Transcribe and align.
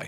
The 0.00 0.06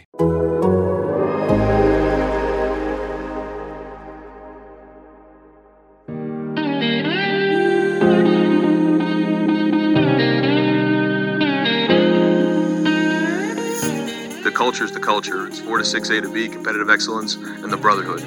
culture 14.55 14.85
is 14.85 14.93
the 14.93 15.01
culture. 15.01 15.47
It's 15.47 15.61
4 15.61 15.79
to 15.79 15.85
6 15.85 16.11
A 16.11 16.21
to 16.21 16.33
B, 16.33 16.49
competitive 16.49 16.89
excellence, 16.89 17.35
and 17.35 17.73
the 17.73 17.77
brotherhood. 17.77 18.21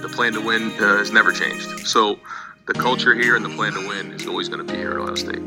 The 0.00 0.08
plan 0.08 0.32
to 0.34 0.40
win 0.40 0.70
uh, 0.72 0.98
has 0.98 1.10
never 1.10 1.32
changed. 1.32 1.86
So 1.86 2.18
the 2.66 2.74
culture 2.74 3.14
here 3.14 3.36
and 3.36 3.44
the 3.44 3.50
plan 3.50 3.72
to 3.72 3.88
win 3.88 4.12
is 4.12 4.26
always 4.26 4.48
going 4.48 4.66
to 4.66 4.72
be 4.72 4.78
here 4.78 4.92
at 4.92 4.96
Ohio 4.96 5.14
State. 5.16 5.40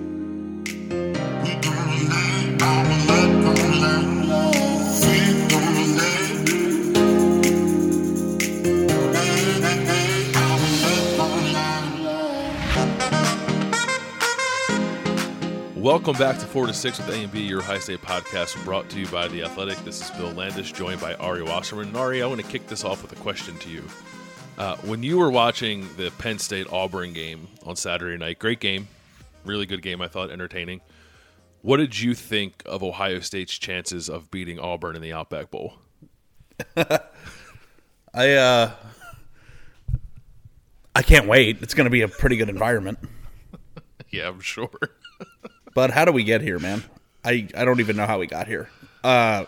Welcome 15.84 16.16
back 16.16 16.39
to 16.39 16.45
4 16.45 16.67
to 16.67 16.73
6 16.73 16.98
with 17.00 17.09
A 17.09 17.23
and 17.23 17.30
B, 17.30 17.42
your 17.42 17.59
Ohio 17.59 17.78
State 17.78 18.02
podcast 18.02 18.64
brought 18.64 18.88
to 18.92 19.02
you 19.02 19.08
by 19.08 19.28
The 19.28 19.44
Athletic. 19.44 19.78
This 19.80 20.00
is 20.00 20.09
Bill 20.12 20.31
Landis, 20.31 20.72
joined 20.72 21.02
by 21.02 21.14
Ari 21.16 21.44
Wasserman. 21.44 21.90
And 21.90 21.98
Ari, 21.98 22.23
I 22.23 22.25
want 22.25 22.40
to 22.40 22.48
kick 22.48 22.67
this 22.67 22.86
off 22.86 23.02
with 23.02 23.12
a 23.12 23.17
question 23.17 23.58
to 23.58 23.70
you. 23.70 23.84
Uh, 24.58 24.78
when 24.78 25.03
you 25.03 25.17
were 25.17 25.30
watching 25.30 25.86
the 25.98 26.09
Penn 26.20 26.40
State 26.40 26.67
Auburn 26.72 27.12
game 27.12 27.50
on 27.66 27.75
Saturday 27.75 28.17
night, 28.17 28.40
great 28.40 28.62
game, 28.62 28.88
really 29.44 29.66
good 29.66 29.81
game, 29.81 30.02
I 30.02 30.08
thought, 30.08 30.31
entertaining. 30.31 30.80
What 31.64 31.78
did 31.78 32.00
you 32.00 32.16
think 32.16 32.64
of 32.66 32.81
Ohio 32.81 33.20
State's 33.20 33.58
chances 33.58 34.08
of 34.09 34.31
beating 34.31 34.59
Auburn 34.59 34.95
in 34.95 35.02
the 35.02 35.12
Outback 35.12 35.52
Bowl? 35.52 35.73
I 36.78 38.36
uh 38.36 38.72
I 40.95 41.02
can't 41.02 41.28
wait. 41.28 41.62
It's 41.62 41.73
going 41.73 41.88
to 41.88 41.92
be 41.92 42.03
a 42.03 42.08
pretty 42.08 42.38
good 42.38 42.47
environment. 42.47 43.00
Yeah, 44.12 44.28
I'm 44.30 44.41
sure. 44.41 44.69
But 45.73 45.91
how 45.91 46.06
do 46.06 46.11
we 46.11 46.23
get 46.23 46.41
here, 46.41 46.59
man? 46.59 46.84
I 47.25 47.47
I 47.56 47.66
don't 47.66 47.79
even 47.79 47.95
know 47.95 48.06
how 48.06 48.19
we 48.19 48.28
got 48.28 48.47
here. 48.47 48.69
Uh 49.03 49.45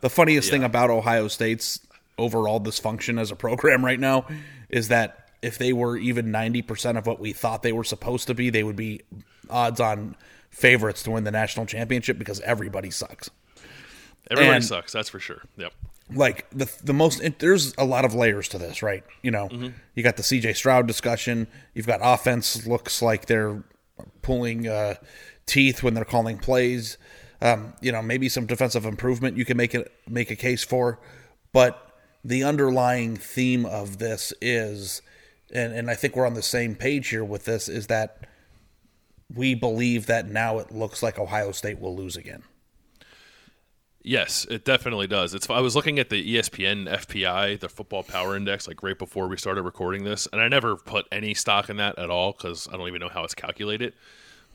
the 0.00 0.10
funniest 0.10 0.50
thing 0.50 0.62
about 0.64 0.90
Ohio 0.90 1.28
State's 1.28 1.80
overall 2.16 2.60
dysfunction 2.60 3.20
as 3.20 3.30
a 3.30 3.36
program 3.36 3.84
right 3.84 3.98
now 3.98 4.26
is 4.68 4.88
that 4.88 5.28
if 5.42 5.58
they 5.58 5.72
were 5.72 5.96
even 5.96 6.26
90% 6.32 6.96
of 6.98 7.06
what 7.06 7.20
we 7.20 7.32
thought 7.32 7.62
they 7.62 7.72
were 7.72 7.84
supposed 7.84 8.26
to 8.26 8.34
be, 8.34 8.50
they 8.50 8.62
would 8.64 8.74
be 8.76 9.02
odds 9.50 9.80
on 9.80 10.16
favorites 10.50 11.02
to 11.04 11.10
win 11.12 11.22
the 11.24 11.30
national 11.30 11.64
championship 11.66 12.18
because 12.18 12.40
everybody 12.40 12.90
sucks. 12.90 13.30
Everybody 14.30 14.56
And- 14.56 14.64
sucks, 14.64 14.92
that's 14.92 15.08
for 15.08 15.20
sure. 15.20 15.42
Yep. 15.56 15.72
like 16.14 16.48
the 16.50 16.70
the 16.84 16.92
most 16.94 17.20
there's 17.38 17.74
a 17.78 17.84
lot 17.84 18.04
of 18.04 18.14
layers 18.14 18.48
to 18.48 18.58
this, 18.58 18.82
right? 18.82 19.04
You 19.22 19.30
know, 19.30 19.48
you 19.94 20.02
got 20.02 20.16
the 20.16 20.22
CJ 20.22 20.54
Stroud 20.56 20.86
discussion. 20.86 21.46
You've 21.74 21.86
got 21.86 22.00
offense 22.02 22.66
looks 22.66 23.00
like 23.02 23.26
they're 23.26 23.62
pulling 24.22 24.66
uh, 24.68 24.94
teeth 25.48 25.82
when 25.82 25.94
they're 25.94 26.04
calling 26.04 26.38
plays. 26.38 26.98
Um, 27.40 27.74
you 27.80 27.92
know, 27.92 28.02
maybe 28.02 28.28
some 28.28 28.46
defensive 28.46 28.84
improvement 28.84 29.36
you 29.36 29.44
can 29.44 29.56
make 29.56 29.74
it 29.74 29.92
make 30.08 30.30
a 30.30 30.36
case 30.36 30.64
for, 30.64 30.98
but 31.52 31.88
the 32.24 32.42
underlying 32.42 33.16
theme 33.16 33.64
of 33.64 33.98
this 33.98 34.32
is, 34.40 35.02
and 35.52 35.72
and 35.72 35.90
I 35.90 35.94
think 35.94 36.16
we're 36.16 36.26
on 36.26 36.34
the 36.34 36.42
same 36.42 36.74
page 36.74 37.08
here 37.08 37.24
with 37.24 37.44
this, 37.44 37.68
is 37.68 37.86
that 37.86 38.26
we 39.32 39.54
believe 39.54 40.06
that 40.06 40.28
now 40.28 40.58
it 40.58 40.72
looks 40.72 41.02
like 41.02 41.18
Ohio 41.18 41.52
State 41.52 41.78
will 41.78 41.94
lose 41.94 42.16
again. 42.16 42.42
Yes, 44.02 44.46
it 44.48 44.64
definitely 44.64 45.06
does. 45.06 45.34
It's. 45.34 45.50
I 45.50 45.60
was 45.60 45.76
looking 45.76 45.98
at 45.98 46.08
the 46.08 46.36
ESPN 46.36 46.88
FPI, 46.88 47.60
the 47.60 47.68
Football 47.68 48.04
Power 48.04 48.36
Index, 48.36 48.66
like 48.66 48.82
right 48.82 48.98
before 48.98 49.28
we 49.28 49.36
started 49.36 49.62
recording 49.62 50.04
this, 50.04 50.26
and 50.32 50.40
I 50.40 50.48
never 50.48 50.76
put 50.76 51.06
any 51.12 51.34
stock 51.34 51.68
in 51.68 51.76
that 51.76 51.98
at 51.98 52.08
all 52.08 52.32
because 52.32 52.68
I 52.72 52.76
don't 52.76 52.88
even 52.88 53.00
know 53.00 53.10
how 53.10 53.24
it's 53.24 53.34
calculated. 53.34 53.94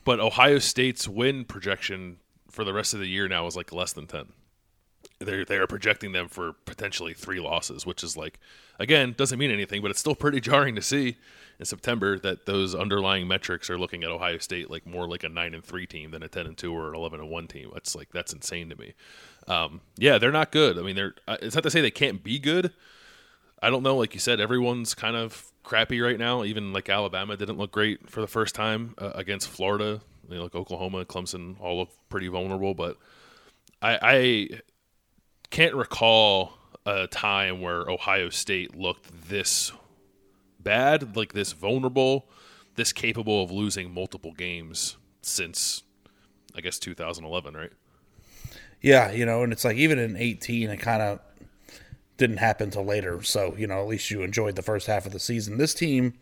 But 0.04 0.20
Ohio 0.20 0.58
State's 0.58 1.08
win 1.08 1.44
projection 1.44 2.18
for 2.50 2.64
the 2.64 2.72
rest 2.72 2.94
of 2.94 3.00
the 3.00 3.06
year 3.08 3.26
now 3.28 3.46
is 3.46 3.56
like 3.56 3.72
less 3.72 3.92
than 3.92 4.06
ten. 4.06 4.26
They're 5.20 5.44
they 5.44 5.56
are 5.56 5.66
projecting 5.66 6.12
them 6.12 6.28
for 6.28 6.52
potentially 6.52 7.14
three 7.14 7.40
losses, 7.40 7.86
which 7.86 8.02
is 8.02 8.16
like 8.16 8.38
again 8.78 9.14
doesn't 9.16 9.38
mean 9.38 9.50
anything, 9.50 9.80
but 9.80 9.90
it's 9.90 10.00
still 10.00 10.14
pretty 10.14 10.40
jarring 10.40 10.74
to 10.74 10.82
see 10.82 11.16
in 11.58 11.64
September 11.64 12.18
that 12.18 12.46
those 12.46 12.74
underlying 12.74 13.28
metrics 13.28 13.70
are 13.70 13.78
looking 13.78 14.02
at 14.02 14.10
Ohio 14.10 14.38
State 14.38 14.70
like 14.70 14.86
more 14.86 15.06
like 15.08 15.22
a 15.22 15.28
nine 15.28 15.54
and 15.54 15.64
three 15.64 15.86
team 15.86 16.10
than 16.10 16.22
a 16.22 16.28
ten 16.28 16.46
and 16.46 16.56
two 16.58 16.74
or 16.74 16.88
an 16.90 16.94
eleven 16.96 17.20
and 17.20 17.30
one 17.30 17.46
team. 17.46 17.70
That's 17.72 17.94
like 17.94 18.10
that's 18.12 18.32
insane 18.32 18.70
to 18.70 18.76
me. 18.76 18.94
Um, 19.46 19.80
yeah, 19.96 20.18
they're 20.18 20.32
not 20.32 20.50
good. 20.52 20.78
I 20.78 20.82
mean, 20.82 20.96
they're. 20.96 21.14
uh, 21.28 21.36
It's 21.40 21.54
not 21.54 21.62
to 21.64 21.70
say 21.70 21.80
they 21.80 21.90
can't 21.90 22.22
be 22.24 22.38
good. 22.38 22.72
I 23.62 23.70
don't 23.70 23.82
know. 23.82 23.96
Like 23.96 24.14
you 24.14 24.20
said, 24.20 24.40
everyone's 24.40 24.94
kind 24.94 25.16
of 25.16 25.52
crappy 25.64 26.00
right 26.00 26.18
now. 26.18 26.44
Even 26.44 26.72
like 26.72 26.88
Alabama 26.88 27.36
didn't 27.36 27.58
look 27.58 27.72
great 27.72 28.08
for 28.08 28.20
the 28.20 28.26
first 28.26 28.54
time 28.54 28.94
uh, 28.98 29.12
against 29.14 29.48
Florida. 29.48 30.00
You 30.28 30.36
know, 30.36 30.42
like 30.44 30.54
Oklahoma, 30.54 31.04
Clemson, 31.04 31.60
all 31.60 31.78
look 31.78 31.90
pretty 32.08 32.28
vulnerable. 32.28 32.74
But 32.74 32.96
I, 33.82 33.98
I 34.00 34.48
can't 35.50 35.74
recall 35.74 36.54
a 36.86 37.06
time 37.06 37.60
where 37.60 37.88
Ohio 37.90 38.28
State 38.28 38.76
looked 38.76 39.28
this 39.28 39.72
bad, 40.60 41.16
like 41.16 41.32
this 41.32 41.52
vulnerable, 41.52 42.28
this 42.76 42.92
capable 42.92 43.42
of 43.42 43.50
losing 43.50 43.92
multiple 43.92 44.32
games 44.32 44.96
since, 45.22 45.82
I 46.54 46.60
guess, 46.60 46.78
2011, 46.78 47.54
right? 47.54 47.72
Yeah, 48.80 49.12
you 49.12 49.24
know, 49.24 49.42
and 49.42 49.52
it's 49.52 49.64
like 49.64 49.76
even 49.76 49.98
in 49.98 50.16
18, 50.16 50.68
it 50.68 50.76
kind 50.78 51.00
of 51.00 51.20
didn't 52.16 52.36
happen 52.38 52.70
till 52.70 52.84
later. 52.84 53.22
So, 53.22 53.54
you 53.56 53.66
know, 53.66 53.80
at 53.80 53.88
least 53.88 54.10
you 54.10 54.22
enjoyed 54.22 54.56
the 54.56 54.62
first 54.62 54.86
half 54.86 55.06
of 55.06 55.12
the 55.12 55.20
season. 55.20 55.58
This 55.58 55.74
team, 55.74 56.14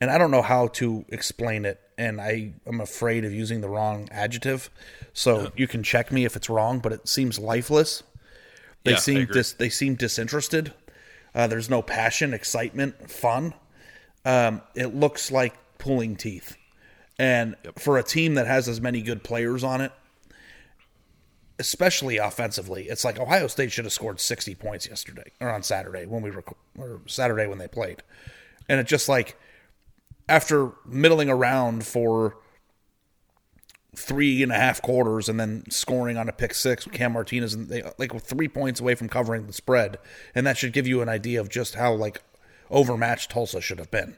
and 0.00 0.10
I 0.10 0.18
don't 0.18 0.30
know 0.30 0.42
how 0.42 0.68
to 0.68 1.04
explain 1.08 1.64
it, 1.64 1.80
and 1.98 2.20
I 2.20 2.52
am 2.66 2.80
afraid 2.80 3.24
of 3.24 3.32
using 3.32 3.60
the 3.60 3.68
wrong 3.68 4.08
adjective. 4.10 4.70
So 5.12 5.52
you 5.56 5.66
can 5.66 5.82
check 5.82 6.10
me 6.12 6.24
if 6.24 6.36
it's 6.36 6.48
wrong, 6.48 6.78
but 6.78 6.92
it 6.92 7.08
seems 7.08 7.38
lifeless. 7.38 8.02
They 8.84 8.92
Yeah, 8.92 8.98
seem 8.98 9.26
dis- 9.26 9.52
they 9.52 9.68
seem 9.68 9.96
disinterested. 9.96 10.72
Uh, 11.34 11.46
there's 11.46 11.68
no 11.68 11.82
passion, 11.82 12.32
excitement, 12.32 13.10
fun. 13.10 13.54
Um, 14.24 14.62
it 14.74 14.94
looks 14.94 15.30
like 15.30 15.54
pulling 15.78 16.16
teeth. 16.16 16.56
And 17.18 17.56
for 17.76 17.98
a 17.98 18.02
team 18.02 18.34
that 18.34 18.46
has 18.46 18.68
as 18.68 18.80
many 18.80 19.02
good 19.02 19.24
players 19.24 19.64
on 19.64 19.80
it, 19.80 19.92
especially 21.58 22.18
offensively, 22.18 22.88
it's 22.88 23.04
like 23.04 23.18
Ohio 23.18 23.46
State 23.46 23.72
should 23.72 23.84
have 23.84 23.92
scored 23.92 24.20
60 24.20 24.54
points 24.54 24.88
yesterday 24.88 25.32
or 25.40 25.50
on 25.50 25.62
Saturday 25.62 26.06
when 26.06 26.22
we 26.22 26.30
rec- 26.30 26.54
or 26.78 27.00
Saturday 27.06 27.46
when 27.46 27.58
they 27.58 27.68
played. 27.68 28.02
And 28.68 28.78
it 28.80 28.86
just 28.86 29.08
like 29.08 29.36
after 30.28 30.72
middling 30.86 31.28
around 31.28 31.86
for 31.86 32.36
three 33.96 34.42
and 34.42 34.52
a 34.52 34.56
half 34.56 34.80
quarters 34.80 35.28
and 35.28 35.40
then 35.40 35.64
scoring 35.70 36.16
on 36.16 36.28
a 36.28 36.32
pick 36.32 36.54
six 36.54 36.84
with 36.84 36.94
Cam 36.94 37.12
Martinez 37.12 37.54
and 37.54 37.68
they 37.68 37.82
like 37.98 38.14
were 38.14 38.20
three 38.20 38.48
points 38.48 38.80
away 38.80 38.94
from 38.94 39.08
covering 39.08 39.46
the 39.46 39.52
spread. 39.52 39.98
And 40.34 40.46
that 40.46 40.56
should 40.56 40.72
give 40.72 40.86
you 40.86 41.02
an 41.02 41.08
idea 41.08 41.40
of 41.40 41.48
just 41.48 41.74
how 41.74 41.92
like 41.94 42.22
overmatched 42.70 43.30
Tulsa 43.30 43.60
should 43.60 43.78
have 43.78 43.90
been. 43.90 44.16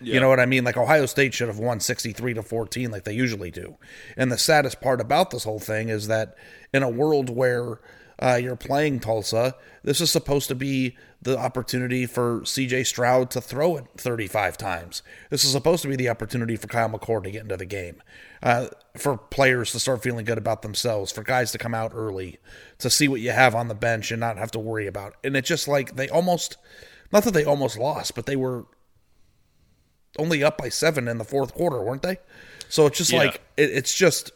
You 0.00 0.20
know 0.20 0.28
what 0.28 0.40
I 0.40 0.46
mean? 0.46 0.64
Like 0.64 0.76
Ohio 0.76 1.06
State 1.06 1.34
should 1.34 1.48
have 1.48 1.58
won 1.58 1.80
63 1.80 2.34
to 2.34 2.42
14 2.42 2.90
like 2.90 3.04
they 3.04 3.12
usually 3.12 3.50
do. 3.50 3.76
And 4.16 4.32
the 4.32 4.38
saddest 4.38 4.80
part 4.80 5.00
about 5.00 5.30
this 5.30 5.44
whole 5.44 5.60
thing 5.60 5.88
is 5.88 6.06
that 6.08 6.36
in 6.72 6.82
a 6.82 6.88
world 6.88 7.30
where 7.30 7.80
Uh, 8.22 8.36
you're 8.36 8.54
playing 8.54 9.00
Tulsa. 9.00 9.54
This 9.82 9.98
is 9.98 10.10
supposed 10.10 10.48
to 10.48 10.54
be 10.54 10.94
the 11.22 11.38
opportunity 11.38 12.04
for 12.04 12.42
CJ 12.42 12.84
Stroud 12.84 13.30
to 13.30 13.40
throw 13.40 13.78
it 13.78 13.86
35 13.96 14.58
times. 14.58 15.02
This 15.30 15.42
is 15.42 15.52
supposed 15.52 15.80
to 15.84 15.88
be 15.88 15.96
the 15.96 16.10
opportunity 16.10 16.54
for 16.56 16.66
Kyle 16.66 16.90
McCord 16.90 17.24
to 17.24 17.30
get 17.30 17.44
into 17.44 17.56
the 17.56 17.64
game, 17.64 18.02
uh, 18.42 18.66
for 18.94 19.16
players 19.16 19.72
to 19.72 19.78
start 19.80 20.02
feeling 20.02 20.26
good 20.26 20.36
about 20.36 20.60
themselves, 20.60 21.10
for 21.10 21.22
guys 21.22 21.50
to 21.52 21.56
come 21.58 21.72
out 21.74 21.92
early, 21.94 22.36
to 22.76 22.90
see 22.90 23.08
what 23.08 23.22
you 23.22 23.30
have 23.30 23.54
on 23.54 23.68
the 23.68 23.74
bench 23.74 24.10
and 24.10 24.20
not 24.20 24.36
have 24.36 24.50
to 24.50 24.58
worry 24.58 24.86
about. 24.86 25.14
And 25.24 25.34
it's 25.34 25.48
just 25.48 25.66
like 25.66 25.96
they 25.96 26.10
almost, 26.10 26.58
not 27.10 27.24
that 27.24 27.32
they 27.32 27.46
almost 27.46 27.78
lost, 27.78 28.14
but 28.14 28.26
they 28.26 28.36
were 28.36 28.66
only 30.18 30.42
up 30.42 30.58
by 30.58 30.68
seven 30.68 31.08
in 31.08 31.18
the 31.18 31.24
fourth 31.24 31.54
quarter, 31.54 31.82
weren't 31.82 32.02
they? 32.02 32.18
So 32.68 32.86
it's 32.86 32.98
just 32.98 33.12
Yeah. 33.12 33.18
like 33.18 33.40
it, 33.56 33.70
it's 33.70 33.94
just 33.94 34.30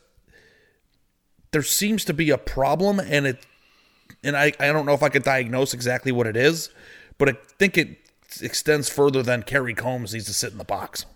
there 1.52 1.62
seems 1.62 2.04
to 2.06 2.12
be 2.14 2.30
a 2.30 2.38
problem, 2.38 2.98
and 3.00 3.26
it 3.26 3.46
and 4.22 4.36
I 4.36 4.52
I 4.58 4.72
don't 4.72 4.86
know 4.86 4.94
if 4.94 5.02
I 5.02 5.08
could 5.08 5.22
diagnose 5.22 5.74
exactly 5.74 6.12
what 6.12 6.26
it 6.26 6.36
is, 6.36 6.70
but 7.18 7.28
I 7.28 7.32
think 7.58 7.78
it 7.78 7.98
extends 8.42 8.88
further 8.88 9.22
than 9.22 9.42
Kerry 9.44 9.74
Coombs 9.74 10.12
needs 10.12 10.26
to 10.26 10.34
sit 10.34 10.52
in 10.52 10.58
the 10.58 10.64
box. 10.64 11.06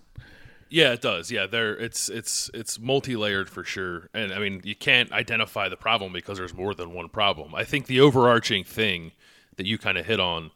Yeah, 0.71 0.93
it 0.93 1.01
does. 1.01 1.31
Yeah, 1.31 1.47
there 1.47 1.75
it's 1.77 2.09
it's 2.09 2.51
it's 2.55 2.79
multi-layered 2.79 3.49
for 3.49 3.65
sure. 3.65 4.11
And 4.13 4.33
I 4.33 4.39
mean, 4.39 4.61
you 4.65 4.77
can't 4.77 5.11
identify 5.13 5.69
the 5.69 5.77
problem 5.77 6.13
because 6.13 6.39
there's 6.39 6.55
more 6.55 6.75
than 6.75 6.93
one 6.93 7.09
problem. 7.09 7.55
I 7.55 7.65
think 7.65 7.87
the 7.87 8.01
overarching 8.01 8.65
thing 8.65 9.13
that 9.57 9.67
you 9.67 9.79
kind 9.79 9.97
of 9.99 10.07
hit 10.07 10.21
on 10.21 10.51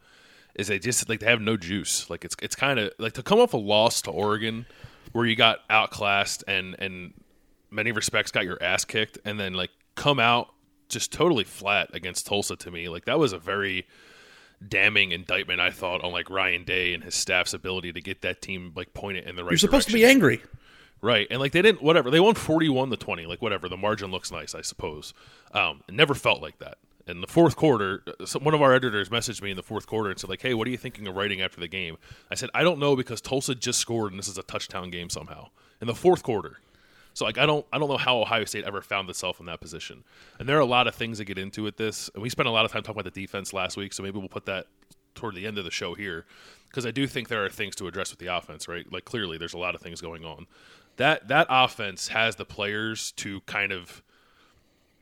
is 0.55 0.67
they 0.67 0.79
just 0.79 1.07
like 1.09 1.19
they 1.19 1.25
have 1.25 1.41
no 1.41 1.57
juice. 1.57 2.09
Like 2.09 2.25
it's 2.25 2.35
it's 2.41 2.55
kind 2.55 2.79
of 2.79 2.91
like 2.97 3.13
to 3.13 3.23
come 3.23 3.39
off 3.39 3.53
a 3.53 3.57
loss 3.57 4.01
to 4.03 4.11
Oregon 4.11 4.65
where 5.11 5.25
you 5.25 5.35
got 5.35 5.59
outclassed 5.69 6.43
and 6.47 6.75
and 6.79 7.13
many 7.71 7.91
respects 7.91 8.31
got 8.31 8.45
your 8.45 8.61
ass 8.61 8.85
kicked 8.85 9.17
and 9.25 9.39
then 9.39 9.53
like 9.53 9.71
come 9.95 10.19
out 10.19 10.49
just 10.89 11.11
totally 11.11 11.43
flat 11.43 11.89
against 11.93 12.27
Tulsa 12.27 12.55
to 12.57 12.71
me. 12.71 12.89
Like 12.89 13.05
that 13.05 13.17
was 13.19 13.33
a 13.33 13.39
very 13.39 13.87
damning 14.65 15.11
indictment 15.11 15.59
I 15.59 15.71
thought 15.71 16.03
on 16.03 16.11
like 16.11 16.29
Ryan 16.29 16.63
Day 16.63 16.93
and 16.93 17.03
his 17.03 17.15
staff's 17.15 17.53
ability 17.53 17.91
to 17.93 18.01
get 18.01 18.21
that 18.21 18.41
team 18.41 18.71
like 18.75 18.93
pointed 18.93 19.27
in 19.27 19.35
the 19.35 19.43
right 19.43 19.51
You're 19.51 19.57
supposed 19.57 19.87
to 19.87 19.93
be 19.93 20.05
angry. 20.05 20.41
Right. 21.01 21.27
And 21.29 21.39
like 21.39 21.51
they 21.51 21.61
didn't 21.61 21.81
whatever. 21.81 22.09
They 22.09 22.19
won 22.19 22.35
41 22.35 22.89
to 22.91 22.97
20, 22.97 23.25
like 23.25 23.41
whatever. 23.41 23.67
The 23.67 23.77
margin 23.77 24.11
looks 24.11 24.31
nice, 24.31 24.55
I 24.55 24.61
suppose. 24.61 25.13
Um 25.53 25.81
it 25.87 25.95
never 25.95 26.13
felt 26.13 26.41
like 26.41 26.59
that. 26.59 26.77
In 27.05 27.19
the 27.19 27.27
fourth 27.27 27.55
quarter, 27.55 28.03
one 28.39 28.53
of 28.53 28.61
our 28.61 28.73
editors 28.73 29.09
messaged 29.09 29.41
me 29.41 29.51
in 29.51 29.57
the 29.57 29.63
fourth 29.63 29.87
quarter 29.87 30.09
and 30.09 30.19
said 30.19 30.29
like, 30.29 30.41
"Hey, 30.41 30.53
what 30.53 30.67
are 30.67 30.71
you 30.71 30.77
thinking 30.77 31.05
of 31.07 31.15
writing 31.15 31.41
after 31.41 31.59
the 31.59 31.67
game?" 31.67 31.97
I 32.31 32.35
said, 32.35 32.49
"I 32.53 32.63
don't 32.63 32.79
know 32.79 32.95
because 32.95 33.19
Tulsa 33.19 33.55
just 33.55 33.79
scored 33.79 34.13
and 34.13 34.19
this 34.19 34.29
is 34.29 34.37
a 34.37 34.43
touchdown 34.43 34.89
game 34.89 35.09
somehow." 35.09 35.49
In 35.81 35.87
the 35.87 35.95
fourth 35.95 36.23
quarter. 36.23 36.59
So 37.13 37.25
like 37.25 37.37
I 37.37 37.45
don't 37.45 37.65
I 37.71 37.77
don't 37.77 37.89
know 37.89 37.97
how 37.97 38.17
Ohio 38.17 38.45
State 38.45 38.63
ever 38.63 38.81
found 38.81 39.09
itself 39.09 39.39
in 39.39 39.45
that 39.47 39.61
position. 39.61 40.03
And 40.39 40.47
there 40.47 40.57
are 40.57 40.61
a 40.61 40.65
lot 40.65 40.87
of 40.87 40.95
things 40.95 41.17
that 41.17 41.25
get 41.25 41.37
into 41.37 41.63
with 41.63 41.77
this. 41.77 42.09
And 42.13 42.23
we 42.23 42.29
spent 42.29 42.47
a 42.47 42.51
lot 42.51 42.65
of 42.65 42.71
time 42.71 42.83
talking 42.83 42.99
about 43.01 43.13
the 43.13 43.21
defense 43.21 43.53
last 43.53 43.77
week, 43.77 43.93
so 43.93 44.01
maybe 44.01 44.17
we'll 44.17 44.29
put 44.29 44.45
that 44.45 44.67
toward 45.13 45.35
the 45.35 45.45
end 45.45 45.57
of 45.57 45.63
the 45.63 45.71
show 45.71 45.93
here 45.93 46.25
because 46.67 46.85
I 46.85 46.91
do 46.91 47.05
think 47.05 47.27
there 47.27 47.45
are 47.45 47.49
things 47.49 47.75
to 47.75 47.87
address 47.87 48.09
with 48.09 48.19
the 48.19 48.35
offense, 48.35 48.67
right? 48.67 48.91
Like 48.91 49.05
clearly 49.05 49.37
there's 49.37 49.53
a 49.53 49.59
lot 49.59 49.75
of 49.75 49.81
things 49.81 50.01
going 50.01 50.25
on. 50.25 50.47
That 50.97 51.27
that 51.27 51.47
offense 51.49 52.07
has 52.09 52.35
the 52.35 52.45
players 52.45 53.11
to 53.13 53.41
kind 53.41 53.71
of 53.71 54.01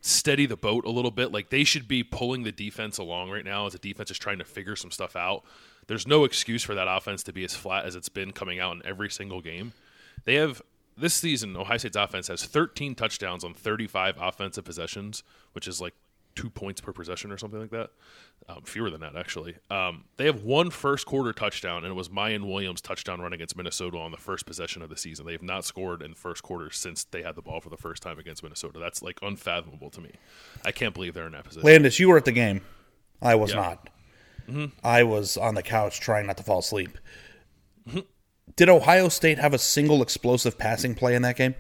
steady 0.02 0.46
the 0.46 0.58
boat 0.58 0.86
a 0.86 0.90
little 0.90 1.12
bit. 1.12 1.32
Like 1.32 1.50
they 1.50 1.64
should 1.64 1.88
be 1.88 2.04
pulling 2.04 2.44
the 2.44 2.52
defense 2.52 2.98
along 2.98 3.30
right 3.30 3.46
now 3.46 3.68
as 3.68 3.74
the 3.74 3.80
defense 3.80 4.12
is 4.12 4.20
trying 4.20 4.40
to 4.40 4.44
figure 4.44 4.76
some 4.76 4.92
stuff 4.92 5.16
out. 5.16 5.44
There's 5.88 6.08
no 6.08 6.26
excuse 6.26 6.64
for 6.64 6.76
that 6.76 6.88
offense 6.90 7.24
to 7.24 7.34
be 7.34 7.44
as 7.44 7.56
flat 7.56 7.86
as 7.86 7.96
it's 7.96 8.10
been 8.10 8.32
coming 8.32 8.60
out 8.60 8.76
in 8.76 8.86
every 8.86 9.10
single 9.10 9.42
game. 9.42 9.74
They 10.26 10.36
have 10.36 10.62
this 10.98 11.14
season, 11.14 11.56
Ohio 11.56 11.78
State's 11.78 11.96
offense 11.96 12.28
has 12.28 12.44
13 12.44 12.96
touchdowns 12.96 13.44
on 13.44 13.54
35 13.54 14.18
offensive 14.20 14.66
possessions, 14.66 15.24
which 15.54 15.68
is 15.68 15.82
like 15.82 15.94
two 16.36 16.50
points 16.50 16.82
per 16.82 16.92
possession 16.94 17.32
or 17.32 17.38
something 17.38 17.60
like 17.60 17.72
that. 17.72 17.90
Um, 18.50 18.64
fewer 18.64 18.90
than 18.90 19.02
that, 19.02 19.16
actually. 19.16 19.56
Um, 19.70 20.06
they 20.18 20.26
have 20.26 20.44
one 20.44 20.70
first 20.72 21.06
quarter 21.06 21.32
touchdown, 21.34 21.84
and 21.84 21.92
it 21.92 21.96
was 21.96 22.10
Miyan 22.10 22.48
Williams' 22.52 22.82
touchdown 22.82 23.22
run 23.22 23.34
against 23.34 23.56
Minnesota 23.56 23.98
on 23.98 24.12
the 24.12 24.18
first 24.18 24.46
possession 24.46 24.82
of 24.82 24.90
the 24.90 24.98
season. 24.98 25.26
They 25.26 25.34
have 25.34 25.44
not 25.44 25.64
scored 25.66 26.02
in 26.02 26.12
the 26.12 26.18
first 26.18 26.42
quarter 26.42 26.70
since 26.72 27.04
they 27.04 27.22
had 27.22 27.36
the 27.36 27.42
ball 27.42 27.60
for 27.62 27.70
the 27.70 27.78
first 27.78 28.02
time 28.02 28.18
against 28.18 28.42
Minnesota. 28.44 28.80
That's 28.80 29.02
like 29.04 29.20
unfathomable 29.22 29.90
to 29.92 30.02
me. 30.02 30.12
I 30.66 30.72
can't 30.72 30.94
believe 30.94 31.14
they're 31.14 31.28
in 31.28 31.34
that 31.34 31.44
position. 31.44 31.66
Landis, 31.66 32.00
you 32.00 32.10
were 32.10 32.18
at 32.18 32.26
the 32.26 32.32
game. 32.32 32.62
I 33.22 33.36
was 33.36 33.52
Yeah. 33.54 33.76
Mm-hmm. 34.50 34.60
not. 34.60 34.72
I 34.84 35.04
was 35.04 35.38
on 35.38 35.54
the 35.56 35.64
couch 35.64 36.00
trying 36.00 36.26
not 36.28 36.38
to 36.38 36.44
fall 36.44 36.60
asleep. 36.60 36.98
Did 38.56 38.70
Ohio 38.70 39.08
State 39.10 39.38
have 39.40 39.54
a 39.54 39.58
single 39.58 40.02
explosive 40.02 40.58
passing 40.58 40.94
play 40.96 41.16
in 41.16 41.22
that 41.22 41.38
game? 41.38 41.56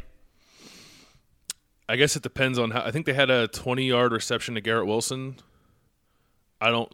I 1.91 1.97
guess 1.97 2.15
it 2.15 2.23
depends 2.23 2.57
on 2.57 2.71
how. 2.71 2.83
I 2.83 2.91
think 2.91 3.05
they 3.05 3.13
had 3.13 3.29
a 3.29 3.49
20 3.49 3.83
yard 3.83 4.13
reception 4.13 4.55
to 4.55 4.61
Garrett 4.61 4.87
Wilson. 4.87 5.35
I 6.61 6.69
don't. 6.69 6.89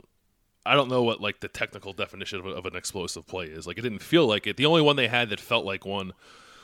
I 0.66 0.74
don't 0.74 0.90
know 0.90 1.04
what 1.04 1.22
like 1.22 1.40
the 1.40 1.48
technical 1.48 1.94
definition 1.94 2.40
of, 2.40 2.48
of 2.48 2.66
an 2.66 2.76
explosive 2.76 3.28
play 3.28 3.46
is. 3.46 3.68
Like 3.68 3.78
it 3.78 3.82
didn't 3.82 4.02
feel 4.02 4.26
like 4.26 4.48
it. 4.48 4.58
The 4.58 4.66
only 4.66 4.82
one 4.82 4.96
they 4.96 5.08
had 5.08 5.30
that 5.30 5.40
felt 5.40 5.66
like 5.66 5.86
one 5.86 6.14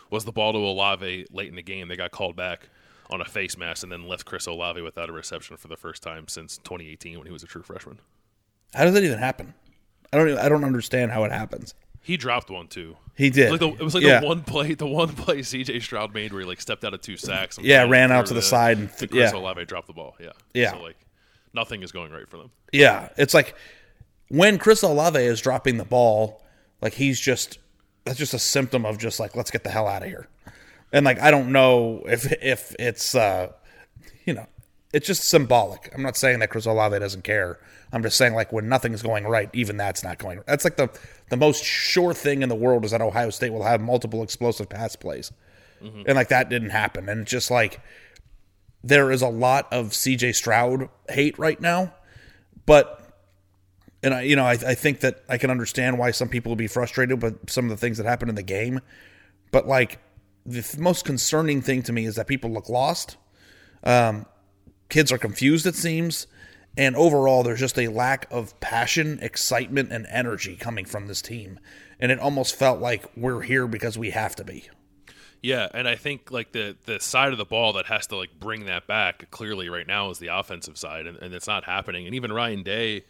was 0.10 0.26
the 0.26 0.32
ball 0.32 0.52
to 0.52 0.58
Olave 0.58 1.28
late 1.32 1.48
in 1.48 1.56
the 1.56 1.62
game. 1.62 1.90
They 1.90 1.96
got 1.96 2.10
called 2.10 2.36
back 2.36 2.70
on 3.12 3.22
a 3.22 3.26
face 3.26 3.56
mask 3.56 3.84
and 3.84 3.92
then 3.92 4.08
left 4.08 4.26
Chris 4.26 4.48
Olave 4.48 4.82
without 4.82 5.12
a 5.12 5.14
reception 5.14 5.56
for 5.56 5.68
the 5.68 5.78
first 5.78 6.02
time 6.02 6.28
since 6.28 6.58
2018 6.58 7.20
when 7.20 7.28
he 7.28 7.32
was 7.32 7.44
a 7.44 7.48
true 7.48 7.62
freshman. 7.62 8.00
How 8.74 8.84
does 8.84 8.96
that 8.96 9.04
even 9.04 9.20
happen? 9.20 9.54
I 10.12 10.18
don't. 10.18 10.30
Even, 10.30 10.40
I 10.40 10.50
don't 10.50 10.64
understand 10.64 11.12
how 11.12 11.24
it 11.24 11.32
happens. 11.32 11.76
He 12.04 12.18
dropped 12.18 12.50
one 12.50 12.68
too. 12.68 12.98
He 13.16 13.30
did. 13.30 13.48
It 13.48 13.52
was 13.52 13.62
like, 13.62 13.78
the, 13.78 13.84
was 13.84 13.94
like 13.96 14.04
Yeah. 14.04 14.20
the 14.20 14.28
one 14.28 14.42
play, 14.44 14.74
the 14.76 14.86
one 14.88 15.10
play 15.16 15.40
CJ 15.40 15.82
Stroud 15.82 16.14
made 16.14 16.32
where 16.34 16.42
he 16.42 16.48
like 16.48 16.60
stepped 16.62 16.84
out 16.84 16.94
of 16.94 17.02
two 17.02 17.16
sacks. 17.18 17.58
and 17.58 17.66
Yeah, 17.66 17.84
ran 17.88 18.12
out 18.12 18.26
to 18.28 18.34
the 18.34 18.42
side 18.42 18.78
and- 18.78 18.90
and 19.00 19.10
Chris 19.12 19.32
yeah. 19.32 19.38
Olave 19.38 19.66
dropped 19.66 19.88
the 19.88 19.94
ball. 19.94 20.16
Yeah, 20.20 20.32
Yeah. 20.54 20.72
So 20.72 20.82
like 20.82 20.98
nothing 21.54 21.82
is 21.82 21.92
going 21.92 22.12
right 22.12 22.28
for 22.30 22.38
them. 22.38 22.52
Yeah, 22.72 23.10
it's 23.18 23.34
like 23.34 23.56
when 24.30 24.58
Chris 24.58 24.82
Olave 24.84 25.18
is 25.20 25.40
dropping 25.42 25.78
the 25.78 25.86
ball, 25.86 26.44
like 26.82 26.94
he's 26.94 27.20
just 27.20 27.60
that's 28.04 28.18
just 28.20 28.34
a 28.34 28.40
symptom 28.40 28.86
of 28.86 28.98
just 28.98 29.20
like 29.20 29.36
let's 29.36 29.50
get 29.52 29.64
the 29.64 29.70
hell 29.70 29.88
out 29.88 30.02
of 30.04 30.10
here. 30.10 30.28
And 30.92 31.06
like 31.06 31.20
I 31.22 31.32
don't 31.32 31.52
know 31.52 32.04
if 32.08 32.30
if 32.42 32.76
it's 32.80 33.16
uh 33.16 33.50
you 34.26 34.34
know, 34.34 34.48
it's 34.94 35.08
just 35.08 35.24
symbolic. 35.24 35.92
I'm 35.94 36.04
not 36.04 36.16
saying 36.16 36.40
that 36.40 36.50
Chris 36.50 36.66
Olave 36.68 36.98
doesn't 37.00 37.24
care. 37.24 37.60
I'm 37.92 38.04
just 38.04 38.18
saying 38.18 38.36
like 38.36 38.54
when 38.54 38.70
nothing's 38.70 39.02
going 39.02 39.26
right, 39.26 39.50
even 39.54 39.76
that's 39.76 40.04
not 40.04 40.20
going. 40.20 40.38
Right. 40.38 40.48
That's 40.48 40.64
like 40.64 40.78
the 40.78 40.90
the 41.30 41.38
most 41.38 41.64
sure 41.64 42.14
thing 42.14 42.44
in 42.44 42.50
the 42.50 42.56
world 42.56 42.86
is 42.86 42.92
that 42.92 43.02
Ohio 43.02 43.32
State 43.32 43.52
will 43.52 43.64
have 43.64 43.82
multiple 43.82 44.24
explosive 44.24 44.70
pass 44.70 44.96
plays. 44.96 45.32
And 46.08 46.16
like 46.16 46.30
that 46.30 46.50
didn't 46.50 46.70
happen. 46.70 47.10
And 47.10 47.22
it's 47.22 47.32
just 47.32 47.52
like 47.52 47.82
there 48.84 49.12
is 49.12 49.22
a 49.22 49.28
lot 49.28 49.72
of 49.74 49.88
CJ 49.90 50.36
Stroud 50.36 50.90
hate 51.10 51.38
right 51.38 51.60
now, 51.60 51.94
but 52.66 53.04
and 54.04 54.14
I, 54.14 54.22
you 54.22 54.36
know, 54.36 54.46
I, 54.46 54.52
I 54.52 54.76
think 54.76 55.00
that 55.00 55.24
I 55.30 55.38
can 55.38 55.50
understand 55.50 55.98
why 55.98 56.12
some 56.12 56.28
people 56.28 56.52
would 56.52 56.58
be 56.58 56.68
frustrated 56.68 57.22
with 57.24 57.50
some 57.50 57.66
of 57.66 57.72
the 57.72 57.78
things 57.78 57.98
that 57.98 58.06
happened 58.06 58.30
in 58.30 58.36
the 58.36 58.44
game. 58.44 58.82
But 59.52 59.66
like, 59.66 60.00
the 60.46 60.62
th- 60.62 60.78
most 60.78 61.06
concerning 61.06 61.62
thing 61.62 61.84
to 61.84 61.94
me 61.94 62.06
is 62.06 62.16
that 62.16 62.28
people 62.28 62.52
look 62.52 62.68
lost. 62.68 63.16
Um, 63.86 64.26
kids 64.94 65.12
are 65.12 65.18
confused, 65.18 65.66
it 65.66 65.76
seems, 65.76 66.28
and 66.78 66.96
overall, 66.96 67.42
there's 67.42 67.60
just 67.60 67.80
a 67.80 67.88
lack 67.88 68.28
of 68.30 68.60
passion, 68.60 69.18
excitement, 69.24 69.92
and 69.92 70.06
energy 70.08 70.56
coming 70.56 70.86
from 70.86 71.08
this 71.08 71.20
team. 71.20 71.60
And 72.00 72.12
it 72.12 72.20
almost 72.20 72.56
felt 72.56 72.80
like 72.80 73.06
we're 73.18 73.42
here 73.42 73.68
because 73.68 73.98
we 73.98 74.12
have 74.12 74.36
to 74.36 74.44
be. 74.44 74.70
Yeah, 75.42 75.68
and 75.74 75.88
I 75.88 75.96
think 75.96 76.32
like 76.32 76.52
the 76.52 76.78
the 76.86 77.00
side 77.00 77.32
of 77.32 77.38
the 77.38 77.46
ball 77.46 77.74
that 77.74 77.88
has 77.88 78.08
to 78.08 78.16
like 78.16 78.40
bring 78.40 78.66
that 78.68 78.88
back 78.88 79.30
clearly 79.30 79.68
right 79.68 79.86
now 79.86 80.10
is 80.10 80.20
the 80.20 80.28
offensive 80.28 80.78
side, 80.78 81.06
and, 81.06 81.18
and 81.18 81.34
it's 81.34 81.48
not 81.48 81.66
happening. 81.66 82.06
And 82.06 82.16
even 82.16 82.32
Ryan 82.32 82.64
Day, 82.64 83.04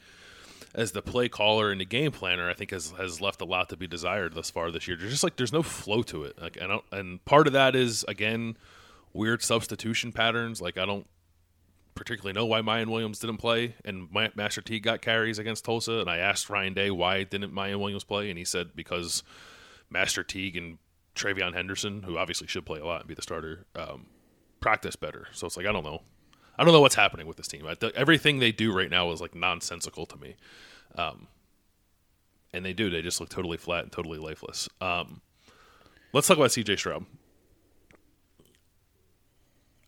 as 0.74 0.94
the 0.94 1.02
play 1.02 1.30
caller 1.30 1.70
and 1.72 1.80
the 1.80 1.86
game 1.86 2.12
planner, 2.12 2.50
I 2.50 2.54
think 2.54 2.72
has 2.72 2.92
has 2.92 3.22
left 3.22 3.42
a 3.42 3.46
lot 3.46 3.70
to 3.70 3.78
be 3.78 3.88
desired 3.88 4.34
thus 4.34 4.50
far 4.50 4.72
this 4.72 4.88
year. 4.88 4.98
There's 4.98 5.12
just 5.12 5.24
like 5.24 5.36
there's 5.36 5.54
no 5.54 5.62
flow 5.62 6.02
to 6.04 6.24
it. 6.24 6.42
Like 6.42 6.60
I 6.60 6.66
don't, 6.66 6.84
and 6.92 7.24
part 7.24 7.46
of 7.46 7.54
that 7.54 7.76
is 7.76 8.04
again 8.08 8.58
weird 9.14 9.44
substitution 9.44 10.12
patterns. 10.12 10.60
Like 10.60 10.80
I 10.80 10.86
don't 10.88 11.06
particularly 11.96 12.34
know 12.34 12.46
why 12.46 12.62
Miyan 12.62 12.88
Williams 12.88 13.20
didn't 13.20 13.38
play, 13.38 13.76
and 13.86 14.10
Master 14.36 14.62
Teague 14.62 14.84
got 14.84 15.02
carries 15.02 15.40
against 15.40 15.66
Tulsa. 15.66 16.00
And 16.00 16.10
I 16.10 16.18
asked 16.18 16.50
Ryan 16.50 16.74
Day 16.74 16.92
why 16.92 17.24
didn't 17.24 17.54
Miyan 17.54 17.80
Williams 17.80 18.04
play, 18.04 18.30
and 18.30 18.38
he 18.38 18.46
said 18.46 18.76
because 18.76 19.24
Master 19.90 20.24
Teague 20.24 20.58
and 20.58 20.78
TreVeyon 21.16 21.54
Henderson, 21.54 22.04
who 22.04 22.18
obviously 22.18 22.48
should 22.48 22.66
play 22.66 22.80
a 22.80 22.86
lot 22.86 23.02
and 23.02 23.08
be 23.08 23.14
the 23.14 23.22
starter, 23.22 23.66
um, 23.76 24.08
practice 24.60 24.96
better. 24.96 25.28
So 25.32 25.48
it's 25.48 25.58
like 25.58 25.66
I 25.66 25.72
don't 25.72 25.84
know, 25.84 26.02
I 26.58 26.64
don't 26.64 26.74
know 26.74 26.82
what's 26.82 26.96
happening 26.96 27.28
with 27.28 27.38
this 27.38 27.48
team. 27.48 27.68
I, 27.68 27.76
th- 27.76 27.94
everything 27.94 28.40
they 28.40 28.52
do 28.52 28.74
right 28.76 28.90
now 28.90 29.12
is 29.12 29.22
like 29.22 29.36
nonsensical 29.36 30.06
to 30.08 30.18
me, 30.18 30.36
um, 30.96 31.28
and 32.54 32.66
they 32.66 32.74
do. 32.74 32.90
They 32.90 33.02
just 33.02 33.20
look 33.20 33.30
totally 33.30 33.58
flat 33.58 33.84
and 33.84 33.92
totally 33.92 34.18
lifeless. 34.18 34.70
Um, 34.82 35.22
let's 36.12 36.28
talk 36.28 36.38
about 36.38 36.50
CJ 36.50 36.78
Stroud. 36.78 37.06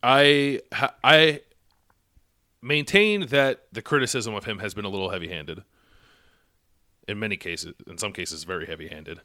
I 0.04 0.62
I 1.04 1.42
maintain 2.66 3.28
that 3.28 3.66
the 3.72 3.82
criticism 3.84 4.34
of 4.34 4.46
him 4.46 4.58
has 4.60 4.74
been 4.74 4.86
a 4.86 4.90
little 4.90 5.12
heavy-handed. 5.12 5.64
In 7.08 7.20
many 7.20 7.38
cases, 7.38 7.76
in 7.86 8.00
some 8.00 8.12
cases, 8.12 8.44
very 8.44 8.66
heavy-handed. 8.66 9.22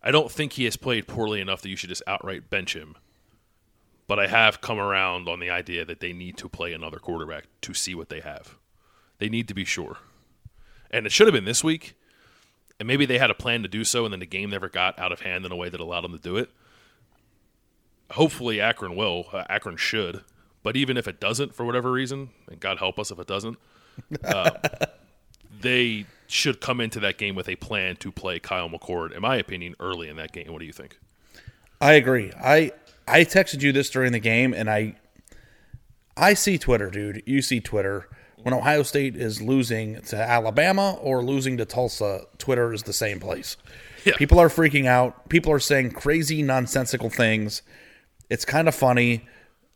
I 0.00 0.12
don't 0.12 0.30
think 0.30 0.52
he 0.52 0.64
has 0.64 0.76
played 0.76 1.08
poorly 1.08 1.40
enough 1.40 1.60
that 1.62 1.70
you 1.70 1.76
should 1.76 1.88
just 1.88 2.04
outright 2.06 2.48
bench 2.48 2.76
him. 2.76 2.94
But 4.06 4.20
I 4.20 4.28
have 4.28 4.60
come 4.60 4.78
around 4.78 5.28
on 5.28 5.40
the 5.40 5.50
idea 5.50 5.84
that 5.84 5.98
they 5.98 6.12
need 6.12 6.36
to 6.36 6.48
play 6.48 6.72
another 6.72 6.98
quarterback 6.98 7.46
to 7.62 7.74
see 7.74 7.94
what 7.94 8.10
they 8.10 8.20
have. 8.20 8.56
They 9.18 9.24
They 9.24 9.30
need 9.30 9.48
to 9.48 9.54
be 9.54 9.64
sure. 9.64 9.96
And 10.90 11.06
it 11.06 11.12
should 11.12 11.26
have 11.26 11.32
been 11.32 11.46
this 11.46 11.64
week. 11.64 11.94
And 12.78 12.86
maybe 12.86 13.06
they 13.06 13.16
had 13.16 13.30
a 13.30 13.34
plan 13.34 13.62
to 13.62 13.68
do 13.68 13.82
so, 13.82 14.04
and 14.04 14.12
then 14.12 14.20
the 14.20 14.26
game 14.26 14.50
never 14.50 14.68
got 14.68 14.98
out 14.98 15.12
of 15.12 15.20
hand 15.20 15.46
in 15.46 15.52
a 15.52 15.56
way 15.56 15.70
that 15.70 15.80
allowed 15.80 16.02
them 16.02 16.12
to 16.12 16.18
do 16.18 16.36
it. 16.36 16.50
Hopefully, 18.10 18.60
Akron 18.60 18.94
will. 18.94 19.24
Uh, 19.32 19.44
Akron 19.48 19.78
should. 19.78 20.24
But 20.64 20.76
even 20.76 20.96
if 20.96 21.06
it 21.06 21.20
doesn't, 21.20 21.54
for 21.54 21.64
whatever 21.64 21.92
reason, 21.92 22.30
and 22.50 22.58
God 22.58 22.78
help 22.78 22.98
us 22.98 23.12
if 23.12 23.18
it 23.20 23.28
doesn't, 23.28 23.58
uh, 24.24 24.50
they 25.60 26.06
should 26.26 26.60
come 26.60 26.80
into 26.80 26.98
that 27.00 27.18
game 27.18 27.36
with 27.36 27.48
a 27.48 27.54
plan 27.54 27.96
to 27.96 28.10
play 28.10 28.40
Kyle 28.40 28.68
McCord, 28.68 29.12
in 29.12 29.22
my 29.22 29.36
opinion, 29.36 29.76
early 29.78 30.08
in 30.08 30.16
that 30.16 30.32
game. 30.32 30.50
What 30.50 30.58
do 30.58 30.64
you 30.64 30.72
think? 30.72 30.98
I 31.80 31.92
agree. 31.92 32.32
I 32.42 32.72
I 33.06 33.20
texted 33.24 33.62
you 33.62 33.72
this 33.72 33.90
during 33.90 34.12
the 34.12 34.18
game, 34.18 34.54
and 34.54 34.70
I 34.70 34.96
I 36.16 36.34
see 36.34 36.58
Twitter, 36.58 36.90
dude. 36.90 37.22
You 37.26 37.42
see 37.42 37.60
Twitter. 37.60 38.08
When 38.42 38.52
Ohio 38.52 38.82
State 38.82 39.16
is 39.16 39.40
losing 39.40 40.02
to 40.02 40.16
Alabama 40.16 40.98
or 41.00 41.22
losing 41.22 41.56
to 41.58 41.64
Tulsa, 41.64 42.26
Twitter 42.36 42.74
is 42.74 42.82
the 42.82 42.92
same 42.92 43.18
place. 43.18 43.56
Yeah. 44.04 44.16
People 44.16 44.38
are 44.38 44.48
freaking 44.48 44.84
out. 44.84 45.30
People 45.30 45.50
are 45.52 45.58
saying 45.58 45.92
crazy, 45.92 46.42
nonsensical 46.42 47.08
things. 47.08 47.62
It's 48.28 48.44
kind 48.44 48.68
of 48.68 48.74
funny. 48.74 49.26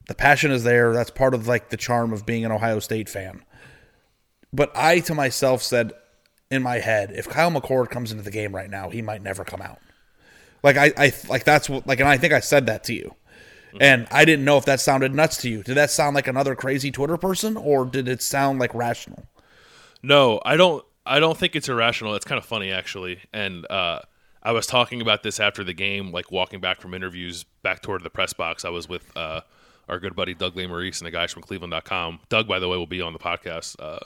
The 0.08 0.14
passion 0.14 0.50
is 0.50 0.64
there. 0.64 0.92
That's 0.92 1.10
part 1.10 1.34
of 1.34 1.46
like 1.46 1.68
the 1.68 1.76
charm 1.76 2.12
of 2.12 2.26
being 2.26 2.44
an 2.44 2.50
Ohio 2.50 2.80
State 2.80 3.08
fan. 3.08 3.44
But 4.52 4.72
I 4.74 5.00
to 5.00 5.14
myself 5.14 5.62
said 5.62 5.92
in 6.50 6.62
my 6.62 6.78
head, 6.78 7.12
if 7.14 7.28
Kyle 7.28 7.50
McCord 7.50 7.90
comes 7.90 8.10
into 8.10 8.24
the 8.24 8.30
game 8.30 8.54
right 8.54 8.70
now, 8.70 8.88
he 8.88 9.02
might 9.02 9.22
never 9.22 9.44
come 9.44 9.60
out. 9.60 9.78
Like 10.62 10.76
I, 10.76 10.92
I 10.96 11.12
like 11.28 11.44
that's 11.44 11.68
what 11.68 11.86
like, 11.86 12.00
and 12.00 12.08
I 12.08 12.16
think 12.16 12.32
I 12.32 12.40
said 12.40 12.66
that 12.66 12.84
to 12.84 12.94
you, 12.94 13.14
and 13.80 14.08
I 14.10 14.24
didn't 14.24 14.44
know 14.44 14.56
if 14.56 14.64
that 14.64 14.80
sounded 14.80 15.14
nuts 15.14 15.36
to 15.42 15.50
you. 15.50 15.62
Did 15.62 15.76
that 15.76 15.90
sound 15.90 16.16
like 16.16 16.26
another 16.26 16.54
crazy 16.54 16.90
Twitter 16.90 17.16
person, 17.16 17.56
or 17.56 17.84
did 17.84 18.08
it 18.08 18.22
sound 18.22 18.58
like 18.58 18.74
rational? 18.74 19.26
No, 20.02 20.40
I 20.44 20.56
don't. 20.56 20.84
I 21.06 21.20
don't 21.20 21.38
think 21.38 21.54
it's 21.54 21.68
irrational. 21.68 22.14
It's 22.14 22.24
kind 22.24 22.38
of 22.38 22.44
funny 22.44 22.72
actually, 22.72 23.20
and 23.32 23.70
uh, 23.70 24.00
I 24.42 24.52
was 24.52 24.66
talking 24.66 25.00
about 25.00 25.22
this 25.22 25.38
after 25.38 25.62
the 25.62 25.74
game, 25.74 26.10
like 26.10 26.32
walking 26.32 26.60
back 26.60 26.80
from 26.80 26.92
interviews 26.92 27.44
back 27.62 27.82
toward 27.82 28.02
the 28.02 28.10
press 28.10 28.32
box. 28.32 28.64
I 28.64 28.70
was 28.70 28.88
with 28.88 29.16
uh, 29.16 29.42
our 29.88 29.98
good 29.98 30.14
buddy 30.14 30.34
Doug 30.34 30.54
Lesmerises 30.54 31.00
and 31.00 31.06
the 31.06 31.10
guys 31.10 31.32
from 31.32 31.42
Cleveland.com. 31.42 32.20
Doug, 32.28 32.46
by 32.46 32.58
the 32.58 32.68
way, 32.68 32.76
will 32.76 32.86
be 32.86 33.00
on 33.00 33.12
the 33.12 33.18
podcast 33.18 33.76
uh, 33.80 33.98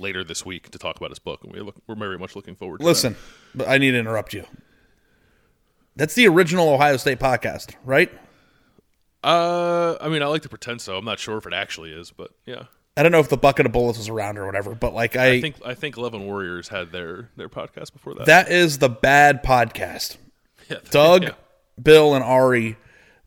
later 0.00 0.24
this 0.24 0.44
week 0.44 0.70
to 0.70 0.78
talk 0.78 0.96
about 0.96 1.10
his 1.10 1.18
book, 1.18 1.44
and 1.44 1.52
we 1.52 1.60
look, 1.60 1.76
we're 1.86 1.94
very 1.94 2.18
much 2.18 2.34
looking 2.36 2.54
forward. 2.54 2.78
to 2.78 2.84
Listen, 2.84 3.16
but 3.54 3.68
I 3.68 3.78
need 3.78 3.92
to 3.92 3.98
interrupt 3.98 4.32
you. 4.32 4.44
That's 5.96 6.14
the 6.14 6.28
original 6.28 6.68
Ohio 6.68 6.96
State 6.96 7.18
podcast, 7.18 7.74
right? 7.84 8.10
Uh, 9.24 9.96
I 10.00 10.08
mean, 10.08 10.22
I 10.22 10.26
like 10.26 10.42
to 10.42 10.48
pretend 10.48 10.80
so. 10.80 10.96
I'm 10.96 11.04
not 11.04 11.18
sure 11.18 11.36
if 11.38 11.46
it 11.46 11.52
actually 11.52 11.90
is, 11.90 12.12
but 12.12 12.30
yeah, 12.46 12.64
I 12.96 13.02
don't 13.02 13.12
know 13.12 13.18
if 13.18 13.28
the 13.28 13.36
bucket 13.36 13.66
of 13.66 13.72
bullets 13.72 13.98
was 13.98 14.08
around 14.08 14.38
or 14.38 14.46
whatever, 14.46 14.74
but 14.74 14.94
like 14.94 15.16
I, 15.16 15.32
I 15.32 15.40
think 15.40 15.56
I 15.64 15.74
think 15.74 15.96
Eleven 15.96 16.24
Warriors 16.24 16.68
had 16.68 16.92
their 16.92 17.30
their 17.36 17.48
podcast 17.48 17.92
before 17.92 18.14
that. 18.14 18.26
that 18.26 18.50
is 18.50 18.78
the 18.78 18.88
bad 18.88 19.42
podcast. 19.42 20.16
yeah, 20.70 20.78
Doug, 20.90 21.22
yeah. 21.24 21.30
Bill, 21.82 22.14
and 22.14 22.24
Ari. 22.24 22.76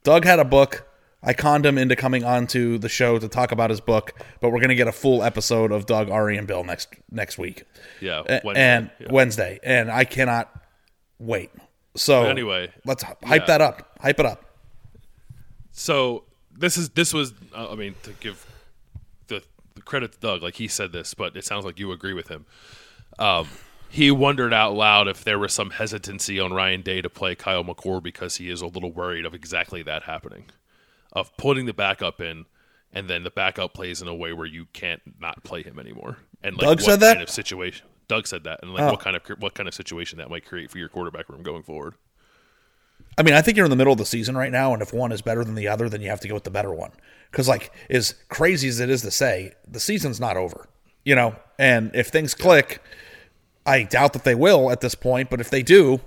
Doug 0.04 0.24
had 0.24 0.40
a 0.40 0.46
book. 0.46 0.88
I 1.24 1.34
conned 1.34 1.66
him 1.66 1.78
into 1.78 1.96
coming 1.96 2.24
onto 2.24 2.78
the 2.78 2.90
show 2.90 3.20
to 3.20 3.28
talk 3.28 3.52
about 3.52 3.70
his 3.70 3.80
book, 3.80 4.14
but 4.40 4.50
we're 4.50 4.60
going 4.60 4.70
to 4.70 4.76
get 4.76 4.88
a 4.88 4.92
full 4.92 5.22
episode 5.24 5.72
of 5.72 5.86
Doug, 5.86 6.10
Ari, 6.10 6.38
and 6.38 6.48
Bill 6.48 6.64
next 6.64 6.90
next 7.12 7.38
week. 7.38 7.64
Yeah, 8.00 8.24
Wednesday, 8.44 8.62
and 8.62 8.92
yeah. 9.00 9.08
Wednesday, 9.12 9.60
and 9.64 9.92
I 9.92 10.04
cannot 10.04 10.52
wait. 11.20 11.52
So 11.96 12.24
But 12.24 12.32
anyway, 12.32 12.72
let's 12.86 13.04
hype 13.04 13.18
yeah. 13.24 13.46
that 13.46 13.62
up. 13.62 14.00
Hype 14.02 14.20
it 14.20 14.26
up. 14.26 14.46
So 15.72 16.24
this 16.58 16.78
is 16.78 16.90
this 16.90 17.14
was 17.14 17.34
uh, 17.56 17.72
I 17.72 17.76
mean 17.76 17.96
to 18.04 18.14
give 18.14 18.46
the, 19.28 19.44
the 19.76 19.82
credit 19.82 20.14
to 20.14 20.20
Doug, 20.20 20.42
like 20.42 20.56
he 20.56 20.68
said 20.68 20.92
this, 20.92 21.14
but 21.14 21.36
it 21.36 21.46
sounds 21.46 21.66
like 21.66 21.80
you 21.80 21.92
agree 21.92 22.14
with 22.14 22.30
him. 22.30 22.46
Um, 23.20 23.48
he 23.90 24.10
wondered 24.10 24.54
out 24.54 24.74
loud 24.74 25.08
if 25.08 25.24
there 25.24 25.38
was 25.38 25.54
some 25.54 25.72
hesitancy 25.72 26.40
on 26.40 26.54
Ryan 26.54 26.82
Day 26.82 27.02
to 27.02 27.10
play 27.10 27.36
Kyle 27.36 27.64
McCord 27.64 28.04
because 28.04 28.38
he 28.38 28.50
is 28.50 28.62
a 28.62 28.68
little 28.68 28.92
worried 28.92 29.26
of 29.26 29.34
exactly 29.34 29.84
that 29.84 30.04
happening, 30.04 30.46
of 31.12 31.36
putting 31.38 31.66
the 31.66 31.74
backup 31.74 32.22
in, 32.22 32.46
and 32.94 33.10
then 33.10 33.24
the 33.24 33.32
backup 33.32 33.74
plays 33.74 34.02
in 34.02 34.08
a 34.08 34.16
way 34.16 34.34
where 34.34 34.48
you 34.48 34.66
can't 34.74 35.02
not 35.20 35.44
play 35.44 35.64
him 35.64 35.80
anymore. 35.80 36.18
And 36.44 36.56
like 36.58 36.66
Doug 36.66 36.78
what 36.80 36.86
said 36.86 37.00
that? 37.02 37.14
kind 37.14 37.24
of 37.24 37.30
situation? 37.30 37.88
Doug 38.08 38.28
said 38.28 38.44
that, 38.44 38.60
and 38.62 38.74
like 38.74 38.84
Oh. 38.84 38.92
what 38.92 39.00
kind 39.00 39.16
of 39.16 39.22
what 39.40 39.54
kind 39.54 39.68
of 39.70 39.74
situation 39.74 40.18
that 40.20 40.30
might 40.30 40.46
create 40.46 40.70
for 40.72 40.78
your 40.78 40.90
quarterback 40.90 41.30
room 41.30 41.44
going 41.44 41.64
forward. 41.64 41.96
I 43.18 43.24
mean, 43.24 43.34
I 43.34 43.42
think 43.42 43.58
you're 43.58 43.66
in 43.66 43.70
the 43.72 43.76
middle 43.76 43.92
of 43.94 44.00
the 44.00 44.06
season 44.06 44.38
right 44.38 44.52
now, 44.52 44.74
and 44.74 44.82
if 44.82 44.94
one 44.94 45.12
is 45.12 45.22
better 45.22 45.44
than 45.44 45.56
the 45.56 45.68
other, 45.68 45.90
then 45.90 46.02
you 46.02 46.10
have 46.10 46.20
to 46.22 46.28
go 46.28 46.34
with 46.34 46.44
the 46.44 46.52
better 46.52 46.72
one. 46.74 46.92
Because, 47.30 47.48
like, 47.48 47.72
as 47.90 48.16
crazy 48.30 48.68
as 48.68 48.80
it 48.80 48.90
is 48.90 49.02
to 49.02 49.12
say, 49.12 49.54
the 49.68 49.80
season's 49.80 50.20
not 50.20 50.38
over, 50.38 50.68
you 51.04 51.16
know. 51.16 51.36
And 51.58 51.92
if 51.94 52.08
things 52.08 52.34
click, 52.34 52.82
I 53.66 53.84
doubt 53.84 54.14
that 54.14 54.24
they 54.24 54.36
will 54.36 54.72
at 54.72 54.82
this 54.82 54.96
point. 54.96 55.30
But 55.30 55.42
if 55.42 55.50
they 55.50 55.64
do, 55.64 56.02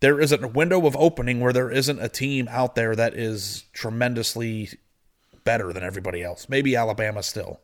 there 0.00 0.20
isn't 0.20 0.42
a 0.42 0.48
window 0.48 0.86
of 0.86 0.96
opening 0.96 1.40
where 1.40 1.52
there 1.52 1.70
isn't 1.70 2.00
a 2.00 2.08
team 2.08 2.48
out 2.50 2.74
there 2.74 2.96
that 2.96 3.14
is 3.14 3.64
tremendously 3.72 4.70
better 5.44 5.72
than 5.72 5.82
everybody 5.82 6.22
else. 6.22 6.48
Maybe 6.48 6.76
Alabama 6.76 7.22
still, 7.22 7.60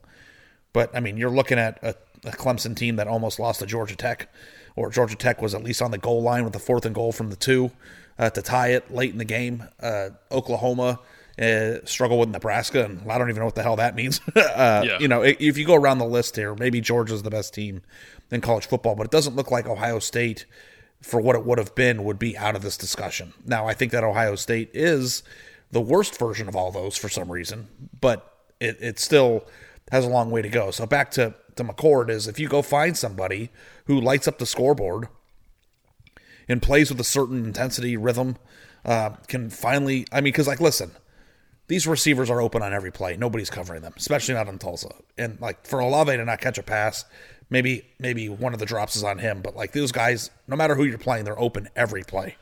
but 0.73 0.95
I 0.95 1.00
mean, 1.00 1.16
you're 1.16 1.31
looking 1.31 1.59
at 1.59 1.83
a, 1.83 1.95
a 2.25 2.33
Clemson 2.33 2.76
team 2.76 2.97
that 2.97 3.09
almost 3.09 3.38
lost 3.38 3.61
to 3.61 3.66
Georgia 3.66 3.97
Tech, 3.97 4.33
or 4.75 4.90
Georgia 4.90 5.16
Tech 5.16 5.40
was 5.40 5.55
at 5.55 5.64
least 5.64 5.81
on 5.81 5.90
the 5.90 5.99
goal 5.99 6.23
line 6.23 6.45
with 6.45 6.52
the 6.52 6.59
fourth 6.59 6.85
and 6.85 6.95
goal 6.95 7.12
from 7.12 7.31
the 7.31 7.37
two 7.37 7.71
uh, 8.19 8.31
to 8.31 8.43
tie 8.43 8.69
it 8.69 8.93
late 8.93 9.12
in 9.12 9.19
the 9.19 9.25
game. 9.25 9.64
Uh, 9.81 10.11
Oklahoma 10.31 11.00
uh, 11.40 11.75
struggle 11.85 12.19
with 12.19 12.31
Nebraska, 12.31 12.85
and 12.85 13.11
I 13.11 13.19
don't 13.19 13.28
even 13.28 13.40
know 13.40 13.47
what 13.47 13.55
the 13.55 13.62
hell 13.62 13.76
that 13.76 13.95
means. 13.95 14.21
uh, 14.37 14.83
Yeah. 14.85 14.99
You 14.99 15.09
know, 15.09 15.23
if 15.23 15.59
you 15.59 15.66
go 15.66 15.75
around 15.75 15.99
the 15.99 16.07
list 16.07 16.37
here, 16.37 16.55
maybe 16.55 16.81
Georgia's 16.81 17.23
the 17.23 17.31
best 17.31 17.55
team 17.55 17.83
in 18.31 18.40
college 18.40 18.66
football, 18.66 18.95
but 18.95 19.05
it 19.05 19.11
doesn't 19.11 19.37
look 19.37 19.50
like 19.50 19.66
Ohio 19.66 19.99
State, 19.99 20.47
for 21.03 21.21
what 21.21 21.37
it 21.37 21.45
would 21.45 21.59
have 21.59 21.75
been, 21.75 22.05
would 22.05 22.19
be 22.19 22.37
out 22.37 22.57
of 22.57 22.62
this 22.62 22.76
discussion. 22.76 23.33
Now, 23.45 23.67
I 23.67 23.75
think 23.75 23.93
that 23.93 24.05
Ohio 24.05 24.35
State 24.35 24.71
is 24.75 25.23
the 25.71 25.81
worst 25.81 26.19
version 26.19 26.49
of 26.49 26.57
all 26.57 26.71
those 26.71 26.97
for 26.97 27.09
some 27.09 27.31
reason, 27.31 27.69
but 28.00 28.35
it, 28.61 28.76
it 28.81 28.99
still 28.99 29.45
has 29.91 30.05
a 30.05 30.09
long 30.09 30.31
way 30.31 30.43
to 30.43 30.49
go. 30.49 30.71
So 30.71 30.87
back 30.87 31.11
to, 31.12 31.35
to 31.57 31.65
McCord 31.65 32.11
is 32.11 32.26
if 32.26 32.38
you 32.38 32.49
go 32.49 32.62
find 32.62 32.97
somebody 32.97 33.50
who 33.87 34.00
lights 34.00 34.26
up 34.26 34.38
the 34.38 34.47
scoreboard 34.47 35.09
and 36.49 36.62
plays 36.62 36.91
with 36.91 37.00
a 37.00 37.05
certain 37.05 37.45
intensity, 37.45 37.97
rhythm, 37.97 38.37
uh, 38.85 39.11
can 39.29 39.50
finally, 39.50 40.07
I 40.12 40.17
mean, 40.17 40.33
because 40.33 40.47
like, 40.47 40.61
listen, 40.61 40.93
these 41.69 41.87
receivers 41.87 42.31
are 42.31 42.41
open 42.41 42.63
on 42.63 42.73
every 42.73 42.93
play. 42.93 43.17
Nobody's 43.17 43.51
covering 43.51 43.83
them, 43.83 43.95
especially 43.97 44.35
not 44.35 44.49
in 44.49 44.59
Tulsa. 44.59 44.91
And 45.19 45.41
like 45.41 45.67
for 45.67 45.81
Olave 45.81 46.17
to 46.17 46.25
not 46.25 46.41
catch 46.41 46.59
a 46.59 46.63
pass, 46.63 47.05
maybe 47.51 47.87
maybe 47.99 48.29
one 48.29 48.53
of 48.53 48.61
the 48.61 48.67
drops 48.67 48.97
is 48.97 49.05
on 49.05 49.19
him. 49.19 49.43
But 49.43 49.57
like 49.57 49.73
those 49.73 49.93
guys, 49.93 50.31
no 50.47 50.57
matter 50.57 50.75
who 50.75 50.85
you're 50.85 50.99
playing, 50.99 51.25
they're 51.25 51.39
open 51.39 51.69
every 51.75 52.03
play. 52.03 52.37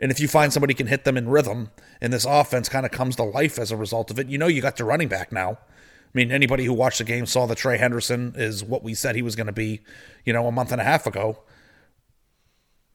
And 0.00 0.10
if 0.10 0.20
you 0.20 0.28
find 0.28 0.52
somebody 0.52 0.74
can 0.74 0.86
hit 0.86 1.04
them 1.04 1.16
in 1.16 1.28
rhythm, 1.28 1.70
and 2.00 2.12
this 2.12 2.24
offense 2.24 2.68
kind 2.68 2.84
of 2.84 2.92
comes 2.92 3.16
to 3.16 3.22
life 3.22 3.58
as 3.58 3.70
a 3.70 3.76
result 3.76 4.10
of 4.10 4.18
it, 4.18 4.28
you 4.28 4.38
know 4.38 4.48
you 4.48 4.60
got 4.60 4.78
your 4.78 4.88
running 4.88 5.08
back 5.08 5.30
now. 5.30 5.52
I 5.52 6.18
mean, 6.18 6.30
anybody 6.30 6.64
who 6.64 6.72
watched 6.72 6.98
the 6.98 7.04
game 7.04 7.26
saw 7.26 7.46
that 7.46 7.58
Trey 7.58 7.78
Henderson 7.78 8.34
is 8.36 8.62
what 8.62 8.82
we 8.82 8.94
said 8.94 9.16
he 9.16 9.22
was 9.22 9.34
going 9.34 9.46
to 9.46 9.52
be, 9.52 9.80
you 10.24 10.32
know, 10.32 10.46
a 10.46 10.52
month 10.52 10.72
and 10.72 10.80
a 10.80 10.84
half 10.84 11.06
ago. 11.06 11.38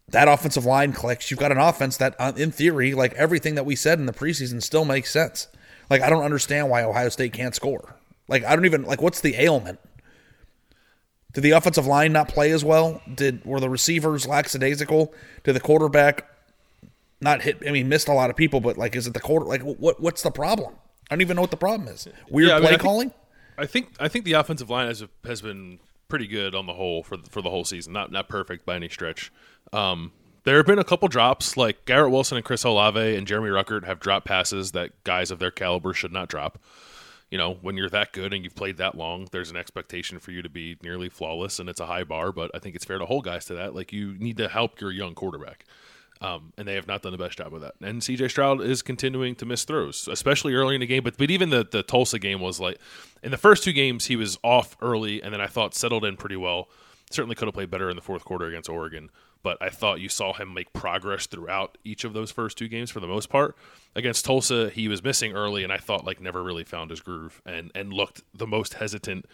That 0.10 0.28
offensive 0.28 0.66
line 0.66 0.94
clicks. 0.94 1.30
You've 1.30 1.40
got 1.40 1.52
an 1.52 1.58
offense 1.58 1.98
that, 1.98 2.16
uh, 2.18 2.32
in 2.36 2.52
theory, 2.52 2.94
like 2.94 3.14
everything 3.14 3.56
that 3.56 3.66
we 3.66 3.76
said 3.76 4.00
in 4.00 4.06
the 4.06 4.14
preseason, 4.14 4.64
still 4.64 4.86
makes 4.86 5.12
sense. 5.12 5.48
Like, 5.89 6.01
I 6.01 6.10
don't 6.10 6.24
understand 6.24 6.69
why 6.69 6.84
Ohio 6.84 7.10
State 7.10 7.34
can't 7.34 7.55
score. 7.55 7.96
Like, 8.27 8.43
I 8.43 8.55
don't 8.55 8.65
even 8.65 8.84
like 8.84 9.01
what's 9.01 9.22
the 9.22 9.36
ailment. 9.41 9.79
Did 11.34 11.41
the 11.41 11.51
offensive 11.51 11.86
line 11.86 12.12
not 12.12 12.27
play 12.27 12.51
as 12.51 12.63
well? 12.65 13.01
Did 13.13 13.46
were 13.46 13.60
the 13.60 13.69
receivers 13.69 14.27
lackadaisical? 14.27 15.13
Did 15.43 15.53
the 15.53 15.60
quarterback 15.60 16.27
not 17.22 17.41
hit? 17.43 17.62
I 17.67 17.72
mean, 17.72 17.88
missed 17.89 18.08
a 18.08 18.13
lot 18.13 18.29
of 18.29 18.36
people, 18.36 18.62
but 18.62 18.77
like, 18.77 18.96
is 18.96 19.05
it 19.08 19.13
the 19.13 19.19
quarter? 19.19 19.46
Like, 19.46 19.62
what 19.62 20.00
what's 20.01 20.24
the 20.24 20.31
problem? 20.31 20.75
I 21.10 21.15
don't 21.15 21.22
even 21.22 21.36
know 21.36 21.41
what 21.41 21.51
the 21.51 21.58
problem 21.58 21.88
is. 21.88 22.08
Weird 22.29 22.50
Yeah, 22.50 22.55
I 22.55 22.60
mean, 22.60 22.62
play 22.63 22.67
I 22.67 22.72
think- 22.74 22.81
calling. 22.81 23.13
I 23.58 23.65
think 23.65 23.89
I 24.00 24.08
think 24.08 24.25
the 24.25 24.34
offensive 24.34 24.69
line 24.69 24.88
has 24.88 25.03
has 25.25 25.41
been 25.41 25.79
pretty 26.08 26.27
good 26.27 26.55
on 26.55 26.65
the 26.65 26.74
whole 26.74 27.03
for 27.03 27.17
the, 27.17 27.29
for 27.29 27.41
the 27.41 27.50
whole 27.50 27.65
season. 27.65 27.91
Not 27.93 28.12
not 28.12 28.29
perfect 28.29 28.65
by 28.65 28.75
any 28.75 28.89
stretch. 28.89 29.31
Um, 29.74 30.12
there 30.43 30.58
have 30.58 30.65
been 30.65 30.79
a 30.79 30.84
couple 30.84 31.08
drops, 31.08 31.58
like 31.58 31.86
Garrett 31.86 32.12
Wilson 32.12 32.38
and 32.38 32.46
Chris 32.46 32.63
Olave 32.63 33.15
and 33.15 33.27
Jeremy 33.27 33.50
Ruckert 33.50 33.86
have 33.86 34.00
dropped 34.00 34.25
passes 34.25 34.72
that 34.72 35.03
guys 35.03 35.31
of 35.31 35.39
their 35.39 35.51
caliber 35.51 35.93
should 35.93 36.12
not 36.12 36.29
drop. 36.29 36.60
You 37.29 37.38
know, 37.38 37.55
when 37.62 37.77
you're 37.77 37.89
that 37.89 38.12
good 38.12 38.34
and 38.34 38.43
you've 38.43 38.55
played 38.55 38.77
that 38.77 38.96
long, 38.96 39.27
there's 39.31 39.51
an 39.51 39.58
expectation 39.58 40.19
for 40.19 40.31
you 40.31 40.41
to 40.41 40.50
be 40.50 40.77
nearly 40.81 41.10
flawless, 41.10 41.60
and 41.60 41.69
it's 41.69 41.79
a 41.79 41.86
high 41.86 42.03
bar. 42.03 42.31
But 42.31 42.51
I 42.55 42.60
think 42.60 42.75
it's 42.75 42.86
fair 42.86 42.98
to 42.98 43.05
hold 43.05 43.25
guys 43.25 43.46
to 43.46 43.55
that. 43.55 43.75
Like 43.75 43.93
you 43.93 44.15
need 44.17 44.38
to 44.38 44.48
help 44.48 44.81
your 44.81 44.91
young 44.91 45.13
quarterback. 45.13 45.65
Um, 46.22 46.51
and 46.58 46.67
they 46.67 46.74
have 46.75 46.88
not 46.88 47.01
done 47.01 47.13
the 47.13 47.17
best 47.17 47.38
job 47.38 47.53
of 47.53 47.62
that. 47.62 47.75
And 47.81 48.01
CJ 48.01 48.29
Stroud 48.29 48.62
is 48.62 48.81
continuing 48.81 49.36
to 49.36 49.46
miss 49.46 49.63
throws, 49.63 50.05
especially 50.12 50.53
early 50.53 50.75
in 50.75 50.81
the 50.81 50.88
game. 50.88 51.03
But 51.03 51.17
but 51.17 51.31
even 51.31 51.50
the 51.50 51.65
the 51.69 51.84
Tulsa 51.84 52.19
game 52.19 52.41
was 52.41 52.60
like 52.60 52.77
in 53.24 53.31
the 53.31 53.38
first 53.38 53.63
two 53.63 53.72
games 53.72 54.08
he 54.08 54.15
was 54.15 54.38
off 54.43 54.75
early, 54.81 55.22
and 55.22 55.34
then 55.34 55.39
I 55.39 55.48
thought 55.48 55.75
settled 55.75 56.03
in 56.03 56.17
pretty 56.17 56.36
well. 56.36 56.67
Certainly 57.12 57.36
could 57.36 57.48
have 57.48 57.55
played 57.55 57.72
better 57.72 57.89
in 57.89 57.96
the 57.96 58.01
fourth 58.01 58.25
quarter 58.25 58.46
against 58.48 58.69
Oregon. 58.69 59.10
But 59.41 59.58
I 59.62 59.69
thought 59.69 60.01
you 60.01 60.10
saw 60.10 60.34
him 60.34 60.53
make 60.53 60.74
progress 60.74 61.25
throughout 61.25 61.77
each 61.84 62.03
of 62.03 62.13
those 62.13 62.31
first 62.31 62.58
two 62.58 62.67
games 62.67 62.91
for 62.91 63.00
the 63.00 63.08
most 63.08 63.29
part. 63.29 63.55
Against 63.96 64.25
Tulsa, 64.25 64.69
he 64.69 64.88
was 64.88 65.03
missing 65.03 65.34
early, 65.34 65.63
and 65.63 65.72
I 65.72 65.77
thought 65.77 66.05
like 66.05 66.22
never 66.22 66.43
really 66.43 66.63
found 66.63 66.91
his 66.91 67.01
groove 67.01 67.41
and 67.46 67.72
and 67.74 67.93
looked 67.93 68.22
the 68.34 68.48
most 68.48 68.75
hesitant 68.75 69.25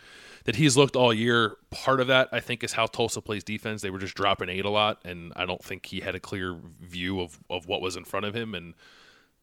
that 0.45 0.55
he's 0.55 0.77
looked 0.77 0.95
all 0.95 1.13
year. 1.13 1.57
Part 1.71 2.00
of 2.00 2.07
that, 2.07 2.29
I 2.31 2.39
think, 2.39 2.63
is 2.63 2.74
how 2.74 2.85
Tulsa 2.85 3.21
plays 3.21 3.43
defense. 3.43 3.81
They 3.81 3.89
were 3.89 4.00
just 4.00 4.15
dropping 4.15 4.50
eight 4.50 4.65
a 4.65 4.69
lot, 4.69 5.01
and 5.03 5.33
I 5.35 5.45
don't 5.45 5.63
think 5.63 5.88
he 5.88 6.00
had 6.00 6.15
a 6.15 6.19
clear 6.19 6.55
view 6.81 7.19
of, 7.19 7.39
of 7.50 7.67
what 7.67 7.81
was 7.81 7.95
in 7.95 8.05
front 8.05 8.25
of 8.25 8.35
him, 8.35 8.53
and 8.55 8.75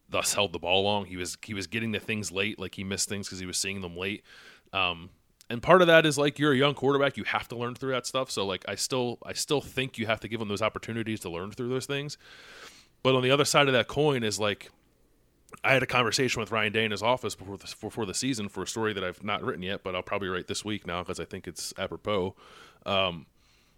thus 0.09 0.35
held 0.35 0.53
the 0.53 0.59
ball 0.59 0.85
long. 0.85 1.07
He 1.07 1.17
was 1.17 1.37
he 1.43 1.55
was 1.55 1.67
getting 1.67 1.91
the 1.91 2.01
things 2.01 2.31
late, 2.31 2.59
like 2.59 2.77
he 2.77 2.85
missed 2.85 3.09
things 3.09 3.27
because 3.27 3.41
he 3.41 3.47
was 3.47 3.59
seeing 3.59 3.81
them 3.81 3.97
late. 3.97 4.23
Um, 4.73 5.11
and 5.53 5.63
part 5.63 5.83
of 5.83 5.89
that 5.89 6.07
is 6.07 6.17
like 6.17 6.39
you're 6.39 6.53
a 6.53 6.57
young 6.57 6.73
quarterback, 6.73 7.19
you 7.19 7.25
have 7.25 7.47
to 7.49 7.57
learn 7.57 7.75
through 7.75 7.93
that 7.93 8.07
stuff. 8.07 8.31
So 8.31 8.47
like 8.47 8.65
I 8.67 8.75
still 8.75 9.19
I 9.23 9.35
still 9.35 9.61
think 9.61 9.99
you 9.99 10.07
have 10.07 10.19
to 10.21 10.29
give 10.29 10.41
them 10.41 10.49
those 10.49 10.63
opportunities 10.63 11.21
to 11.21 11.29
learn 11.29 11.51
through 11.51 11.69
those 11.69 11.85
things. 11.85 12.17
But 13.03 13.15
on 13.15 13.23
the 13.23 13.31
other 13.31 13.45
side 13.45 13.67
of 13.67 13.75
that 13.75 13.87
coin 13.87 14.25
is 14.25 14.41
like 14.41 14.71
I 15.63 15.75
had 15.75 15.83
a 15.83 15.87
conversation 15.87 16.41
with 16.41 16.51
Ryan 16.51 16.73
Day 16.73 16.87
in 16.87 16.91
his 16.91 17.03
office 17.03 17.35
before 17.35 17.59
the, 17.59 17.75
before 17.83 18.07
the 18.07 18.15
season 18.15 18.49
for 18.49 18.63
a 18.63 18.67
story 18.67 18.95
that 18.95 19.05
I've 19.05 19.23
not 19.23 19.43
written 19.43 19.63
yet, 19.63 19.83
but 19.85 19.95
I'll 19.95 20.03
probably 20.03 20.29
write 20.29 20.47
this 20.47 20.65
week 20.65 20.87
now 20.87 21.03
because 21.03 21.21
I 21.21 21.27
think 21.27 21.47
it's 21.47 21.75
apropos 21.77 22.35
um, 22.87 23.27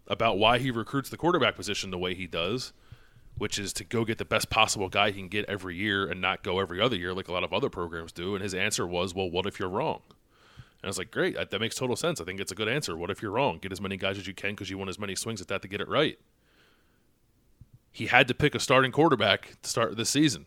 about 0.06 0.38
why 0.38 0.60
he 0.60 0.70
recruits 0.70 1.10
the 1.10 1.16
quarterback 1.16 1.56
position 1.56 1.90
the 1.90 1.98
way 1.98 2.14
he 2.14 2.28
does, 2.28 2.72
which 3.36 3.58
is 3.58 3.72
to 3.72 3.84
go 3.84 4.04
get 4.04 4.18
the 4.18 4.24
best 4.24 4.48
possible 4.48 4.88
guy 4.88 5.10
he 5.10 5.18
can 5.18 5.28
get 5.28 5.44
every 5.46 5.74
year 5.74 6.06
and 6.06 6.20
not 6.20 6.44
go 6.44 6.60
every 6.60 6.80
other 6.80 6.94
year 6.94 7.12
like 7.12 7.26
a 7.26 7.32
lot 7.32 7.42
of 7.42 7.52
other 7.52 7.68
programs 7.68 8.12
do. 8.12 8.36
And 8.36 8.44
his 8.44 8.54
answer 8.54 8.86
was, 8.86 9.12
"Well, 9.12 9.28
what 9.28 9.44
if 9.46 9.58
you're 9.58 9.68
wrong?" 9.68 10.02
And 10.84 10.88
I 10.88 10.90
was 10.90 10.98
like, 10.98 11.10
"Great, 11.10 11.34
that, 11.36 11.60
makes 11.62 11.76
total 11.76 11.96
sense. 11.96 12.20
I 12.20 12.24
think 12.24 12.38
it's 12.38 12.52
a 12.52 12.54
good 12.54 12.68
answer. 12.68 12.94
What 12.94 13.08
if 13.08 13.22
you're 13.22 13.30
wrong? 13.30 13.56
Get 13.56 13.72
as 13.72 13.80
many 13.80 13.96
guys 13.96 14.18
as 14.18 14.26
you 14.26 14.34
can 14.34 14.50
because 14.50 14.68
you 14.68 14.76
want 14.76 14.90
as 14.90 14.98
many 14.98 15.14
swings 15.14 15.40
at 15.40 15.48
that 15.48 15.62
to 15.62 15.68
get 15.68 15.80
it 15.80 15.88
right." 15.88 16.18
He 17.90 18.08
had 18.08 18.28
to 18.28 18.34
pick 18.34 18.54
a 18.54 18.60
starting 18.60 18.92
quarterback 18.92 19.56
to 19.62 19.70
start 19.70 19.96
this 19.96 20.10
season. 20.10 20.44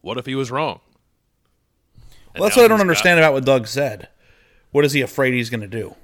What 0.00 0.16
if 0.16 0.24
he 0.24 0.34
was 0.34 0.50
wrong? 0.50 0.80
And 2.32 2.40
Well, 2.40 2.44
that's 2.44 2.56
what 2.56 2.64
I 2.64 2.68
don't 2.68 2.80
understand 2.80 3.20
about 3.20 3.34
what 3.34 3.44
Doug 3.44 3.66
said. 3.66 4.08
What 4.70 4.86
is 4.86 4.94
he 4.94 5.02
afraid 5.02 5.34
he's 5.34 5.50
going 5.50 5.60
to 5.60 5.66
do? 5.66 5.94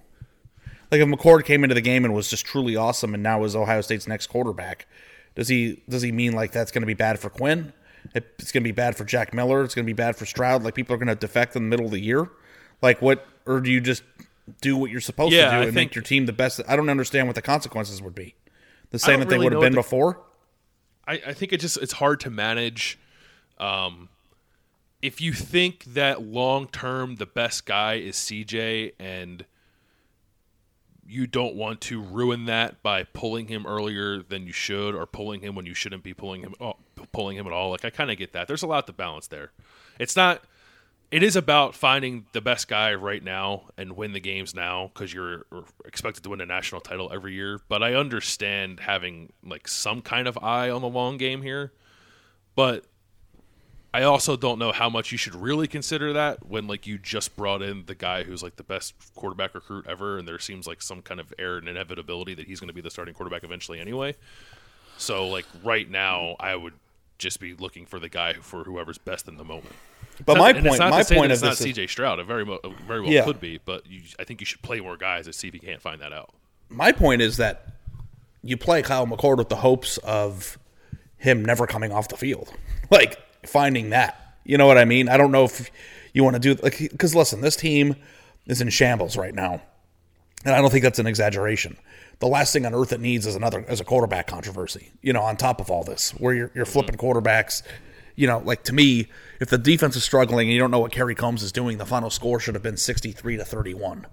Like 0.91 1.01
if 1.01 1.09
McCord 1.09 1.47
came 1.47 1.65
into 1.65 1.75
the 1.75 1.81
game 1.81 2.05
and 2.05 2.13
was 2.13 2.29
just 2.29 2.45
truly 2.45 2.77
awesome, 2.77 3.15
and 3.15 3.23
now 3.23 3.43
is 3.45 3.57
Ohio 3.57 3.81
State's 3.81 4.07
next 4.07 4.27
quarterback, 4.27 4.87
does 5.35 5.49
he 5.49 5.83
does 5.89 6.03
he 6.03 6.13
mean 6.13 6.35
like 6.35 6.53
that's 6.53 6.73
going 6.73 6.83
to 6.83 6.87
be 6.87 6.93
bad 6.93 7.19
for 7.19 7.31
Quinn? 7.31 7.73
It's 8.15 8.53
going 8.53 8.65
to 8.65 8.69
be 8.69 8.73
bad 8.73 8.97
for 8.97 9.07
Jack 9.07 9.33
Miller. 9.33 9.65
It's 9.65 9.75
going 9.75 9.87
to 9.87 9.91
be 9.91 9.97
bad 9.97 10.15
for 10.15 10.27
Stroud. 10.27 10.63
Like 10.63 10.75
people 10.75 10.95
are 10.95 10.99
going 10.99 11.09
to 11.09 11.15
defect 11.15 11.57
in 11.57 11.63
the 11.63 11.69
middle 11.71 11.87
of 11.87 11.93
the 11.93 12.01
year. 12.01 12.29
Like 12.83 13.01
what? 13.03 13.27
Or 13.47 13.61
do 13.61 13.71
you 13.71 13.81
just 13.81 14.03
do 14.61 14.77
what 14.77 14.91
you're 14.91 15.01
supposed 15.01 15.33
Yeah, 15.33 15.51
to 15.51 15.63
do 15.63 15.67
and 15.69 15.75
make 15.75 15.95
your 15.95 16.03
team 16.03 16.27
the 16.27 16.33
best? 16.33 16.61
I 16.69 16.77
don't 16.77 16.89
understand 16.89 17.27
what 17.27 17.37
the 17.37 17.43
consequences 17.43 18.03
would 18.03 18.15
be. 18.15 18.35
The 18.91 18.99
same 18.99 19.21
that 19.21 19.29
they 19.29 19.39
would 19.39 19.53
have 19.53 19.61
been 19.61 19.73
the- 19.73 19.79
before. 19.79 20.21
I, 21.07 21.15
I 21.29 21.33
think 21.33 21.53
it 21.53 21.61
just 21.61 21.77
it's 21.79 21.95
hard 21.95 22.21
to 22.21 22.31
manage. 22.31 22.99
Um, 23.59 24.09
if 25.03 25.21
you 25.21 25.33
think 25.33 25.85
that 25.85 26.23
long 26.23 26.69
term 26.69 27.17
the 27.17 27.27
best 27.27 27.67
guy 27.67 27.95
is 27.95 28.17
CJ 28.17 28.93
and 28.99 29.45
you 31.07 31.27
don't 31.27 31.57
want 31.57 31.81
to 31.81 32.01
ruin 32.01 32.45
that 32.45 32.83
by 32.83 33.03
pulling 33.03 33.49
him 33.49 33.67
earlier 33.67 34.23
than 34.23 34.47
you 34.47 34.53
should 34.53 34.95
or 34.95 35.07
pulling 35.07 35.41
him 35.41 35.55
when 35.55 35.67
you 35.67 35.75
shouldn't 35.75 36.05
be 36.05 36.15
pulling 36.15 36.43
him 36.43 36.55
oh, 36.61 36.77
pulling 37.13 37.37
him 37.37 37.47
at 37.47 37.53
all 37.53 37.71
like 37.71 37.85
I 37.85 37.91
kind 37.91 38.11
of 38.11 38.17
get 38.19 38.33
that 38.33 38.47
there's 38.47 38.63
a 38.63 38.67
lot 38.67 38.87
to 38.87 38.93
balance 38.93 39.27
there 39.27 39.51
it's 39.99 40.15
not 40.15 40.43
it 41.11 41.25
is 41.25 41.35
about 41.35 41.75
finding 41.75 42.27
the 42.33 42.41
best 42.41 42.69
guy 42.69 42.95
right 42.95 43.23
now 43.23 43.65
and 43.77 43.97
win 43.97 44.13
the 44.13 44.21
games 44.21 44.55
now 44.55 44.91
because 44.95 45.13
you're 45.13 45.45
expected 45.85 46.23
to 46.23 46.31
win 46.31 46.41
a 46.41 46.47
national 46.47 46.81
title 46.81 47.11
every 47.13 47.35
year. 47.35 47.61
But 47.69 47.83
I 47.83 47.95
understand 47.95 48.81
having 48.81 49.33
like 49.45 49.67
some 49.67 50.03
kind 50.03 50.29
of 50.29 50.39
eye 50.39 50.71
on 50.71 50.83
the 50.83 50.89
long 50.89 51.17
game 51.17 51.43
here. 51.43 51.73
But 52.55 52.85
I 53.93 54.05
also 54.05 54.37
don't 54.37 54.61
know 54.61 54.71
how 54.71 54.89
much 54.89 55.11
you 55.11 55.19
should 55.19 55.35
really 55.35 55.67
consider 55.67 56.13
that 56.13 56.47
when 56.47 56.69
like 56.69 56.87
you 56.87 56.97
just 56.97 57.37
brought 57.37 57.61
in 57.61 57.87
the 57.87 57.97
guy 57.97 58.23
who's 58.23 58.41
like 58.41 58.55
the 58.55 58.63
best 58.63 58.95
quarterback 59.17 59.55
recruit 59.55 59.87
ever, 59.89 60.17
and 60.17 60.29
there 60.29 60.39
seems 60.39 60.69
like 60.69 60.81
some 60.81 61.03
kind 61.03 61.19
of 61.19 61.35
air 61.41 61.57
and 61.57 61.69
inevitability 61.69 62.35
that 62.35 62.47
he's 62.47 62.61
going 62.61 62.69
to 62.69 62.75
be 62.75 62.81
the 62.81 62.91
starting 62.91 63.15
quarterback 63.15 63.43
eventually 63.43 63.81
anyway. 63.81 64.15
So 64.97 65.27
like 65.27 65.47
right 65.65 65.91
now, 65.91 66.37
I 66.39 66.55
would 66.55 66.75
just 67.19 67.41
be 67.41 67.55
looking 67.55 67.85
for 67.85 67.99
the 67.99 68.09
guy 68.09 68.35
for 68.35 68.63
whoever's 68.63 68.99
best 68.99 69.27
in 69.27 69.39
the 69.39 69.45
moment. 69.45 69.75
But 70.27 70.37
my 70.39 70.53
point, 70.53 70.65
my 70.79 71.03
to 71.03 71.15
point 71.15 71.29
that 71.31 71.43
of 71.43 71.43
it's 71.51 71.59
this 71.59 71.61
is, 71.61 71.67
CJ 71.77 71.89
Stroud. 71.89 72.19
It 72.19 72.27
very 72.27 72.45
mo- 72.45 72.61
very 72.87 73.01
well 73.01 73.11
Yeah. 73.11 73.25
could 73.25 73.41
be, 73.41 73.59
but 73.65 73.87
you, 73.87 74.03
I 74.19 74.25
think 74.25 74.41
you 74.41 74.47
should 74.47 74.63
play 74.63 74.81
more 74.81 74.97
guys 74.97 75.27
and 75.27 75.35
see 75.35 75.49
if 75.49 75.55
you 75.55 75.61
can't 75.61 75.81
find 75.83 76.01
that 76.01 76.13
out. 76.13 76.31
my 76.69 76.93
point 76.93 77.23
is 77.23 77.37
that 77.39 77.67
you 78.43 78.57
play 78.57 78.83
Kyle 78.83 79.07
McCord 79.07 79.39
with 79.39 79.49
the 79.49 79.57
hopes 79.57 79.99
of 79.99 80.59
him 81.17 81.45
never 81.45 81.67
coming 81.67 81.93
off 81.93 82.09
the 82.09 82.17
field, 82.17 82.53
like 82.91 83.19
finding 83.47 83.91
that. 83.91 84.37
You 84.45 84.57
know 84.59 84.67
what 84.67 84.79
I 84.79 84.85
mean? 84.85 85.09
I 85.09 85.17
don't 85.17 85.33
know 85.33 85.45
if 85.45 85.71
you 86.13 86.25
want 86.25 86.35
to 86.37 86.41
do 86.41 86.61
like 86.63 86.79
because 86.79 87.15
listen, 87.15 87.41
this 87.41 87.57
team 87.57 87.97
is 88.47 88.61
in 88.61 88.69
shambles 88.71 89.17
right 89.17 89.35
now, 89.35 89.61
and 90.45 90.55
I 90.55 90.61
don't 90.61 90.71
think 90.71 90.83
that's 90.83 90.99
an 90.99 91.07
exaggeration. 91.07 91.77
The 92.21 92.27
last 92.27 92.53
thing 92.53 92.67
on 92.67 92.75
earth 92.75 92.93
it 92.93 93.01
needs 93.01 93.27
is 93.27 93.35
another 93.37 93.61
is 93.69 93.81
a 93.81 93.85
quarterback 93.85 94.27
controversy. 94.27 94.91
You 95.03 95.13
know, 95.13 95.23
on 95.23 95.37
top 95.37 95.61
of 95.61 95.71
all 95.71 95.85
this, 95.85 96.11
where 96.13 96.35
you're 96.35 96.51
you're 96.55 96.65
flipping 96.67 96.97
quarterbacks. 96.97 97.63
You 98.21 98.27
know, 98.27 98.41
like 98.41 98.65
to 98.65 98.75
me, 98.75 99.09
if 99.41 99.49
the 99.49 99.57
defense 99.57 99.97
is 99.97 100.05
struggling 100.05 100.49
and 100.49 100.53
you 100.53 100.61
don't 100.61 100.71
know 100.71 100.81
what 100.81 100.93
Kerry 100.93 101.15
Coombs 101.15 101.43
is 101.43 101.53
doing, 101.53 101.79
the 101.79 101.87
final 101.87 102.11
score 102.11 102.39
should 102.39 102.55
have 102.55 102.63
been 102.63 102.77
sixty 102.77 103.13
three 103.13 103.39
to 103.39 103.47
thirty 103.47 103.73
one. 103.73 104.07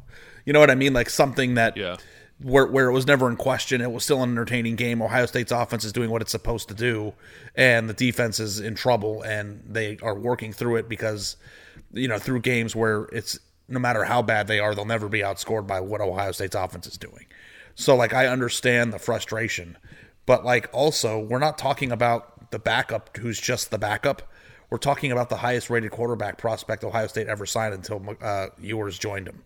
You 0.45 0.53
know 0.53 0.61
what 0.61 0.71
I 0.71 0.75
mean? 0.75 0.93
Like 0.93 1.09
something 1.09 1.55
that 1.55 1.75
Yeah. 1.75 1.97
where 2.41 2.65
where 2.67 2.87
it 2.87 2.93
was 2.93 3.05
never 3.05 3.29
in 3.29 3.35
question. 3.35 3.81
It 3.81 3.91
was 3.91 4.05
still 4.05 4.23
an 4.23 4.31
entertaining 4.31 4.77
game. 4.77 5.01
Ohio 5.01 5.25
State's 5.25 5.51
offense 5.51 5.83
is 5.83 5.91
doing 5.91 6.09
what 6.09 6.21
it's 6.21 6.31
supposed 6.31 6.69
to 6.69 6.73
do, 6.73 7.15
and 7.53 7.89
the 7.89 7.93
defense 7.93 8.39
is 8.39 8.61
in 8.61 8.75
trouble, 8.75 9.23
and 9.23 9.61
they 9.67 9.97
are 10.01 10.15
working 10.15 10.53
through 10.53 10.77
it 10.77 10.87
because, 10.87 11.35
you 11.91 12.07
know, 12.07 12.17
through 12.17 12.39
games 12.39 12.77
where 12.77 13.09
it's 13.11 13.37
no 13.67 13.77
matter 13.79 14.05
how 14.05 14.21
bad 14.21 14.47
they 14.47 14.59
are, 14.61 14.73
they'll 14.73 14.85
never 14.85 15.09
be 15.09 15.19
outscored 15.19 15.67
by 15.67 15.81
what 15.81 15.99
Ohio 15.99 16.31
State's 16.31 16.55
offense 16.55 16.87
is 16.87 16.97
doing. 16.97 17.25
So, 17.75 17.93
like, 17.93 18.13
I 18.13 18.27
understand 18.27 18.93
the 18.93 18.99
frustration, 18.99 19.77
but 20.25 20.45
like, 20.45 20.69
also, 20.71 21.19
we're 21.19 21.39
not 21.39 21.57
talking 21.57 21.91
about 21.91 22.35
the 22.51 22.59
backup 22.59 23.17
who's 23.17 23.39
just 23.39 23.71
the 23.71 23.77
backup. 23.77 24.23
We're 24.69 24.77
talking 24.77 25.11
about 25.11 25.29
the 25.29 25.37
highest 25.37 25.69
rated 25.69 25.91
quarterback 25.91 26.37
prospect 26.37 26.83
Ohio 26.83 27.07
State 27.07 27.27
ever 27.27 27.45
signed 27.45 27.73
until 27.73 28.17
uh, 28.21 28.47
Ewers 28.59 28.99
joined 28.99 29.27
him. 29.27 29.43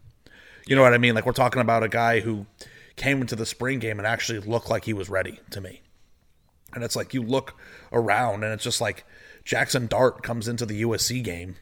You 0.68 0.76
know 0.76 0.82
what 0.82 0.94
I 0.94 0.98
mean? 0.98 1.16
Like 1.16 1.26
we're 1.26 1.34
talking 1.34 1.62
about 1.62 1.84
a 1.84 1.90
guy 1.90 2.20
who 2.22 2.46
came 2.96 3.22
into 3.22 3.36
the 3.36 3.46
spring 3.46 3.80
game 3.80 4.00
and 4.00 4.08
actually 4.08 4.40
looked 4.40 4.70
like 4.70 4.86
he 4.86 4.94
was 4.94 5.10
ready 5.10 5.40
to 5.52 5.62
me. 5.62 5.82
And 6.74 6.84
it's 6.84 6.96
like 6.96 7.14
you 7.14 7.22
look 7.22 7.56
around 7.92 8.44
and 8.44 8.54
it's 8.54 8.64
just 8.64 8.82
like 8.82 9.06
Jackson 9.44 9.88
Dart 9.88 10.24
comes 10.24 10.48
into 10.48 10.66
the 10.66 10.84
USC 10.84 11.24
game 11.24 11.56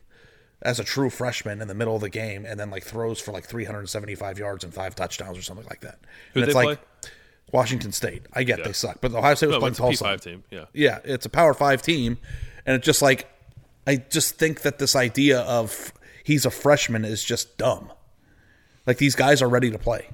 as 0.61 0.79
a 0.79 0.83
true 0.83 1.09
freshman 1.09 1.61
in 1.61 1.67
the 1.67 1.73
middle 1.73 1.95
of 1.95 2.01
the 2.01 2.09
game 2.09 2.45
and 2.45 2.59
then 2.59 2.69
like 2.69 2.83
throws 2.83 3.19
for 3.19 3.31
like 3.31 3.45
375 3.45 4.37
yards 4.37 4.63
and 4.63 4.73
five 4.73 4.93
touchdowns 4.95 5.37
or 5.37 5.41
something 5.41 5.65
like 5.67 5.81
that. 5.81 5.99
It's 6.35 6.47
they 6.47 6.53
like 6.53 6.79
Washington 7.51 7.91
State. 7.91 8.23
I 8.33 8.43
get 8.43 8.59
Yeah. 8.59 8.65
they 8.65 8.73
suck, 8.73 8.99
but 9.01 9.13
Ohio 9.13 9.35
State 9.35 9.47
was 9.47 9.55
No, 9.55 9.59
playing 9.59 9.71
it's 9.71 9.79
a 9.79 9.81
Tulsa. 9.83 10.03
P5 10.05 10.21
team. 10.21 10.43
Yeah. 10.51 10.65
Yeah, 10.73 10.99
it's 11.03 11.25
a 11.25 11.29
Power 11.29 11.53
Five 11.53 11.81
team, 11.81 12.17
and 12.65 12.75
it's 12.75 12.85
just 12.85 13.01
like 13.01 13.27
I 13.87 13.97
just 13.97 14.35
think 14.35 14.61
that 14.61 14.77
this 14.79 14.95
idea 14.95 15.41
of 15.41 15.93
he's 16.23 16.45
a 16.45 16.51
freshman 16.51 17.05
is 17.05 17.23
just 17.23 17.57
dumb. 17.57 17.91
Like 18.85 18.97
these 18.97 19.15
guys 19.15 19.41
are 19.41 19.49
ready 19.49 19.71
to 19.71 19.77
play. 19.79 20.07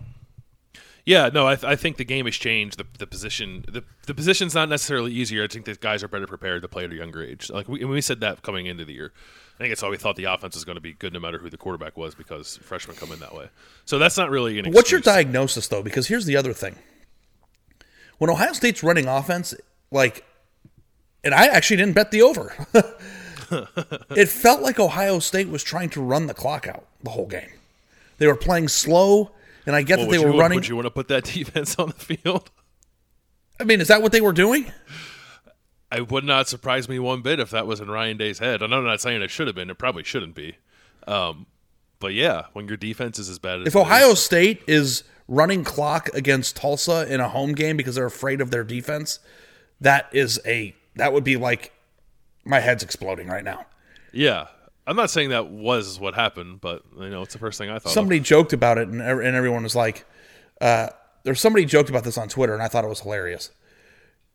Yeah, 1.05 1.29
no, 1.31 1.47
I, 1.47 1.53
th- 1.55 1.65
I 1.65 1.75
think 1.75 1.97
the 1.97 2.03
game 2.03 2.25
has 2.25 2.33
changed. 2.35 2.79
The, 2.79 2.85
the 2.97 3.05
position, 3.05 3.63
the, 3.71 3.83
the 4.07 4.15
position's 4.15 4.55
not 4.55 4.69
necessarily 4.69 5.11
easier. 5.13 5.43
I 5.43 5.47
think 5.47 5.65
that 5.65 5.79
guys 5.79 6.01
are 6.03 6.07
better 6.07 6.25
prepared 6.25 6.63
to 6.63 6.67
play 6.67 6.83
at 6.83 6.91
a 6.91 6.95
younger 6.95 7.21
age. 7.23 7.51
Like 7.51 7.67
we, 7.69 7.85
we 7.85 8.01
said 8.01 8.21
that 8.21 8.41
coming 8.41 8.65
into 8.65 8.85
the 8.85 8.93
year. 8.93 9.13
I 9.53 9.57
think 9.59 9.71
it's 9.71 9.83
why 9.83 9.89
we 9.89 9.97
thought 9.97 10.15
the 10.15 10.23
offense 10.23 10.55
was 10.55 10.65
going 10.65 10.77
to 10.77 10.81
be 10.81 10.93
good 10.93 11.13
no 11.13 11.19
matter 11.19 11.37
who 11.37 11.49
the 11.51 11.57
quarterback 11.57 11.95
was 11.95 12.15
because 12.15 12.57
freshmen 12.57 12.97
come 12.97 13.11
in 13.11 13.19
that 13.19 13.35
way. 13.35 13.49
So 13.85 13.99
that's 13.99 14.17
not 14.17 14.31
really 14.31 14.57
an. 14.57 14.71
What's 14.71 14.89
your 14.91 14.99
diagnosis 14.99 15.67
though? 15.67 15.83
Because 15.83 16.07
here's 16.07 16.25
the 16.25 16.37
other 16.37 16.53
thing: 16.53 16.75
when 18.17 18.29
Ohio 18.29 18.53
State's 18.53 18.83
running 18.83 19.07
offense, 19.07 19.53
like, 19.91 20.25
and 21.23 21.33
I 21.33 21.47
actually 21.47 21.77
didn't 21.77 21.93
bet 21.95 22.11
the 22.11 22.21
over. 22.21 22.53
it 24.11 24.29
felt 24.29 24.61
like 24.61 24.79
Ohio 24.79 25.19
State 25.19 25.49
was 25.49 25.63
trying 25.63 25.89
to 25.91 26.01
run 26.01 26.27
the 26.27 26.33
clock 26.33 26.67
out 26.67 26.85
the 27.03 27.11
whole 27.11 27.27
game. 27.27 27.49
They 28.17 28.27
were 28.27 28.35
playing 28.35 28.67
slow, 28.69 29.31
and 29.65 29.75
I 29.75 29.81
get 29.81 29.97
Well, 29.99 30.07
that 30.07 30.11
they 30.17 30.25
were 30.25 30.33
you, 30.33 30.39
running. 30.39 30.55
Would 30.57 30.67
you 30.67 30.75
want 30.75 30.85
to 30.85 30.91
put 30.91 31.07
that 31.09 31.23
defense 31.33 31.75
on 31.77 31.87
the 31.87 31.93
field? 31.93 32.49
I 33.59 33.63
mean, 33.63 33.81
is 33.81 33.87
that 33.87 34.01
what 34.01 34.11
they 34.11 34.21
were 34.21 34.33
doing? 34.33 34.71
I 35.91 36.01
would 36.01 36.23
not 36.23 36.47
surprise 36.49 36.89
me 36.89 36.99
one 36.99 37.21
bit 37.21 37.39
if 37.39 37.51
that 37.51 37.67
was 37.67 37.79
in 37.79 37.89
Ryan 37.89 38.17
Day's 38.17 38.39
head. 38.39 38.61
And 38.61 38.73
I'm 38.73 38.83
not 38.83 38.99
saying 39.01 39.21
it 39.21 39.29
should 39.31 39.47
have 39.47 39.55
been. 39.55 39.69
It 39.69 39.77
probably 39.77 40.03
shouldn't 40.03 40.35
be. 40.35 40.57
Um, 41.07 41.45
but 41.99 42.13
yeah, 42.13 42.45
when 42.53 42.67
your 42.67 42.75
defense 42.75 43.17
is 43.19 43.29
as 43.29 43.39
bad 43.39 43.61
as 43.61 43.67
If 43.67 43.75
Ohio 43.75 44.09
is- 44.09 44.23
State 44.23 44.61
is 44.67 45.03
running 45.27 45.63
clock 45.63 46.09
against 46.13 46.55
Tulsa 46.55 47.11
in 47.11 47.19
a 47.19 47.29
home 47.29 47.53
game 47.53 47.77
because 47.77 47.95
they're 47.95 48.05
afraid 48.05 48.41
of 48.41 48.51
their 48.51 48.63
defense, 48.63 49.19
that 49.81 50.07
is 50.11 50.39
a 50.45 50.75
that 50.95 51.13
would 51.13 51.23
be 51.23 51.37
like 51.37 51.73
my 52.45 52.59
head's 52.59 52.83
exploding 52.83 53.27
right 53.27 53.43
now. 53.43 53.65
yeah, 54.13 54.47
I'm 54.87 54.95
not 54.95 55.09
saying 55.09 55.29
that 55.29 55.47
was 55.49 55.99
what 55.99 56.13
happened, 56.13 56.61
but 56.61 56.83
you 56.97 57.09
know, 57.09 57.23
it's 57.23 57.33
the 57.33 57.39
first 57.39 57.57
thing 57.57 57.69
I 57.69 57.79
thought. 57.79 57.85
of. 57.87 57.91
Somebody 57.91 58.19
joked 58.19 58.53
about 58.53 58.77
it, 58.77 58.87
and 58.87 59.01
and 59.01 59.35
everyone 59.35 59.63
was 59.63 59.75
like, 59.75 60.05
uh, 60.61 60.89
"There's 61.23 61.41
somebody 61.41 61.65
joked 61.65 61.89
about 61.89 62.03
this 62.03 62.17
on 62.17 62.29
Twitter, 62.29 62.53
and 62.53 62.61
I 62.61 62.67
thought 62.67 62.83
it 62.83 62.89
was 62.89 63.01
hilarious." 63.01 63.51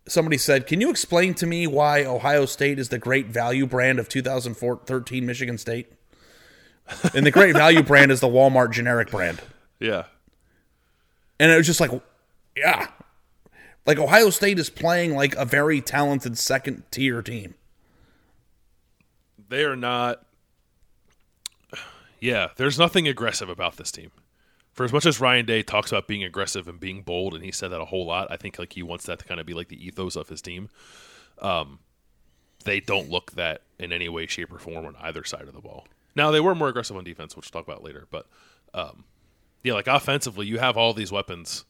somebody 0.09 0.39
said, 0.39 0.67
"Can 0.67 0.81
you 0.81 0.91
explain 0.91 1.35
to 1.35 1.47
me 1.47 1.67
why 1.67 2.05
Ohio 2.05 2.47
State 2.47 2.79
is 2.79 2.89
the 2.89 2.99
great 2.99 3.27
value 3.27 3.67
brand 3.67 3.99
of 3.99 4.09
2013 4.09 5.27
Michigan 5.27 5.59
State?" 5.59 5.93
and 7.15 7.25
the 7.25 7.31
great 7.31 7.55
value 7.55 7.83
brand 7.83 8.11
is 8.11 8.21
the 8.21 8.27
Walmart 8.27 8.73
generic 8.73 9.11
brand. 9.11 9.41
Yeah. 9.79 10.05
And 11.41 11.51
it 11.51 11.57
was 11.57 11.67
just 11.67 11.81
like, 11.81 11.91
yeah, 12.55 12.89
like 13.87 13.99
Ohio 13.99 14.29
State 14.29 14.59
is 14.59 14.69
playing 14.69 15.15
like 15.15 15.35
a 15.37 15.47
very 15.47 15.81
talented 15.81 16.37
second 16.37 16.83
tier 16.91 17.23
team. 17.23 17.55
They 19.49 19.65
are 19.65 19.75
not. 19.75 20.25
Yeah, 22.23 22.49
there's 22.57 22.79
nothing 22.79 23.09
aggressive 23.09 23.49
about 23.49 23.79
this 23.79 23.91
team. 23.91 24.11
For 24.75 24.85
as 24.85 24.93
much 24.93 25.07
as 25.07 25.23
Ryan 25.23 25.47
Day 25.47 25.63
talks 25.63 25.91
about 25.91 26.07
being 26.07 26.23
aggressive 26.23 26.69
and 26.69 26.79
being 26.79 27.01
bold, 27.01 27.35
and 27.35 27.43
he 27.43 27.51
said 27.51 27.71
that 27.71 27.81
a 27.81 27.87
whole 27.87 28.05
lot, 28.05 28.31
I 28.31 28.37
think 28.37 28.59
like 28.59 28.75
he 28.75 28.83
wants 28.83 29.07
that 29.07 29.21
to 29.21 29.25
kind 29.25 29.41
of 29.41 29.47
be 29.47 29.55
like 29.55 29.69
the 29.69 29.83
ethos 29.83 30.17
of 30.17 30.29
his 30.29 30.43
team. 30.43 30.69
Um, 31.39 31.79
they 32.67 32.79
don't 32.79 33.09
look 33.09 33.31
that 33.33 33.63
in 33.79 33.91
any 33.91 34.11
way, 34.11 34.27
shape, 34.27 34.53
or 34.53 34.59
form 34.59 34.85
on 34.85 34.97
either 35.01 35.25
side 35.25 35.49
of 35.49 35.55
the 35.55 35.63
ball. 35.63 35.87
Now 36.15 36.31
they 36.31 36.41
were 36.41 36.55
more 36.55 36.69
aggressive 36.69 36.95
on 36.95 37.05
defense, 37.05 37.35
which 37.35 37.47
we'll 37.47 37.63
talk 37.63 37.67
about 37.67 37.83
later. 37.83 38.07
But 38.11 38.27
um, 38.75 39.05
yeah, 39.63 39.75
like 39.75 39.87
offensively, 39.87 40.47
you 40.47 40.59
have 40.59 40.77
all 40.77 40.93
these 40.95 41.13
weapons, 41.13 41.65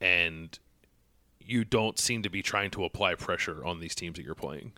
and 0.00 0.58
you 1.40 1.64
don't 1.64 1.98
seem 1.98 2.22
to 2.22 2.28
be 2.30 2.42
trying 2.42 2.70
to 2.72 2.84
apply 2.84 3.14
pressure 3.14 3.64
on 3.64 3.80
these 3.80 3.94
teams 3.94 4.16
that 4.16 4.24
you're 4.24 4.34
playing. 4.34 4.72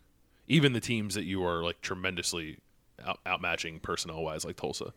Even 0.46 0.72
the 0.72 0.80
teams 0.80 1.14
that 1.14 1.24
you 1.24 1.44
are 1.44 1.62
like 1.62 1.80
tremendously 1.80 2.58
out- 3.04 3.20
outmatching 3.24 3.82
personnel 3.82 4.22
wise, 4.22 4.44
like 4.44 4.56
Tulsa 4.56 4.92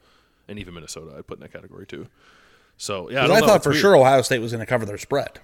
and 0.47 0.59
even 0.59 0.73
Minnesota, 0.73 1.15
I 1.17 1.21
put 1.21 1.37
in 1.37 1.41
that 1.41 1.53
category 1.53 1.85
too. 1.85 2.07
So 2.77 3.09
yeah, 3.09 3.25
I, 3.25 3.35
I, 3.35 3.39
thought 3.39 3.57
it's 3.57 3.63
for 3.63 3.69
weird. 3.71 3.81
sure 3.81 3.95
Ohio 3.95 4.21
State 4.21 4.39
was 4.39 4.51
going 4.51 4.59
to 4.59 4.65
cover 4.65 4.85
their 4.85 4.97
spread. 4.97 5.39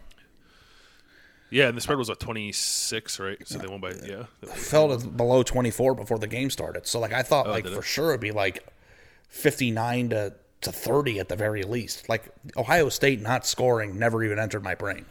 Yeah, 1.49 1.67
and 1.67 1.77
the 1.77 1.81
spread 1.81 1.97
was 1.97 2.09
what 2.09 2.19
twenty 2.19 2.51
six, 2.51 3.19
right? 3.19 3.37
So 3.47 3.57
they 3.57 3.67
won 3.67 3.79
by 3.79 3.93
yeah. 4.05 4.23
Fell 4.53 4.97
to 4.97 5.07
below 5.07 5.43
24 5.43 5.95
before 5.95 6.19
the 6.19 6.27
game 6.27 6.49
started. 6.49 6.85
So 6.87 6.99
like 6.99 7.13
I 7.13 7.21
thought 7.21 7.47
oh, 7.47 7.51
like 7.51 7.65
Oh, 7.65 7.69
did 7.69 7.75
for 7.75 7.81
it? 7.81 7.85
sure 7.85 8.09
it'd 8.09 8.19
be 8.19 8.31
like 8.31 8.65
59 9.29 10.09
to 10.09 10.33
to 10.61 10.71
30 10.71 11.19
at 11.19 11.29
the 11.29 11.35
very 11.35 11.63
least. 11.63 12.09
Like 12.09 12.29
Ohio 12.55 12.89
State 12.89 13.21
not 13.21 13.45
scoring 13.45 13.97
never 13.97 14.23
even 14.23 14.39
entered 14.39 14.63
my 14.63 14.75
brain. 14.75 15.05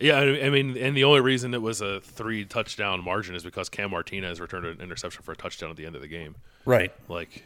Yeah, 0.00 0.18
I 0.18 0.50
mean, 0.50 0.76
and 0.76 0.96
the 0.96 1.04
only 1.04 1.20
reason 1.20 1.54
it 1.54 1.62
was 1.62 1.80
a 1.80 2.00
three 2.00 2.44
touchdown 2.44 3.04
margin 3.04 3.36
is 3.36 3.44
because 3.44 3.68
Cam 3.68 3.92
Martinez 3.92 4.40
returned 4.40 4.66
an 4.66 4.80
interception 4.80 5.22
for 5.22 5.30
a 5.30 5.36
touchdown 5.36 5.70
at 5.70 5.76
the 5.76 5.86
end 5.86 5.94
of 5.94 6.02
the 6.02 6.08
game. 6.08 6.34
Right. 6.64 6.92
Like, 7.08 7.44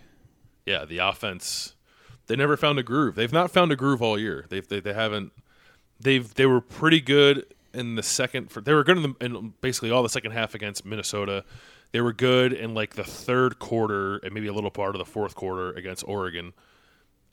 yeah, 0.64 0.86
the 0.86 0.98
offense 0.98 1.74
they 2.26 2.36
never 2.36 2.56
found 2.56 2.78
a 2.78 2.82
groove. 2.82 3.14
They've 3.14 3.32
not 3.32 3.50
found 3.50 3.72
a 3.72 3.76
groove 3.76 4.02
all 4.02 4.18
year. 4.18 4.46
They've 4.48 4.66
they, 4.66 4.80
they 4.80 4.92
haven't. 4.92 5.32
They've 6.00 6.32
they 6.34 6.46
were 6.46 6.60
pretty 6.60 7.00
good 7.00 7.46
in 7.72 7.94
the 7.94 8.02
second. 8.02 8.50
For 8.50 8.60
they 8.60 8.74
were 8.74 8.84
good 8.84 8.98
in, 8.98 9.02
the, 9.02 9.24
in 9.24 9.54
basically 9.60 9.90
all 9.90 10.02
the 10.02 10.08
second 10.08 10.32
half 10.32 10.54
against 10.54 10.84
Minnesota. 10.84 11.44
They 11.92 12.00
were 12.00 12.12
good 12.12 12.52
in 12.52 12.74
like 12.74 12.94
the 12.94 13.04
third 13.04 13.58
quarter 13.58 14.16
and 14.18 14.34
maybe 14.34 14.48
a 14.48 14.52
little 14.52 14.70
part 14.70 14.94
of 14.94 14.98
the 14.98 15.04
fourth 15.04 15.34
quarter 15.34 15.72
against 15.72 16.06
Oregon, 16.06 16.52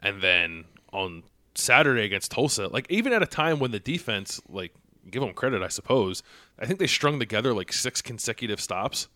and 0.04 0.22
then 0.22 0.66
on 0.92 1.24
Saturday 1.56 2.04
against 2.04 2.32
Tulsa. 2.32 2.68
Like 2.68 2.86
even 2.90 3.14
at 3.14 3.24
a 3.24 3.26
time 3.26 3.60
when 3.60 3.72
the 3.72 3.80
defense, 3.80 4.42
like 4.50 4.74
give 5.10 5.22
them 5.22 5.34
credit, 5.34 5.64
I 5.64 5.70
suppose. 5.70 6.22
I 6.60 6.66
think 6.66 6.78
they 6.80 6.88
strung 6.88 7.20
together 7.20 7.54
like 7.54 7.74
six 7.74 8.02
consecutive 8.02 8.60
stops, 8.60 9.08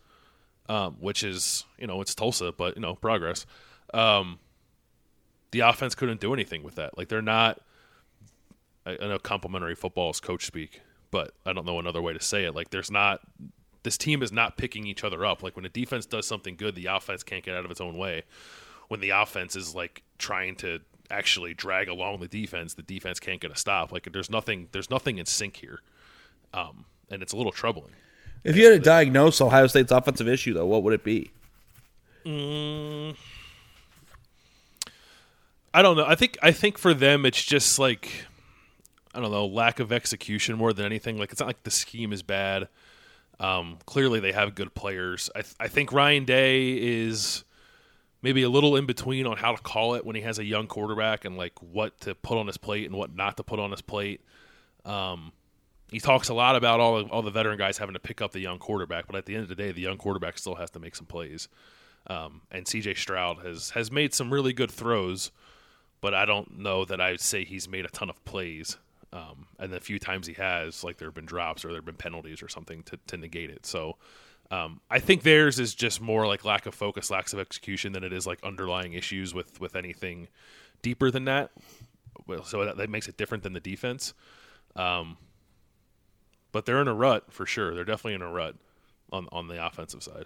um, 0.69 0.95
which 0.99 1.23
is 1.23 1.65
you 1.77 1.85
know 1.85 2.01
it's 2.01 2.15
Tulsa, 2.15 2.51
but 2.51 2.75
you 2.75 2.81
know 2.81 2.95
progress. 2.95 3.45
Um, 3.93 4.39
the 5.51 5.61
offense 5.61 5.93
couldn't 5.95 6.21
do 6.21 6.33
anything 6.33 6.63
with 6.63 6.75
that. 6.75 6.97
Like 6.97 7.09
they're 7.09 7.21
not. 7.21 7.61
I, 8.85 8.95
know 9.05 9.19
complimentary 9.19 9.75
football 9.75 10.11
is 10.11 10.21
coach 10.21 10.45
speak, 10.45 10.79
but 11.11 11.33
I 11.45 11.51
don't 11.51 11.65
know 11.65 11.77
another 11.77 12.01
way 12.01 12.13
to 12.13 12.21
say 12.21 12.45
it. 12.45 12.55
Like 12.55 12.69
there's 12.69 12.89
not. 12.89 13.19
This 13.83 13.97
team 13.97 14.21
is 14.23 14.31
not 14.31 14.57
picking 14.57 14.87
each 14.87 15.03
other 15.03 15.25
up. 15.25 15.43
Like 15.43 15.55
when 15.55 15.63
the 15.63 15.69
defense 15.69 16.05
does 16.05 16.25
something 16.25 16.55
good, 16.55 16.75
the 16.75 16.85
offense 16.87 17.23
can't 17.23 17.43
get 17.43 17.55
out 17.55 17.65
of 17.65 17.71
its 17.71 17.81
own 17.81 17.97
way. 17.97 18.23
When 18.87 19.01
the 19.01 19.09
offense 19.09 19.57
is 19.57 19.75
like 19.75 20.03
trying 20.17 20.55
to 20.57 20.79
actually 21.09 21.53
drag 21.53 21.87
along 21.87 22.19
the 22.19 22.27
defense, 22.27 22.73
the 22.73 22.81
defense 22.81 23.19
can't 23.19 23.39
get 23.39 23.51
a 23.51 23.55
stop. 23.55 23.91
Like 23.91 24.11
there's 24.11 24.29
nothing. 24.29 24.69
There's 24.71 24.89
nothing 24.89 25.17
in 25.17 25.25
sync 25.25 25.57
here, 25.57 25.81
um, 26.53 26.85
and 27.09 27.21
it's 27.21 27.33
a 27.33 27.37
little 27.37 27.51
troubling. 27.51 27.93
If 28.43 28.55
you 28.55 28.65
had 28.65 28.71
to 28.71 28.79
diagnose 28.79 29.41
Ohio 29.41 29.67
State's 29.67 29.91
offensive 29.91 30.27
issue 30.27 30.53
though, 30.53 30.65
what 30.65 30.83
would 30.83 30.93
it 30.93 31.03
be? 31.03 31.31
I 35.73 35.81
don't 35.81 35.95
know. 35.97 36.05
I 36.05 36.15
think 36.15 36.37
I 36.41 36.51
think 36.51 36.77
for 36.77 36.93
them 36.93 37.25
it's 37.25 37.43
just 37.43 37.79
like 37.79 38.25
I 39.13 39.19
don't 39.19 39.31
know, 39.31 39.45
lack 39.45 39.79
of 39.79 39.91
execution 39.91 40.57
more 40.57 40.73
than 40.73 40.85
anything. 40.85 41.17
Like 41.17 41.31
it's 41.31 41.39
not 41.39 41.47
like 41.47 41.63
the 41.63 41.71
scheme 41.71 42.13
is 42.13 42.23
bad. 42.23 42.67
Um, 43.39 43.77
clearly 43.85 44.19
they 44.19 44.31
have 44.31 44.55
good 44.55 44.73
players. 44.73 45.29
I 45.35 45.41
th- 45.41 45.55
I 45.59 45.67
think 45.67 45.93
Ryan 45.93 46.25
Day 46.25 46.73
is 46.73 47.43
maybe 48.27 48.43
a 48.43 48.49
little 48.49 48.75
in 48.75 48.85
between 48.85 49.25
on 49.25 49.37
how 49.37 49.55
to 49.55 49.61
call 49.61 49.95
it 49.95 50.05
when 50.05 50.13
he 50.13 50.21
has 50.21 50.37
a 50.37 50.43
young 50.43 50.67
quarterback 50.67 51.23
and 51.23 51.37
like 51.37 51.53
what 51.61 51.97
to 52.01 52.13
put 52.13 52.37
on 52.37 52.45
his 52.45 52.57
plate 52.57 52.85
and 52.85 52.93
what 52.93 53.15
not 53.15 53.37
to 53.37 53.43
put 53.43 53.57
on 53.57 53.71
his 53.71 53.79
plate. 53.81 54.19
Um, 54.83 55.31
he 55.89 56.01
talks 56.01 56.27
a 56.27 56.33
lot 56.33 56.57
about 56.57 56.81
all 56.81 57.07
all 57.07 57.21
the 57.21 57.31
veteran 57.31 57.57
guys 57.57 57.77
having 57.77 57.93
to 57.93 58.01
pick 58.01 58.21
up 58.21 58.33
the 58.33 58.41
young 58.41 58.59
quarterback, 58.59 59.07
but 59.07 59.15
at 59.15 59.27
the 59.27 59.35
end 59.35 59.43
of 59.43 59.47
the 59.49 59.55
day, 59.55 59.71
the 59.71 59.79
young 59.79 59.95
quarterback 59.95 60.37
still 60.37 60.55
has 60.55 60.69
to 60.71 60.79
make 60.79 60.93
some 60.93 61.05
plays. 61.05 61.47
Um, 62.07 62.41
and 62.51 62.67
C.J. 62.67 62.95
Stroud 62.95 63.45
has 63.45 63.69
has 63.69 63.93
made 63.93 64.13
some 64.13 64.33
really 64.33 64.51
good 64.51 64.71
throws, 64.71 65.31
but 66.01 66.13
I 66.13 66.25
don't 66.25 66.59
know 66.59 66.83
that 66.83 66.99
I 66.99 67.11
would 67.11 67.21
say 67.21 67.45
he's 67.45 67.69
made 67.69 67.85
a 67.85 67.89
ton 67.89 68.09
of 68.09 68.25
plays. 68.25 68.77
Um, 69.13 69.47
and 69.57 69.71
the 69.71 69.79
few 69.79 69.99
times 69.99 70.27
he 70.27 70.33
has, 70.33 70.83
like 70.83 70.97
there 70.97 71.07
have 71.07 71.15
been 71.15 71.25
drops 71.25 71.63
or 71.63 71.69
there 71.69 71.77
have 71.77 71.85
been 71.85 71.95
penalties 71.95 72.43
or 72.43 72.49
something 72.49 72.83
to, 72.83 72.99
to 73.07 73.15
negate 73.15 73.49
it. 73.49 73.65
So 73.65 73.95
um, 74.49 74.79
I 74.89 74.99
think 74.99 75.23
theirs 75.23 75.59
is 75.59 75.75
just 75.75 75.99
more 75.99 76.25
like 76.25 76.45
lack 76.45 76.65
of 76.65 76.73
focus, 76.73 77.11
lack 77.11 77.31
of 77.33 77.39
execution 77.39 77.91
than 77.91 78.03
it 78.03 78.13
is 78.13 78.25
like 78.25 78.39
underlying 78.43 78.93
issues 78.93 79.33
with 79.33 79.59
with 79.59 79.75
anything 79.75 80.27
deeper 80.81 81.11
than 81.11 81.25
that. 81.25 81.51
Well, 82.25 82.43
so 82.43 82.65
that, 82.65 82.77
that 82.77 82.89
makes 82.89 83.07
it 83.07 83.17
different 83.17 83.43
than 83.43 83.53
the 83.53 83.59
defense. 83.59 84.13
Um, 84.75 85.17
but 86.51 86.65
they're 86.65 86.81
in 86.81 86.87
a 86.87 86.93
rut 86.93 87.31
for 87.31 87.45
sure. 87.45 87.73
They're 87.75 87.83
definitely 87.83 88.15
in 88.15 88.21
a 88.21 88.31
rut 88.31 88.55
on 89.11 89.27
on 89.31 89.47
the 89.47 89.65
offensive 89.65 90.03
side. 90.03 90.25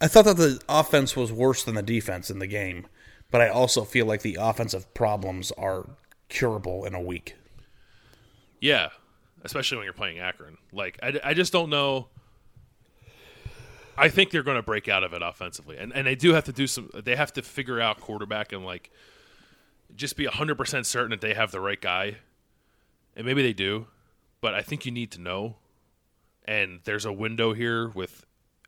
I 0.00 0.08
thought 0.08 0.24
that 0.26 0.36
the 0.36 0.60
offense 0.68 1.14
was 1.16 1.32
worse 1.32 1.62
than 1.62 1.74
the 1.74 1.82
defense 1.82 2.30
in 2.30 2.38
the 2.38 2.46
game, 2.46 2.86
but 3.30 3.40
I 3.40 3.48
also 3.48 3.84
feel 3.84 4.06
like 4.06 4.22
the 4.22 4.38
offensive 4.40 4.92
problems 4.94 5.52
are 5.52 5.86
curable 6.28 6.84
in 6.84 6.94
a 6.94 7.00
week. 7.00 7.36
Yeah, 8.60 8.90
especially 9.42 9.78
when 9.78 9.84
you're 9.84 9.92
playing 9.94 10.18
Akron. 10.18 10.58
Like 10.72 10.98
I, 11.02 11.18
I 11.24 11.34
just 11.34 11.52
don't 11.52 11.70
know. 11.70 12.08
I 14.00 14.08
think 14.08 14.30
they're 14.30 14.42
going 14.42 14.56
to 14.56 14.62
break 14.62 14.88
out 14.88 15.04
of 15.04 15.12
it 15.12 15.22
offensively, 15.22 15.76
and 15.76 15.92
and 15.92 16.06
they 16.06 16.14
do 16.14 16.32
have 16.32 16.44
to 16.44 16.52
do 16.52 16.66
some. 16.66 16.90
They 16.94 17.16
have 17.16 17.32
to 17.34 17.42
figure 17.42 17.80
out 17.80 18.00
quarterback 18.00 18.52
and 18.52 18.64
like 18.64 18.90
just 19.94 20.16
be 20.16 20.24
hundred 20.24 20.56
percent 20.56 20.86
certain 20.86 21.10
that 21.10 21.20
they 21.20 21.34
have 21.34 21.50
the 21.50 21.60
right 21.60 21.80
guy, 21.80 22.16
and 23.14 23.26
maybe 23.26 23.42
they 23.42 23.52
do, 23.52 23.86
but 24.40 24.54
I 24.54 24.62
think 24.62 24.86
you 24.86 24.92
need 24.92 25.10
to 25.12 25.20
know. 25.20 25.56
And 26.46 26.80
there's 26.84 27.04
a 27.04 27.12
window 27.12 27.52
here 27.52 27.88
with 27.88 28.24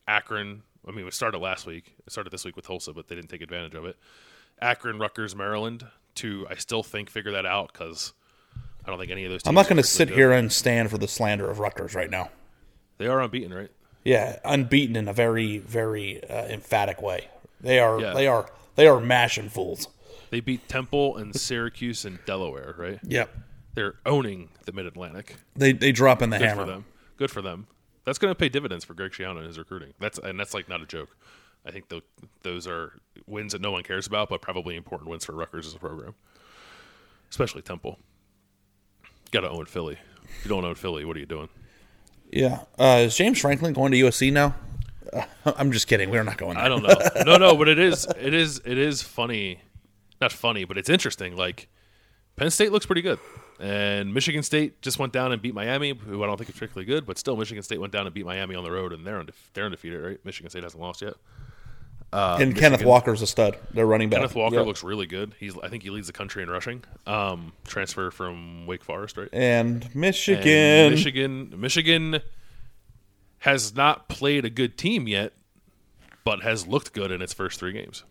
Akron. 0.06 0.62
I 0.86 0.90
mean, 0.90 1.06
it 1.06 1.14
started 1.14 1.38
last 1.38 1.66
week. 1.66 1.94
It 2.06 2.12
started 2.12 2.30
this 2.30 2.44
week 2.44 2.54
with 2.54 2.66
Tulsa, 2.66 2.92
but 2.92 3.08
they 3.08 3.14
didn't 3.14 3.30
take 3.30 3.42
advantage 3.42 3.74
of 3.74 3.84
it. 3.86 3.96
Akron, 4.60 4.98
Rutgers, 4.98 5.34
Maryland. 5.34 5.86
To 6.16 6.46
I 6.50 6.56
still 6.56 6.82
think 6.82 7.08
figure 7.08 7.32
that 7.32 7.46
out 7.46 7.72
because 7.72 8.12
I 8.84 8.90
don't 8.90 8.98
think 8.98 9.10
any 9.10 9.24
of 9.24 9.30
those. 9.30 9.42
Teams 9.42 9.48
I'm 9.48 9.54
not 9.54 9.66
going 9.66 9.78
to 9.78 9.82
sit 9.82 10.10
here 10.10 10.30
and 10.30 10.52
stand 10.52 10.90
for 10.90 10.98
the 10.98 11.08
slander 11.08 11.50
of 11.50 11.58
Rutgers 11.58 11.94
right 11.94 12.10
now. 12.10 12.28
They 12.98 13.06
are 13.06 13.22
unbeaten, 13.22 13.54
right? 13.54 13.70
Yeah, 14.04 14.38
unbeaten 14.44 14.96
in 14.96 15.06
a 15.08 15.12
very, 15.12 15.58
very 15.58 16.22
uh, 16.28 16.46
emphatic 16.46 17.00
way. 17.00 17.28
They 17.60 17.78
are, 17.78 18.00
Yeah. 18.00 18.12
they 18.14 18.26
are, 18.26 18.50
they 18.74 18.86
are 18.86 19.00
mashing 19.00 19.48
fools. 19.48 19.86
They 20.30 20.40
beat 20.40 20.68
Temple 20.68 21.16
and 21.18 21.34
Syracuse 21.38 22.04
and 22.04 22.18
Delaware, 22.26 22.74
right? 22.78 22.98
Yep, 23.04 23.30
They're 23.74 23.94
owning 24.06 24.48
the 24.64 24.72
Mid 24.72 24.86
Atlantic. 24.86 25.36
they 25.54 25.72
they 25.72 25.92
drop 25.92 26.22
in 26.22 26.30
the 26.30 26.38
Good 26.38 26.48
hammer. 26.48 26.62
for 26.64 26.70
them. 26.70 26.84
Good 27.16 27.30
for 27.30 27.42
them. 27.42 27.66
That's 28.04 28.18
going 28.18 28.32
to 28.32 28.34
pay 28.38 28.48
dividends 28.48 28.84
for 28.84 28.94
Greg 28.94 29.12
Schiano 29.12 29.36
and 29.38 29.46
his 29.46 29.58
recruiting. 29.58 29.92
That's 30.00 30.18
and 30.18 30.40
that's 30.40 30.54
like 30.54 30.68
not 30.68 30.80
a 30.82 30.86
joke. 30.86 31.16
I 31.64 31.70
think 31.70 31.88
tho- 31.88 32.00
those 32.42 32.66
are 32.66 32.94
wins 33.26 33.52
that 33.52 33.60
no 33.60 33.70
one 33.70 33.84
cares 33.84 34.06
about, 34.08 34.28
but 34.30 34.42
probably 34.42 34.74
important 34.74 35.08
wins 35.10 35.24
for 35.24 35.32
Rutgers 35.32 35.66
as 35.68 35.74
a 35.74 35.78
program, 35.78 36.14
especially 37.30 37.62
Temple. 37.62 37.98
Got 39.30 39.42
to 39.42 39.50
own 39.50 39.66
Philly. 39.66 39.98
If 40.24 40.44
you 40.44 40.48
don't 40.48 40.64
own 40.64 40.74
Philly, 40.74 41.04
what 41.04 41.16
are 41.16 41.20
you 41.20 41.26
doing? 41.26 41.48
Yeah, 42.32 42.60
uh, 42.78 43.02
is 43.04 43.16
James 43.16 43.40
Franklin 43.40 43.74
going 43.74 43.92
to 43.92 43.98
USC 43.98 44.32
now? 44.32 44.54
I'm 45.44 45.70
just 45.70 45.86
kidding. 45.86 46.10
We're 46.10 46.24
not 46.24 46.38
going. 46.38 46.54
There. 46.54 46.64
I 46.64 46.68
don't 46.68 46.82
know. 46.82 46.94
no, 47.26 47.36
no, 47.36 47.56
but 47.56 47.68
it 47.68 47.78
is 47.78 48.06
it 48.18 48.32
is 48.34 48.60
it 48.64 48.78
is 48.78 49.02
funny. 49.02 49.60
Not 50.20 50.32
funny, 50.32 50.64
but 50.64 50.78
it's 50.78 50.88
interesting. 50.88 51.36
Like 51.36 51.68
Penn 52.36 52.50
State 52.50 52.72
looks 52.72 52.86
pretty 52.86 53.02
good. 53.02 53.18
And 53.60 54.12
Michigan 54.12 54.42
State 54.42 54.82
just 54.82 54.98
went 54.98 55.12
down 55.12 55.30
and 55.30 55.40
beat 55.40 55.54
Miami, 55.54 55.94
who 55.94 56.24
I 56.24 56.26
don't 56.26 56.36
think 56.36 56.48
is 56.48 56.54
particularly 56.54 56.86
good, 56.86 57.06
but 57.06 57.18
still 57.18 57.36
Michigan 57.36 57.62
State 57.62 57.80
went 57.80 57.92
down 57.92 58.06
and 58.06 58.14
beat 58.14 58.26
Miami 58.26 58.56
on 58.56 58.64
the 58.64 58.72
road 58.72 58.92
and 58.92 59.06
they're 59.06 59.22
they're 59.52 59.66
undefeated, 59.66 60.02
right? 60.02 60.18
Michigan 60.24 60.50
State 60.50 60.62
hasn't 60.62 60.82
lost 60.82 61.02
yet. 61.02 61.14
Uh, 62.12 62.36
and 62.40 62.54
Kenneth 62.54 62.72
Michigan- 62.80 62.88
Walker's 62.88 63.22
a 63.22 63.26
stud. 63.26 63.56
They're 63.72 63.86
running 63.86 64.10
back. 64.10 64.18
Kenneth 64.18 64.34
Walker 64.34 64.56
Yep. 64.56 64.66
looks 64.66 64.82
really 64.82 65.06
good. 65.06 65.34
He's 65.40 65.56
I 65.62 65.68
think 65.68 65.82
he 65.82 65.88
leads 65.90 66.08
the 66.08 66.12
country 66.12 66.42
in 66.42 66.50
rushing. 66.50 66.82
Um, 67.06 67.52
transfer 67.66 68.10
from 68.10 68.66
Wake 68.66 68.84
Forest, 68.84 69.16
right? 69.16 69.28
and 69.32 69.94
Michigan. 69.94 70.46
And 70.46 70.90
Michigan, 70.94 71.54
Michigan 71.56 72.20
has 73.38 73.74
not 73.74 74.08
played 74.08 74.44
a 74.44 74.50
good 74.50 74.76
team 74.76 75.08
yet, 75.08 75.32
but 76.24 76.42
has 76.42 76.66
looked 76.66 76.92
good 76.92 77.10
in 77.10 77.22
its 77.22 77.32
first 77.32 77.58
three 77.58 77.72
games. 77.72 78.04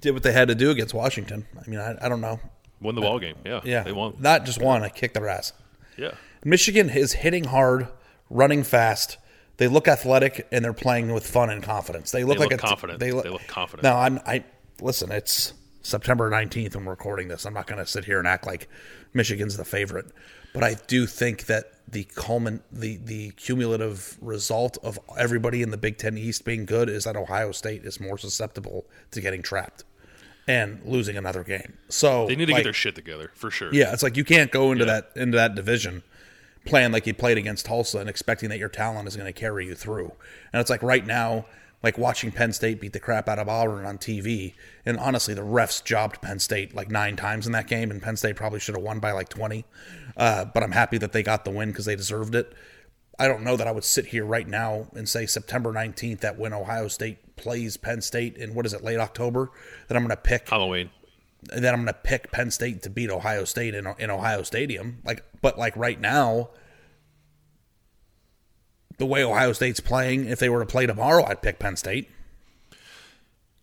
did 0.00 0.12
what 0.12 0.22
they 0.22 0.32
had 0.32 0.48
to 0.48 0.54
do 0.54 0.70
against 0.70 0.92
Washington. 0.94 1.46
I 1.64 1.68
mean, 1.68 1.80
I, 1.80 1.96
I 2.00 2.08
don't 2.10 2.20
know. 2.20 2.38
Won 2.80 2.94
the 2.94 3.00
ball 3.00 3.18
game. 3.18 3.36
Yeah, 3.44 3.60
Yeah, 3.64 3.82
they 3.82 3.92
won. 3.92 4.14
Not 4.20 4.44
just 4.44 4.60
one. 4.60 4.82
I 4.82 4.90
kicked 4.90 5.14
their 5.14 5.28
ass. 5.28 5.52
Yeah, 5.96 6.12
Michigan 6.44 6.90
is 6.90 7.14
hitting 7.14 7.44
hard, 7.44 7.88
running 8.28 8.62
fast. 8.64 9.16
They 9.56 9.68
look 9.68 9.86
athletic 9.88 10.46
and 10.50 10.64
they're 10.64 10.72
playing 10.72 11.12
with 11.12 11.26
fun 11.26 11.50
and 11.50 11.62
confidence. 11.62 12.10
They 12.10 12.24
look 12.24 12.38
They 12.38 12.44
like 12.44 12.50
look 12.52 12.60
a 12.60 12.62
t- 12.62 12.68
confident. 12.68 12.98
They, 13.00 13.10
They 13.10 13.28
look 13.30 13.46
confident. 13.46 13.84
No, 13.84 13.94
I'm. 13.96 14.18
I 14.26 14.44
listen. 14.80 15.12
It's 15.12 15.52
September 15.82 16.30
19th 16.30 16.74
when 16.74 16.84
we're 16.86 16.92
recording 16.92 17.28
this. 17.28 17.44
I'm 17.46 17.54
not 17.54 17.66
going 17.66 17.78
to 17.78 17.86
sit 17.86 18.04
here 18.04 18.18
and 18.18 18.26
act 18.26 18.46
like 18.46 18.68
Michigan's 19.12 19.56
the 19.56 19.64
favorite, 19.64 20.06
but 20.52 20.64
I 20.64 20.74
do 20.88 21.06
think 21.06 21.46
that 21.46 21.66
the 21.86 22.04
culmin, 22.16 22.60
the 22.72 22.96
the 22.96 23.30
cumulative 23.32 24.16
result 24.20 24.76
of 24.82 24.98
everybody 25.16 25.62
in 25.62 25.70
the 25.70 25.76
Big 25.76 25.98
Ten 25.98 26.18
East 26.18 26.44
being 26.44 26.64
good 26.64 26.88
is 26.88 27.04
that 27.04 27.14
Ohio 27.16 27.52
State 27.52 27.84
is 27.84 28.00
more 28.00 28.18
susceptible 28.18 28.86
to 29.12 29.20
getting 29.20 29.42
trapped 29.42 29.84
and 30.48 30.80
losing 30.84 31.16
another 31.16 31.44
game. 31.44 31.74
So 31.88 32.26
they 32.26 32.34
need 32.36 32.46
to 32.46 32.52
like, 32.52 32.60
get 32.60 32.64
their 32.64 32.72
shit 32.72 32.94
together 32.94 33.30
for 33.34 33.50
sure. 33.50 33.72
yeah, 33.72 33.92
it's 33.92 34.02
like 34.02 34.16
you 34.16 34.24
can't 34.24 34.50
go 34.50 34.72
into 34.72 34.84
Yeah. 34.84 35.00
that 35.00 35.10
into 35.14 35.36
that 35.36 35.54
division 35.54 36.02
playing 36.64 36.92
like 36.92 37.06
you 37.06 37.14
played 37.14 37.38
against 37.38 37.66
Tulsa 37.66 37.98
and 37.98 38.08
expecting 38.08 38.48
that 38.48 38.58
your 38.58 38.68
talent 38.68 39.08
is 39.08 39.16
going 39.16 39.32
to 39.32 39.38
carry 39.38 39.66
you 39.66 39.74
through. 39.74 40.12
And 40.52 40.60
it's 40.60 40.70
like 40.70 40.82
right 40.82 41.06
now, 41.06 41.46
like 41.82 41.98
watching 41.98 42.32
Penn 42.32 42.52
State 42.52 42.80
beat 42.80 42.94
the 42.94 42.98
crap 42.98 43.28
out 43.28 43.38
of 43.38 43.48
Auburn 43.48 43.84
on 43.84 43.98
TV. 43.98 44.54
And 44.86 44.98
honestly, 44.98 45.34
the 45.34 45.42
refs 45.42 45.84
jobbed 45.84 46.22
Penn 46.22 46.38
State 46.38 46.74
like 46.74 46.90
nine 46.90 47.14
times 47.14 47.46
in 47.46 47.52
that 47.52 47.66
game, 47.66 47.90
and 47.90 48.00
Penn 48.00 48.16
State 48.16 48.36
probably 48.36 48.58
should 48.58 48.74
have 48.74 48.82
won 48.82 49.00
by 49.00 49.12
like 49.12 49.28
twenty. 49.28 49.66
Uh, 50.16 50.46
but 50.46 50.62
I'm 50.62 50.72
happy 50.72 50.96
that 50.98 51.12
they 51.12 51.22
got 51.22 51.44
the 51.44 51.50
win 51.50 51.68
because 51.68 51.84
they 51.84 51.94
deserved 51.94 52.34
it. 52.34 52.54
I 53.18 53.28
don't 53.28 53.42
know 53.42 53.56
that 53.56 53.66
I 53.66 53.72
would 53.72 53.84
sit 53.84 54.06
here 54.06 54.24
right 54.24 54.48
now 54.48 54.88
and 54.94 55.08
say 55.08 55.26
September 55.26 55.72
19th 55.72 56.20
that 56.20 56.38
when 56.38 56.52
Ohio 56.52 56.88
State 56.88 57.36
plays 57.36 57.76
Penn 57.76 58.00
State 58.00 58.36
in 58.36 58.54
what 58.54 58.66
is 58.66 58.72
it, 58.72 58.82
late 58.82 58.98
October, 58.98 59.50
that 59.86 59.96
I'm 59.96 60.02
going 60.02 60.10
to 60.10 60.16
pick 60.16 60.48
Halloween. 60.48 60.90
Then 61.52 61.74
I'm 61.74 61.84
going 61.84 61.94
to 61.94 62.00
pick 62.02 62.30
Penn 62.30 62.50
State 62.50 62.82
to 62.82 62.90
beat 62.90 63.10
Ohio 63.10 63.44
State 63.44 63.74
in, 63.74 63.86
in 63.98 64.10
Ohio 64.10 64.42
Stadium. 64.42 65.00
Like, 65.04 65.24
but 65.40 65.58
like 65.58 65.76
right 65.76 66.00
now, 66.00 66.50
the 68.98 69.06
way 69.06 69.24
Ohio 69.24 69.52
State's 69.52 69.80
playing, 69.80 70.26
if 70.26 70.38
they 70.38 70.48
were 70.48 70.60
to 70.60 70.66
play 70.66 70.86
tomorrow, 70.86 71.24
I'd 71.24 71.42
pick 71.42 71.58
Penn 71.58 71.76
State. 71.76 72.10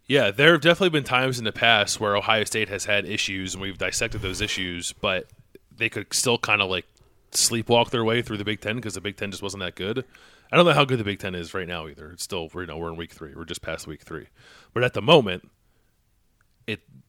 Yeah, 0.06 0.32
there 0.32 0.52
have 0.52 0.62
definitely 0.62 0.90
been 0.90 1.06
times 1.06 1.40
in 1.40 1.46
the 1.46 1.54
past 1.54 2.00
where 2.00 2.18
Ohio 2.18 2.44
State 2.44 2.68
has 2.70 2.86
had 2.86 3.06
issues, 3.06 3.54
and 3.54 3.62
we've 3.62 3.78
dissected 3.78 4.22
those 4.22 4.42
issues, 4.42 4.92
but 4.94 5.28
they 5.76 5.88
could 5.88 6.14
still 6.14 6.38
kind 6.38 6.62
of 6.62 6.70
like 6.70 6.86
sleepwalk 7.32 7.92
their 7.92 8.04
way 8.04 8.22
through 8.22 8.38
the 8.38 8.44
Big 8.44 8.60
Ten 8.60 8.76
because 8.76 8.96
the 8.96 9.02
Big 9.02 9.16
Ten 9.16 9.32
just 9.32 9.42
wasn't 9.42 9.62
that 9.62 9.76
good. 9.76 10.04
I 10.52 10.58
don't 10.58 10.66
know 10.66 10.74
how 10.74 10.84
good 10.84 11.00
the 11.00 11.06
Big 11.06 11.20
Ten 11.20 11.34
is 11.34 11.54
right 11.54 11.68
now 11.68 11.88
either. 11.88 12.12
It's 12.12 12.24
still, 12.24 12.50
you 12.54 12.66
know, 12.66 12.78
we're 12.78 12.90
in 12.90 12.98
week 12.98 13.14
three. 13.14 13.34
We're 13.34 13.46
just 13.46 13.62
past 13.62 13.88
week 13.88 14.02
three, 14.02 14.28
but 14.74 14.84
at 14.84 14.94
the 14.94 15.02
moment, 15.02 15.50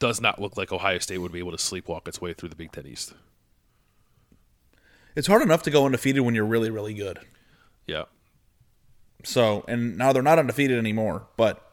does 0.03 0.21
not 0.21 0.43
look 0.43 0.57
like 0.57 0.73
Ohio 0.73 0.99
State 0.99 1.19
would 1.19 1.31
be 1.31 1.39
able 1.39 1.53
to 1.53 1.57
sleepwalk 1.57 2.09
its 2.09 2.21
way 2.21 2.33
through 2.33 2.49
the 2.49 2.57
Big 2.57 2.73
Ten 2.73 2.89
East. 2.89 3.15
It's 5.15 5.29
hard 5.29 5.43
enough 5.43 5.63
to 5.63 5.71
go 5.71 5.87
undefeated 5.87 6.23
when 6.23 6.35
you're 6.35 6.45
really, 6.45 6.71
really 6.71 6.93
good. 6.93 7.21
Yeah, 7.87 8.05
So, 9.23 9.65
and 9.69 9.97
now 9.97 10.13
they're 10.13 10.21
not 10.21 10.41
undefeated 10.41 10.77
anymore, 10.77 11.29
but 11.37 11.71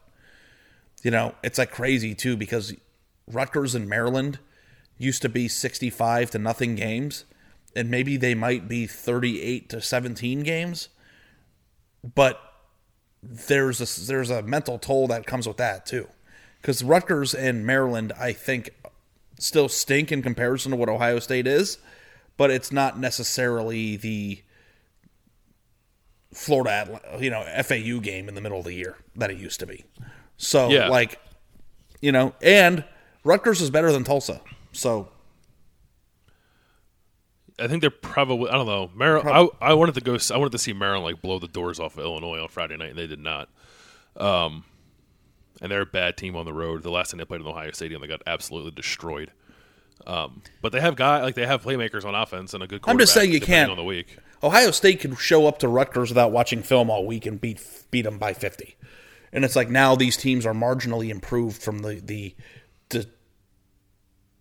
you 1.02 1.10
know, 1.10 1.34
it's 1.42 1.58
like 1.58 1.72
crazy 1.72 2.14
too 2.14 2.36
because 2.36 2.72
Rutgers 3.26 3.74
and 3.74 3.88
Maryland 3.88 4.38
used 4.96 5.22
to 5.22 5.28
be 5.28 5.48
65 5.48 6.30
to 6.30 6.38
nothing 6.38 6.76
games, 6.76 7.24
and 7.74 7.90
maybe 7.90 8.16
they 8.16 8.36
might 8.36 8.68
be 8.68 8.86
38 8.86 9.68
to 9.70 9.80
17 9.80 10.44
games, 10.44 10.88
but 12.14 12.40
there's 13.24 13.80
a 13.80 14.06
there's 14.06 14.30
a 14.30 14.42
mental 14.42 14.78
toll 14.78 15.08
that 15.08 15.26
comes 15.26 15.48
with 15.48 15.56
that 15.56 15.84
too. 15.84 16.06
Cuz 16.62 16.82
Rutgers 16.84 17.34
and 17.34 17.64
Maryland 17.66 18.12
I 18.18 18.32
think 18.32 18.70
still 19.38 19.68
stink 19.68 20.12
in 20.12 20.22
comparison 20.22 20.70
to 20.72 20.76
what 20.76 20.88
Ohio 20.88 21.18
State 21.18 21.46
is, 21.46 21.78
but 22.36 22.50
it's 22.50 22.70
not 22.70 22.98
necessarily 22.98 23.96
the 23.96 24.42
Florida, 26.32 27.00
you 27.18 27.30
know, 27.30 27.42
FAU 27.62 27.98
game 28.00 28.28
in 28.28 28.34
the 28.34 28.40
middle 28.40 28.58
of 28.58 28.64
the 28.64 28.74
year 28.74 28.96
that 29.16 29.30
it 29.30 29.38
used 29.38 29.58
to 29.60 29.66
be. 29.66 29.84
So, 30.36 30.68
Yeah. 30.70 30.88
like, 30.88 31.18
you 32.00 32.12
know, 32.12 32.34
and 32.40 32.84
Rutgers 33.24 33.60
is 33.60 33.70
better 33.70 33.90
than 33.92 34.04
Tulsa. 34.04 34.40
So, 34.72 35.10
I 37.58 37.66
think 37.68 37.80
they're 37.82 37.90
probably. 37.90 38.48
I 38.48 38.54
don't 38.54 38.66
know. 38.66 38.90
Maryland. 38.94 39.28
I, 39.60 39.70
I 39.70 39.74
wanted 39.74 39.94
to 39.96 40.00
go. 40.00 40.16
I 40.32 40.38
wanted 40.38 40.52
to 40.52 40.58
see 40.58 40.72
Maryland 40.72 41.04
like 41.04 41.20
blow 41.20 41.38
the 41.38 41.48
doors 41.48 41.78
off 41.78 41.98
of 41.98 42.04
Illinois 42.04 42.40
on 42.40 42.48
Friday 42.48 42.76
night, 42.78 42.90
and 42.90 42.98
they 42.98 43.06
did 43.06 43.18
not. 43.18 43.48
Um, 44.16 44.64
and 45.60 45.70
they're 45.70 45.82
a 45.82 45.86
bad 45.86 46.16
team 46.16 46.36
on 46.36 46.44
the 46.46 46.52
road. 46.52 46.82
The 46.82 46.90
last 46.90 47.10
time 47.10 47.18
they 47.18 47.24
played 47.24 47.40
in 47.40 47.46
Ohio 47.46 47.70
Stadium, 47.72 48.00
they 48.00 48.06
got 48.06 48.22
absolutely 48.26 48.70
destroyed. 48.72 49.30
Um, 50.06 50.42
but 50.62 50.72
they 50.72 50.80
have 50.80 50.96
guy 50.96 51.22
like 51.22 51.34
they 51.34 51.46
have 51.46 51.62
playmakers 51.62 52.04
on 52.04 52.14
offense 52.14 52.54
and 52.54 52.62
a 52.62 52.66
good. 52.66 52.80
I'm 52.84 52.98
just 52.98 53.12
saying 53.12 53.32
you 53.32 53.40
can't- 53.40 53.70
on 53.70 53.76
the 53.76 53.84
week. 53.84 54.16
Ohio 54.42 54.70
State 54.70 55.00
could 55.00 55.18
show 55.18 55.46
up 55.46 55.58
to 55.58 55.68
Rutgers 55.68 56.08
without 56.08 56.32
watching 56.32 56.62
film 56.62 56.88
all 56.88 57.06
week 57.06 57.26
and 57.26 57.38
beat 57.40 57.60
beat 57.90 58.02
them 58.02 58.18
by 58.18 58.32
50. 58.32 58.76
And 59.32 59.44
it's 59.44 59.54
like 59.54 59.68
now 59.68 59.94
these 59.94 60.16
teams 60.16 60.46
are 60.46 60.54
marginally 60.54 61.10
improved 61.10 61.60
from 61.62 61.80
the 61.80 62.00
the, 62.02 62.34
the 62.88 63.06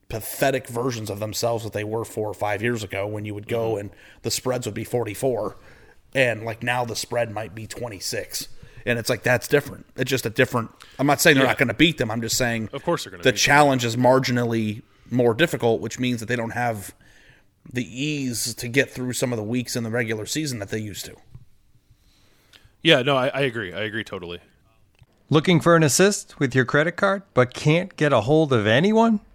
pathetic 0.07 0.67
versions 0.67 1.09
of 1.09 1.19
themselves 1.19 1.63
that 1.63 1.73
they 1.73 1.83
were 1.83 2.03
four 2.03 2.27
or 2.29 2.33
five 2.33 2.61
years 2.63 2.83
ago 2.83 3.05
when 3.05 3.25
you 3.25 3.33
would 3.35 3.47
go 3.47 3.71
Mm-hmm. 3.73 3.79
and 3.81 3.89
the 4.23 4.31
spreads 4.31 4.65
would 4.65 4.73
be 4.73 4.83
44 4.83 5.57
and 6.15 6.43
like 6.43 6.63
now 6.63 6.83
the 6.85 6.95
spread 6.95 7.29
might 7.31 7.53
be 7.53 7.67
26 7.67 8.47
and 8.89 8.99
it's 8.99 9.09
like 9.09 9.23
that's 9.23 9.47
different 9.47 9.85
it's 9.95 10.09
just 10.09 10.25
a 10.25 10.29
different 10.29 10.69
i'm 10.97 11.07
not 11.07 11.21
saying 11.21 11.35
they're 11.35 11.43
Yeah. 11.45 11.51
not 11.51 11.57
going 11.57 11.67
to 11.69 11.73
beat 11.73 11.97
them 11.97 12.09
i'm 12.11 12.21
just 12.21 12.35
saying 12.37 12.69
Of 12.73 12.83
course 12.83 13.03
they're 13.03 13.11
gonna 13.11 13.23
the 13.23 13.29
beat 13.31 13.35
them. 13.35 13.37
challenge 13.37 13.85
is 13.85 13.95
marginally 13.95 14.81
more 15.11 15.33
difficult 15.33 15.79
which 15.81 15.99
means 15.99 16.19
that 16.19 16.25
they 16.27 16.35
don't 16.35 16.51
have 16.51 16.93
the 17.71 17.83
ease 17.85 18.53
to 18.55 18.67
get 18.67 18.89
through 18.89 19.13
some 19.13 19.31
of 19.31 19.37
the 19.37 19.43
weeks 19.43 19.75
in 19.75 19.83
the 19.83 19.89
regular 19.91 20.25
season 20.25 20.59
that 20.59 20.69
they 20.69 20.79
used 20.79 21.05
to 21.05 21.15
Yeah, 22.81 23.01
no, 23.01 23.15
I, 23.17 23.27
I 23.27 23.41
agree. 23.41 23.73
I 23.73 23.81
agree 23.81 24.03
totally. 24.03 24.39
Looking 25.29 25.59
for 25.59 25.75
an 25.75 25.83
assist 25.83 26.39
with 26.39 26.55
your 26.55 26.65
credit 26.65 26.93
card 26.93 27.23
but 27.33 27.53
can't 27.53 27.95
get 27.97 28.13
a 28.13 28.21
hold 28.21 28.51
of 28.53 28.65
anyone? 28.65 29.19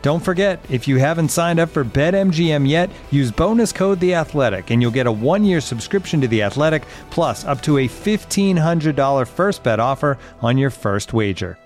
Don't 0.00 0.22
forget, 0.22 0.64
if 0.70 0.86
you 0.86 0.98
haven't 0.98 1.30
signed 1.30 1.58
up 1.58 1.70
for 1.70 1.84
BetMGM 1.84 2.68
yet, 2.68 2.88
use 3.10 3.32
bonus 3.32 3.72
code 3.72 3.98
The 3.98 4.14
Athletic, 4.14 4.70
and 4.70 4.80
you'll 4.80 4.92
get 4.92 5.08
a 5.08 5.12
one-year 5.12 5.60
subscription 5.60 6.20
to 6.20 6.28
The 6.28 6.42
Athletic, 6.42 6.84
plus 7.10 7.44
up 7.44 7.60
to 7.62 7.78
a 7.78 7.88
fifteen 7.88 8.56
hundred 8.56 8.94
dollar 8.94 9.24
first 9.24 9.64
bet 9.64 9.80
offer 9.80 10.16
on 10.40 10.56
your 10.56 10.70
first 10.70 11.12
wager. 11.12 11.58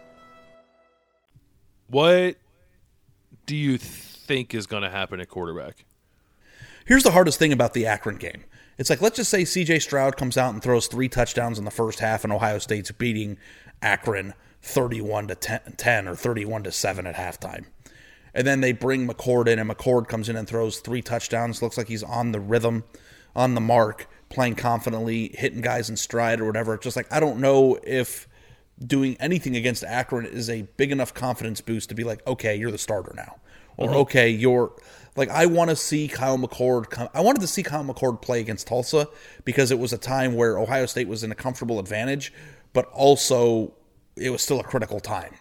What 1.88 2.36
do 3.44 3.54
you 3.54 3.76
think 3.76 4.54
is 4.54 4.66
going 4.66 4.82
to 4.82 4.88
happen 4.88 5.20
at 5.20 5.28
quarterback? 5.28 5.84
Here's 6.86 7.02
the 7.02 7.10
hardest 7.10 7.38
thing 7.38 7.52
about 7.52 7.74
the 7.74 7.84
Akron 7.84 8.16
game. 8.16 8.44
It's 8.78 8.88
like 8.88 9.02
let's 9.02 9.16
just 9.16 9.30
say 9.30 9.42
CJ 9.42 9.82
Stroud 9.82 10.16
comes 10.16 10.38
out 10.38 10.54
and 10.54 10.62
throws 10.62 10.86
three 10.86 11.10
touchdowns 11.10 11.58
in 11.58 11.66
the 11.66 11.70
first 11.70 12.00
half, 12.00 12.24
and 12.24 12.32
Ohio 12.32 12.58
State's 12.58 12.90
beating 12.92 13.36
Akron 13.82 14.32
31 14.62 15.28
to 15.28 15.34
10, 15.34 15.74
10 15.76 16.08
or 16.08 16.16
31 16.16 16.62
to 16.62 16.72
7 16.72 17.06
at 17.06 17.14
halftime. 17.16 17.66
And 18.34 18.46
then 18.46 18.60
they 18.60 18.72
bring 18.72 19.06
McCord 19.06 19.46
in, 19.46 19.58
and 19.58 19.68
McCord 19.68 20.08
comes 20.08 20.28
in 20.28 20.36
and 20.36 20.48
throws 20.48 20.78
three 20.78 21.02
touchdowns. 21.02 21.60
Looks 21.60 21.76
like 21.76 21.88
he's 21.88 22.02
on 22.02 22.32
the 22.32 22.40
rhythm, 22.40 22.84
on 23.36 23.54
the 23.54 23.60
mark, 23.60 24.08
playing 24.30 24.54
confidently, 24.54 25.30
hitting 25.34 25.60
guys 25.60 25.90
in 25.90 25.96
stride 25.96 26.40
or 26.40 26.46
whatever. 26.46 26.78
Just 26.78 26.96
like 26.96 27.12
I 27.12 27.20
don't 27.20 27.40
know 27.40 27.78
if 27.84 28.26
doing 28.84 29.16
anything 29.20 29.54
against 29.54 29.84
Akron 29.84 30.26
is 30.26 30.48
a 30.50 30.62
big 30.76 30.90
enough 30.90 31.14
confidence 31.14 31.60
boost 31.60 31.90
to 31.90 31.94
be 31.94 32.04
like, 32.04 32.26
okay, 32.26 32.56
you're 32.56 32.70
the 32.70 32.78
starter 32.78 33.12
now, 33.14 33.36
or 33.76 33.88
mm-hmm. 33.88 33.96
okay, 33.98 34.30
you're 34.30 34.72
like 35.14 35.28
I 35.28 35.46
want 35.46 35.70
to 35.70 35.76
see 35.76 36.08
Kyle 36.08 36.38
McCord 36.38 36.90
come. 36.90 37.08
I 37.14 37.20
wanted 37.20 37.40
to 37.40 37.46
see 37.46 37.62
Kyle 37.62 37.84
McCord 37.84 38.22
play 38.22 38.40
against 38.40 38.66
Tulsa 38.66 39.08
because 39.44 39.70
it 39.70 39.78
was 39.78 39.92
a 39.92 39.98
time 39.98 40.34
where 40.34 40.58
Ohio 40.58 40.86
State 40.86 41.08
was 41.08 41.22
in 41.22 41.30
a 41.30 41.34
comfortable 41.34 41.78
advantage, 41.78 42.32
but 42.72 42.86
also 42.92 43.74
it 44.16 44.30
was 44.30 44.42
still 44.42 44.60
a 44.60 44.64
critical 44.64 45.00
time. 45.00 45.34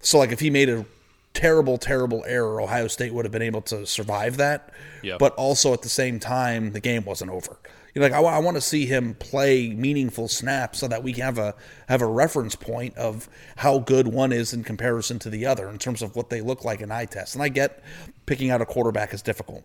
So 0.00 0.18
like 0.18 0.30
if 0.30 0.40
he 0.40 0.50
made 0.50 0.68
a 0.68 0.86
terrible, 1.34 1.78
terrible 1.78 2.24
error, 2.26 2.60
Ohio 2.60 2.88
State 2.88 3.14
would 3.14 3.24
have 3.24 3.32
been 3.32 3.42
able 3.42 3.62
to 3.62 3.86
survive 3.86 4.36
that. 4.38 4.72
Yep. 5.02 5.18
But 5.18 5.34
also 5.34 5.72
at 5.72 5.82
the 5.82 5.88
same 5.88 6.18
time, 6.18 6.72
the 6.72 6.80
game 6.80 7.04
wasn't 7.04 7.30
over. 7.30 7.58
You 7.94 8.00
know, 8.00 8.06
like 8.06 8.14
I, 8.14 8.20
I 8.20 8.38
want 8.38 8.56
to 8.56 8.60
see 8.60 8.86
him 8.86 9.14
play 9.14 9.70
meaningful 9.70 10.28
snaps 10.28 10.78
so 10.78 10.88
that 10.88 11.02
we 11.02 11.12
have 11.14 11.38
a 11.38 11.54
have 11.88 12.02
a 12.02 12.06
reference 12.06 12.54
point 12.54 12.96
of 12.96 13.28
how 13.56 13.78
good 13.80 14.08
one 14.08 14.32
is 14.32 14.52
in 14.52 14.62
comparison 14.62 15.18
to 15.20 15.30
the 15.30 15.46
other 15.46 15.68
in 15.68 15.78
terms 15.78 16.02
of 16.02 16.14
what 16.14 16.30
they 16.30 16.40
look 16.40 16.64
like 16.64 16.80
in 16.80 16.92
eye 16.92 17.06
tests. 17.06 17.34
And 17.34 17.42
I 17.42 17.48
get 17.48 17.82
picking 18.26 18.50
out 18.50 18.60
a 18.60 18.66
quarterback 18.66 19.12
is 19.12 19.22
difficult. 19.22 19.64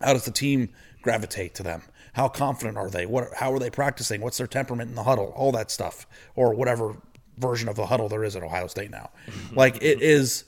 How 0.00 0.12
does 0.12 0.24
the 0.24 0.30
team 0.30 0.68
gravitate 1.02 1.54
to 1.56 1.62
them? 1.62 1.82
How 2.12 2.28
confident 2.28 2.76
are 2.76 2.90
they? 2.90 3.06
What 3.06 3.34
how 3.34 3.52
are 3.52 3.58
they 3.58 3.70
practicing? 3.70 4.20
What's 4.20 4.38
their 4.38 4.46
temperament 4.46 4.90
in 4.90 4.96
the 4.96 5.04
huddle? 5.04 5.32
All 5.36 5.52
that 5.52 5.70
stuff, 5.70 6.06
or 6.36 6.54
whatever 6.54 6.96
version 7.36 7.68
of 7.68 7.76
the 7.76 7.86
huddle 7.86 8.08
there 8.08 8.22
is 8.22 8.36
at 8.36 8.42
Ohio 8.42 8.66
State 8.66 8.90
now. 8.90 9.10
Mm-hmm. 9.26 9.56
like 9.56 9.76
it 9.82 10.00
is. 10.02 10.44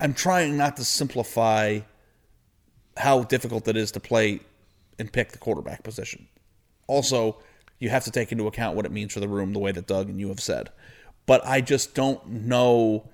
I'm 0.00 0.14
trying 0.14 0.56
not 0.56 0.76
to 0.76 0.84
simplify 0.84 1.80
how 2.96 3.22
difficult 3.24 3.66
it 3.68 3.76
is 3.76 3.92
to 3.92 4.00
play 4.00 4.40
and 4.98 5.12
pick 5.12 5.32
the 5.32 5.38
quarterback 5.38 5.82
position. 5.82 6.28
Also, 6.86 7.38
you 7.78 7.88
have 7.90 8.04
to 8.04 8.10
take 8.10 8.30
into 8.32 8.46
account 8.46 8.76
what 8.76 8.86
it 8.86 8.92
means 8.92 9.12
for 9.12 9.20
the 9.20 9.28
room, 9.28 9.52
the 9.52 9.58
way 9.58 9.72
that 9.72 9.86
Doug 9.86 10.08
and 10.08 10.20
you 10.20 10.28
have 10.28 10.40
said. 10.40 10.70
But 11.26 11.44
I 11.46 11.60
just 11.60 11.94
don't 11.94 12.26
know 12.28 13.08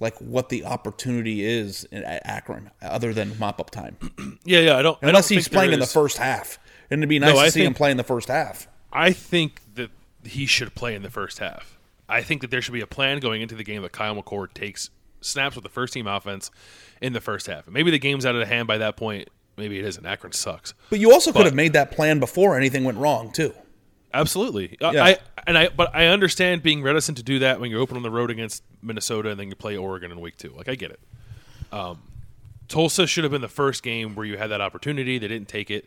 like 0.00 0.16
what 0.18 0.48
the 0.48 0.64
opportunity 0.64 1.44
is 1.44 1.84
in, 1.84 2.02
at 2.04 2.20
Akron 2.26 2.70
other 2.82 3.12
than 3.14 3.38
mop 3.38 3.60
up 3.60 3.70
time. 3.70 3.96
Yeah, 4.44 4.60
yeah. 4.60 4.76
I 4.76 4.82
don't. 4.82 4.98
I 5.02 5.08
Unless 5.08 5.28
don't 5.30 5.36
he's 5.36 5.48
playing 5.48 5.72
in 5.72 5.80
the 5.80 5.86
first 5.86 6.18
half. 6.18 6.58
And 6.90 6.98
it'd 7.00 7.08
be 7.08 7.18
nice 7.18 7.30
No, 7.30 7.36
to 7.36 7.46
I 7.46 7.48
see 7.48 7.60
him 7.60 7.66
think- 7.68 7.76
play 7.78 7.90
in 7.90 7.96
the 7.96 8.04
first 8.04 8.28
half. 8.28 8.68
I 8.92 9.12
think 9.12 9.60
that 9.76 9.90
he 10.24 10.44
should 10.44 10.74
play 10.74 10.94
in 10.94 11.02
the 11.02 11.10
first 11.10 11.38
half. 11.38 11.78
I 12.08 12.20
think 12.22 12.42
that 12.42 12.50
there 12.50 12.60
should 12.60 12.74
be 12.74 12.82
a 12.82 12.86
plan 12.86 13.20
going 13.20 13.40
into 13.40 13.54
the 13.54 13.64
game 13.64 13.80
that 13.82 13.92
Kyle 13.92 14.14
McCord 14.14 14.52
takes 14.52 14.90
snaps 15.24 15.54
with 15.56 15.62
the 15.64 15.70
first 15.70 15.92
team 15.92 16.06
offense 16.06 16.50
in 17.00 17.12
the 17.12 17.20
first 17.20 17.46
half. 17.46 17.66
Maybe 17.68 17.90
the 17.90 17.98
game's 17.98 18.24
out 18.26 18.34
of 18.34 18.40
the 18.40 18.46
hand 18.46 18.66
by 18.68 18.78
that 18.78 18.96
point. 18.96 19.28
Maybe 19.56 19.78
it 19.78 19.84
isn't. 19.84 20.04
Akron 20.04 20.32
sucks. 20.32 20.74
But 20.90 20.98
you 20.98 21.12
also 21.12 21.32
could 21.32 21.44
have 21.44 21.54
made 21.54 21.74
that 21.74 21.92
plan 21.92 22.18
before 22.18 22.56
anything 22.56 22.84
went 22.84 22.98
wrong 22.98 23.32
too. 23.32 23.54
Absolutely. 24.12 24.76
I- 24.80 24.90
Yeah. 24.92 25.04
I 25.04 25.18
and 25.46 25.58
I 25.58 25.68
but 25.68 25.94
I 25.94 26.06
understand 26.06 26.62
being 26.62 26.82
reticent 26.82 27.18
to 27.18 27.22
do 27.24 27.40
that 27.40 27.60
when 27.60 27.70
you're 27.70 27.80
open 27.80 27.96
on 27.96 28.02
the 28.02 28.10
road 28.10 28.30
against 28.30 28.62
Minnesota 28.82 29.30
and 29.30 29.38
then 29.40 29.48
you 29.48 29.54
play 29.54 29.76
Oregon 29.76 30.10
in 30.12 30.20
week 30.20 30.36
two. 30.36 30.52
Like 30.56 30.68
I 30.68 30.74
get 30.74 30.90
it. 30.92 31.00
Um, 31.72 32.02
Tulsa 32.68 33.06
should 33.06 33.24
have 33.24 33.30
been 33.30 33.42
the 33.42 33.48
first 33.48 33.82
game 33.82 34.14
where 34.14 34.24
you 34.24 34.36
had 34.38 34.48
that 34.50 34.60
opportunity. 34.60 35.18
They 35.18 35.28
didn't 35.28 35.48
take 35.48 35.70
it. 35.70 35.86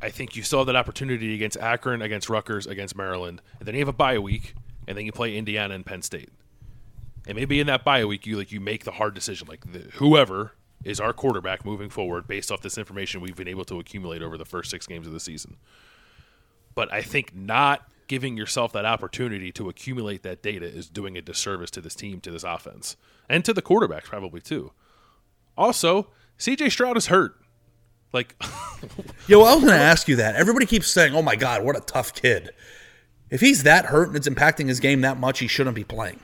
I 0.00 0.10
think 0.10 0.36
you 0.36 0.42
saw 0.42 0.64
that 0.64 0.76
opportunity 0.76 1.34
against 1.34 1.56
Akron, 1.58 2.02
against 2.02 2.28
Rutgers, 2.30 2.66
against 2.66 2.96
Maryland, 2.96 3.42
and 3.58 3.66
then 3.66 3.74
you 3.74 3.80
have 3.80 3.88
a 3.88 3.92
bye 3.92 4.18
week, 4.18 4.54
and 4.86 4.96
then 4.96 5.04
you 5.04 5.10
play 5.12 5.36
Indiana 5.36 5.74
and 5.74 5.84
Penn 5.84 6.02
State. 6.02 6.30
And 7.28 7.36
maybe 7.36 7.60
in 7.60 7.66
that 7.66 7.84
bye 7.84 8.06
week, 8.06 8.26
you 8.26 8.38
like 8.38 8.50
you 8.50 8.58
make 8.58 8.84
the 8.84 8.92
hard 8.92 9.14
decision, 9.14 9.46
like 9.46 9.70
the, 9.70 9.90
whoever 9.96 10.54
is 10.82 10.98
our 10.98 11.12
quarterback 11.12 11.62
moving 11.62 11.90
forward, 11.90 12.26
based 12.26 12.50
off 12.50 12.62
this 12.62 12.78
information 12.78 13.20
we've 13.20 13.36
been 13.36 13.48
able 13.48 13.66
to 13.66 13.78
accumulate 13.78 14.22
over 14.22 14.38
the 14.38 14.46
first 14.46 14.70
six 14.70 14.86
games 14.86 15.06
of 15.06 15.12
the 15.12 15.20
season. 15.20 15.58
But 16.74 16.90
I 16.90 17.02
think 17.02 17.36
not 17.36 17.86
giving 18.06 18.38
yourself 18.38 18.72
that 18.72 18.86
opportunity 18.86 19.52
to 19.52 19.68
accumulate 19.68 20.22
that 20.22 20.42
data 20.42 20.64
is 20.64 20.88
doing 20.88 21.18
a 21.18 21.20
disservice 21.20 21.70
to 21.72 21.82
this 21.82 21.94
team, 21.94 22.20
to 22.22 22.30
this 22.30 22.44
offense, 22.44 22.96
and 23.28 23.44
to 23.44 23.52
the 23.52 23.60
quarterbacks 23.60 24.04
probably 24.04 24.40
too. 24.40 24.72
Also, 25.54 26.08
CJ 26.38 26.70
Stroud 26.72 26.96
is 26.96 27.08
hurt. 27.08 27.36
Like, 28.14 28.36
yo, 29.26 29.42
I 29.42 29.54
was 29.54 29.64
going 29.64 29.76
to 29.76 29.84
ask 29.84 30.08
you 30.08 30.16
that. 30.16 30.34
Everybody 30.36 30.64
keeps 30.64 30.88
saying, 30.88 31.14
"Oh 31.14 31.20
my 31.20 31.36
God, 31.36 31.62
what 31.62 31.76
a 31.76 31.80
tough 31.80 32.14
kid." 32.14 32.52
If 33.28 33.42
he's 33.42 33.64
that 33.64 33.86
hurt 33.86 34.08
and 34.08 34.16
it's 34.16 34.28
impacting 34.28 34.68
his 34.68 34.80
game 34.80 35.02
that 35.02 35.18
much, 35.18 35.40
he 35.40 35.46
shouldn't 35.46 35.76
be 35.76 35.84
playing. 35.84 36.20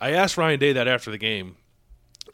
I 0.00 0.12
asked 0.12 0.36
Ryan 0.36 0.58
Day 0.58 0.72
that 0.72 0.88
after 0.88 1.10
the 1.10 1.18
game. 1.18 1.56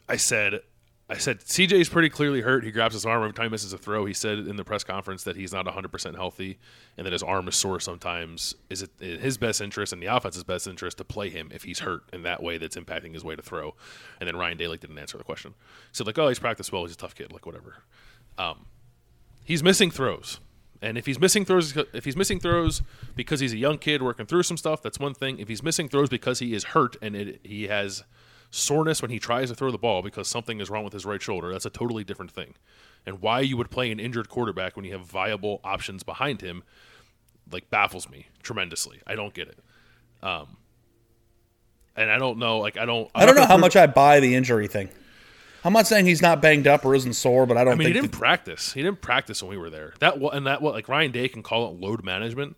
I 0.07 0.15
said, 0.15 0.61
I 1.09 1.17
said 1.17 1.41
CJ's 1.41 1.89
pretty 1.89 2.09
clearly 2.09 2.41
hurt. 2.41 2.63
He 2.63 2.71
grabs 2.71 2.93
his 2.93 3.05
arm 3.05 3.23
every 3.23 3.33
time 3.33 3.47
he 3.47 3.49
misses 3.49 3.73
a 3.73 3.77
throw. 3.77 4.05
He 4.05 4.13
said 4.13 4.39
in 4.39 4.55
the 4.55 4.63
press 4.63 4.85
conference 4.85 5.23
that 5.23 5.35
he's 5.35 5.51
not 5.51 5.65
100% 5.65 6.15
healthy 6.15 6.59
and 6.95 7.05
that 7.05 7.11
his 7.11 7.23
arm 7.23 7.47
is 7.47 7.55
sore 7.55 7.79
sometimes. 7.81 8.55
Is 8.69 8.81
it 8.83 8.91
in 9.01 9.19
his 9.19 9.37
best 9.37 9.59
interest 9.59 9.91
and 9.91 10.01
the 10.01 10.07
offense's 10.07 10.45
best 10.45 10.65
interest 10.67 10.97
to 10.99 11.03
play 11.03 11.29
him 11.29 11.49
if 11.53 11.63
he's 11.63 11.79
hurt 11.79 12.03
in 12.13 12.23
that 12.23 12.41
way 12.41 12.57
that's 12.57 12.77
impacting 12.77 13.13
his 13.13 13.23
way 13.23 13.35
to 13.35 13.41
throw? 13.41 13.75
And 14.19 14.27
then 14.27 14.37
Ryan 14.37 14.57
Day 14.57 14.67
like 14.67 14.79
didn't 14.79 14.97
answer 14.97 15.17
the 15.17 15.25
question. 15.25 15.53
He 15.89 15.95
said 15.95 16.07
like, 16.07 16.17
oh, 16.17 16.29
he's 16.29 16.39
practiced 16.39 16.71
well. 16.71 16.83
He's 16.85 16.93
a 16.93 16.97
tough 16.97 17.15
kid. 17.15 17.33
Like 17.33 17.45
whatever. 17.45 17.83
Um, 18.37 18.65
he's 19.43 19.61
missing 19.61 19.91
throws. 19.91 20.39
And 20.81 20.97
if 20.97 21.05
he's 21.05 21.19
missing 21.19 21.43
throws, 21.43 21.75
if 21.93 22.05
he's 22.05 22.15
missing 22.15 22.39
throws 22.39 22.81
because 23.15 23.39
he's 23.39 23.53
a 23.53 23.57
young 23.57 23.77
kid 23.77 24.01
working 24.01 24.25
through 24.25 24.43
some 24.43 24.57
stuff, 24.57 24.81
that's 24.81 24.99
one 24.99 25.13
thing. 25.13 25.39
If 25.39 25.47
he's 25.47 25.63
missing 25.63 25.89
throws 25.89 26.09
because 26.09 26.39
he 26.39 26.53
is 26.53 26.65
hurt 26.65 26.95
and 27.01 27.15
it, 27.15 27.39
he 27.43 27.63
has 27.67 28.03
soreness 28.51 29.01
when 29.01 29.11
he 29.11 29.19
tries 29.19 29.49
to 29.49 29.55
throw 29.55 29.71
the 29.71 29.77
ball 29.77 30.01
because 30.01 30.27
something 30.27 30.61
is 30.61 30.69
wrong 30.69 30.83
with 30.83 30.93
his 30.93 31.05
right 31.05 31.21
shoulder, 31.21 31.51
that's 31.51 31.65
a 31.65 31.69
totally 31.69 32.03
different 32.03 32.31
thing. 32.31 32.53
And 33.05 33.21
why 33.21 33.39
you 33.39 33.57
would 33.57 33.71
play 33.71 33.91
an 33.91 33.99
injured 33.99 34.29
quarterback 34.29 34.75
when 34.75 34.85
you 34.85 34.91
have 34.93 35.05
viable 35.05 35.61
options 35.63 36.03
behind 36.03 36.41
him, 36.41 36.63
like 37.51 37.69
baffles 37.69 38.09
me 38.09 38.27
tremendously. 38.43 39.01
I 39.07 39.15
don't 39.15 39.33
get 39.33 39.47
it. 39.47 39.59
Um, 40.21 40.57
and 41.95 42.11
I 42.11 42.19
don't 42.19 42.37
know, 42.37 42.59
like 42.59 42.77
I 42.77 42.85
don't. 42.85 43.09
I'm 43.15 43.23
I 43.23 43.25
don't 43.25 43.35
know 43.35 43.45
how 43.45 43.57
much 43.57 43.75
I 43.75 43.87
buy 43.87 44.19
the 44.19 44.35
injury 44.35 44.67
thing. 44.67 44.89
I'm 45.67 45.73
not 45.73 45.85
saying 45.85 46.05
he's 46.05 46.21
not 46.21 46.41
banged 46.41 46.65
up 46.65 46.85
or 46.85 46.95
isn't 46.95 47.11
sore, 47.11 47.45
but 47.45 47.57
I 47.57 47.65
don't 47.65 47.73
I 47.73 47.75
mean, 47.75 47.89
he 47.89 47.93
didn't 47.93 48.13
that- 48.13 48.17
practice. 48.17 48.71
He 48.71 48.81
didn't 48.81 49.01
practice 49.01 49.43
when 49.43 49.49
we 49.49 49.57
were 49.57 49.69
there. 49.69 49.95
That 49.99 50.15
and 50.15 50.47
that 50.47 50.61
what 50.61 50.73
like 50.73 50.87
Ryan 50.87 51.11
Day 51.11 51.27
can 51.27 51.43
call 51.43 51.67
it 51.67 51.81
load 51.81 52.05
management 52.05 52.55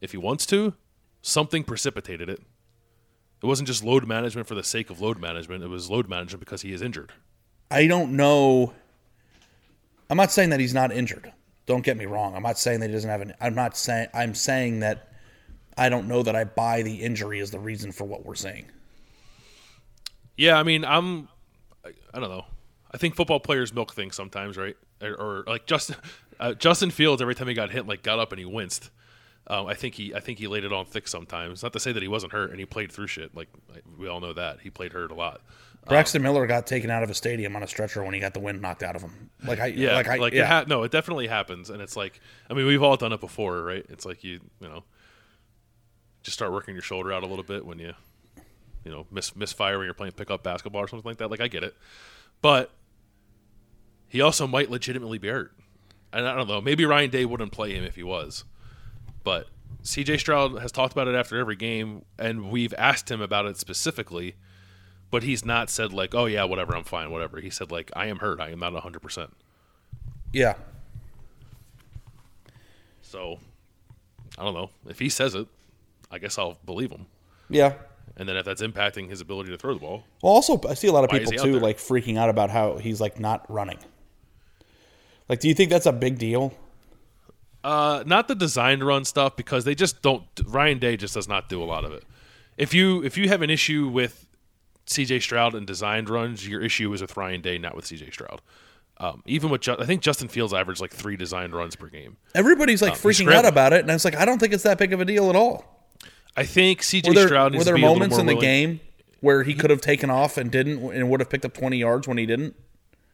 if 0.00 0.12
he 0.12 0.16
wants 0.16 0.46
to. 0.46 0.74
Something 1.22 1.64
precipitated 1.64 2.28
it. 2.28 2.40
It 3.42 3.46
wasn't 3.46 3.66
just 3.66 3.82
load 3.82 4.06
management 4.06 4.46
for 4.46 4.54
the 4.54 4.62
sake 4.62 4.90
of 4.90 5.00
load 5.00 5.18
management. 5.18 5.64
It 5.64 5.66
was 5.66 5.90
load 5.90 6.08
management 6.08 6.38
because 6.38 6.62
he 6.62 6.72
is 6.72 6.82
injured. 6.82 7.12
I 7.68 7.88
don't 7.88 8.12
know. 8.12 8.72
I'm 10.08 10.16
not 10.16 10.30
saying 10.30 10.50
that 10.50 10.60
he's 10.60 10.72
not 10.72 10.92
injured. 10.92 11.32
Don't 11.66 11.82
get 11.82 11.96
me 11.96 12.06
wrong. 12.06 12.36
I'm 12.36 12.44
not 12.44 12.58
saying 12.58 12.78
that 12.78 12.90
he 12.90 12.92
doesn't 12.92 13.10
have 13.10 13.22
an. 13.22 13.34
I'm 13.40 13.56
not 13.56 13.76
saying. 13.76 14.06
I'm 14.14 14.36
saying 14.36 14.78
that 14.80 15.08
I 15.76 15.88
don't 15.88 16.06
know 16.06 16.22
that 16.22 16.36
I 16.36 16.44
buy 16.44 16.82
the 16.82 16.94
injury 16.94 17.40
as 17.40 17.50
the 17.50 17.58
reason 17.58 17.90
for 17.90 18.04
what 18.04 18.24
we're 18.24 18.36
saying. 18.36 18.66
Yeah, 20.36 20.56
I 20.56 20.62
mean, 20.62 20.84
I'm. 20.84 21.28
I 22.14 22.20
don't 22.20 22.30
know. 22.30 22.44
I 22.94 22.98
think 22.98 23.14
football 23.14 23.40
players 23.40 23.72
milk 23.72 23.92
things 23.94 24.14
sometimes, 24.14 24.56
right? 24.56 24.76
Or, 25.00 25.14
or 25.14 25.44
like 25.46 25.66
Justin 25.66 25.96
uh, 26.40 26.54
Justin 26.54 26.90
Fields, 26.90 27.22
every 27.22 27.34
time 27.34 27.48
he 27.48 27.54
got 27.54 27.70
hit, 27.70 27.86
like 27.86 28.02
got 28.02 28.18
up 28.18 28.32
and 28.32 28.38
he 28.38 28.44
winced. 28.44 28.90
Um, 29.48 29.66
I 29.66 29.74
think 29.74 29.94
he 29.94 30.14
I 30.14 30.20
think 30.20 30.38
he 30.38 30.46
laid 30.46 30.64
it 30.64 30.72
on 30.72 30.84
thick 30.84 31.08
sometimes. 31.08 31.62
Not 31.62 31.72
to 31.72 31.80
say 31.80 31.92
that 31.92 32.02
he 32.02 32.08
wasn't 32.08 32.32
hurt 32.32 32.50
and 32.50 32.60
he 32.60 32.66
played 32.66 32.92
through 32.92 33.08
shit. 33.08 33.34
Like, 33.34 33.48
we 33.98 34.08
all 34.08 34.20
know 34.20 34.32
that 34.32 34.60
he 34.60 34.70
played 34.70 34.92
hurt 34.92 35.10
a 35.10 35.14
lot. 35.14 35.40
Braxton 35.88 36.22
Miller 36.22 36.46
got 36.46 36.66
taken 36.66 36.90
out 36.90 37.02
of 37.02 37.10
a 37.10 37.14
stadium 37.14 37.56
on 37.56 37.62
a 37.64 37.66
stretcher 37.66 38.04
when 38.04 38.14
he 38.14 38.20
got 38.20 38.34
the 38.34 38.40
wind 38.40 38.62
knocked 38.62 38.84
out 38.84 38.94
of 38.94 39.02
him. 39.02 39.30
Like 39.44 39.58
I, 39.58 39.66
Yeah, 39.66 39.94
like 39.94 40.06
I, 40.06 40.16
like 40.16 40.32
yeah. 40.32 40.42
it 40.42 40.46
ha- 40.46 40.64
no, 40.68 40.84
it 40.84 40.92
definitely 40.92 41.26
happens, 41.26 41.70
and 41.70 41.82
it's 41.82 41.96
like 41.96 42.20
I 42.48 42.54
mean 42.54 42.66
we've 42.66 42.82
all 42.82 42.96
done 42.96 43.12
it 43.12 43.20
before, 43.20 43.62
right? 43.62 43.84
It's 43.88 44.06
like 44.06 44.22
you 44.22 44.40
you 44.60 44.68
know 44.68 44.84
just 46.22 46.36
start 46.36 46.52
working 46.52 46.74
your 46.74 46.82
shoulder 46.82 47.12
out 47.12 47.24
a 47.24 47.26
little 47.26 47.44
bit 47.44 47.66
when 47.66 47.80
you 47.80 47.94
you 48.84 48.92
know 48.92 49.06
miss 49.10 49.34
misfire 49.34 49.78
when 49.78 49.86
you're 49.86 49.94
playing 49.94 50.12
pickup 50.12 50.44
basketball 50.44 50.82
or 50.82 50.88
something 50.88 51.08
like 51.08 51.18
that. 51.18 51.32
Like 51.32 51.40
I 51.40 51.48
get 51.48 51.64
it, 51.64 51.74
but 52.42 52.70
he 54.12 54.20
also 54.20 54.46
might 54.46 54.70
legitimately 54.70 55.16
be 55.16 55.28
hurt, 55.28 55.52
and 56.12 56.28
I 56.28 56.36
don't 56.36 56.46
know. 56.46 56.60
Maybe 56.60 56.84
Ryan 56.84 57.08
Day 57.08 57.24
wouldn't 57.24 57.50
play 57.50 57.72
him 57.72 57.82
if 57.82 57.96
he 57.96 58.02
was, 58.02 58.44
but 59.24 59.46
C.J. 59.82 60.18
Stroud 60.18 60.60
has 60.60 60.70
talked 60.70 60.92
about 60.92 61.08
it 61.08 61.14
after 61.14 61.38
every 61.38 61.56
game, 61.56 62.04
and 62.18 62.50
we've 62.50 62.74
asked 62.76 63.10
him 63.10 63.22
about 63.22 63.46
it 63.46 63.56
specifically. 63.56 64.34
But 65.10 65.22
he's 65.22 65.46
not 65.46 65.70
said 65.70 65.94
like, 65.94 66.14
"Oh 66.14 66.26
yeah, 66.26 66.44
whatever, 66.44 66.76
I'm 66.76 66.84
fine, 66.84 67.10
whatever." 67.10 67.40
He 67.40 67.48
said 67.48 67.70
like, 67.70 67.90
"I 67.96 68.06
am 68.06 68.18
hurt. 68.18 68.38
I 68.38 68.50
am 68.50 68.58
not 68.58 68.74
100." 68.74 69.00
percent 69.00 69.34
yeah. 70.32 70.54
So 73.00 73.38
I 74.38 74.44
don't 74.44 74.54
know. 74.54 74.70
If 74.88 74.98
he 74.98 75.08
says 75.08 75.34
it, 75.34 75.46
I 76.10 76.18
guess 76.18 76.38
I'll 76.38 76.58
believe 76.64 76.90
him. 76.90 77.06
Yeah. 77.48 77.74
And 78.16 78.28
then 78.28 78.36
if 78.36 78.44
that's 78.44 78.62
impacting 78.62 79.08
his 79.08 79.20
ability 79.20 79.50
to 79.50 79.56
throw 79.56 79.74
the 79.74 79.80
ball, 79.80 80.04
Well, 80.22 80.32
also 80.32 80.60
I 80.68 80.74
see 80.74 80.88
a 80.88 80.92
lot 80.92 81.04
of 81.04 81.10
people 81.10 81.32
too 81.32 81.58
like 81.58 81.78
freaking 81.78 82.18
out 82.18 82.28
about 82.28 82.50
how 82.50 82.76
he's 82.76 83.00
like 83.00 83.18
not 83.18 83.44
running. 83.50 83.78
Like, 85.32 85.40
do 85.40 85.48
you 85.48 85.54
think 85.54 85.70
that's 85.70 85.86
a 85.86 85.92
big 85.92 86.18
deal? 86.18 86.52
uh, 87.64 88.02
not 88.04 88.28
the 88.28 88.34
designed 88.34 88.84
run 88.84 89.02
stuff 89.06 89.34
because 89.34 89.64
they 89.64 89.74
just 89.74 90.02
don't. 90.02 90.24
Ryan 90.46 90.78
Day 90.78 90.98
just 90.98 91.14
does 91.14 91.26
not 91.26 91.48
do 91.48 91.62
a 91.62 91.64
lot 91.64 91.86
of 91.86 91.92
it. 91.92 92.04
If 92.58 92.74
you 92.74 93.02
if 93.02 93.16
you 93.16 93.28
have 93.30 93.40
an 93.40 93.48
issue 93.48 93.88
with 93.88 94.26
C.J. 94.84 95.20
Stroud 95.20 95.54
and 95.54 95.66
designed 95.66 96.10
runs, 96.10 96.46
your 96.46 96.60
issue 96.60 96.92
is 96.92 97.00
with 97.00 97.16
Ryan 97.16 97.40
Day, 97.40 97.56
not 97.56 97.74
with 97.74 97.86
C.J. 97.86 98.10
Stroud. 98.10 98.42
Um, 98.98 99.22
even 99.24 99.48
with 99.48 99.62
Ju- 99.62 99.76
I 99.78 99.86
think 99.86 100.02
Justin 100.02 100.28
Fields 100.28 100.52
averaged 100.52 100.82
like 100.82 100.92
three 100.92 101.16
designed 101.16 101.54
runs 101.54 101.76
per 101.76 101.86
game. 101.86 102.18
Everybody's 102.34 102.82
like 102.82 102.92
Um, 102.92 102.98
freaking 102.98 103.32
out 103.32 103.46
about 103.46 103.72
it, 103.72 103.80
and 103.80 103.90
I 103.90 103.94
was 103.94 104.04
like, 104.04 104.16
I 104.16 104.26
don't 104.26 104.38
think 104.38 104.52
it's 104.52 104.64
that 104.64 104.76
big 104.76 104.92
of 104.92 105.00
a 105.00 105.06
deal 105.06 105.30
at 105.30 105.34
all. 105.36 105.64
I 106.36 106.44
think 106.44 106.82
C.J. 106.82 107.08
Were 107.08 107.14
there, 107.14 107.26
Stroud 107.26 107.54
were 107.54 107.60
to 107.60 107.64
there 107.64 107.78
moments 107.78 108.18
in 108.18 108.26
the 108.26 108.34
willing- 108.34 108.46
game 108.46 108.80
where 109.20 109.44
he 109.44 109.54
could 109.54 109.70
have 109.70 109.80
taken 109.80 110.10
off 110.10 110.36
and 110.36 110.50
didn't, 110.50 110.92
and 110.92 111.08
would 111.08 111.20
have 111.20 111.30
picked 111.30 111.46
up 111.46 111.54
twenty 111.54 111.78
yards 111.78 112.06
when 112.06 112.18
he 112.18 112.26
didn't? 112.26 112.54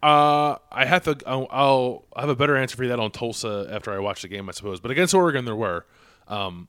Uh, 0.03 0.57
I 0.71 0.85
have 0.85 1.05
to. 1.05 1.17
I'll, 1.27 1.49
I'll 1.51 2.05
have 2.17 2.29
a 2.29 2.37
better 2.37 2.57
answer 2.57 2.77
for 2.77 2.85
you 2.85 2.91
that 2.91 3.01
on 3.01 3.11
Tulsa 3.11 3.69
after 3.71 3.93
I 3.93 3.99
watch 3.99 4.23
the 4.23 4.29
game, 4.29 4.49
I 4.49 4.53
suppose. 4.53 4.81
But 4.81 4.91
against 4.91 5.13
Oregon, 5.13 5.45
there 5.45 5.57
were, 5.57 5.87
um, 6.29 6.69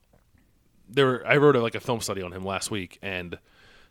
there. 0.87 1.05
Were, 1.05 1.27
I 1.27 1.37
wrote 1.37 1.55
a, 1.55 1.61
like 1.61 1.75
a 1.75 1.79
film 1.79 2.01
study 2.01 2.23
on 2.23 2.33
him 2.33 2.43
last 2.43 2.71
week, 2.71 2.97
and 3.03 3.37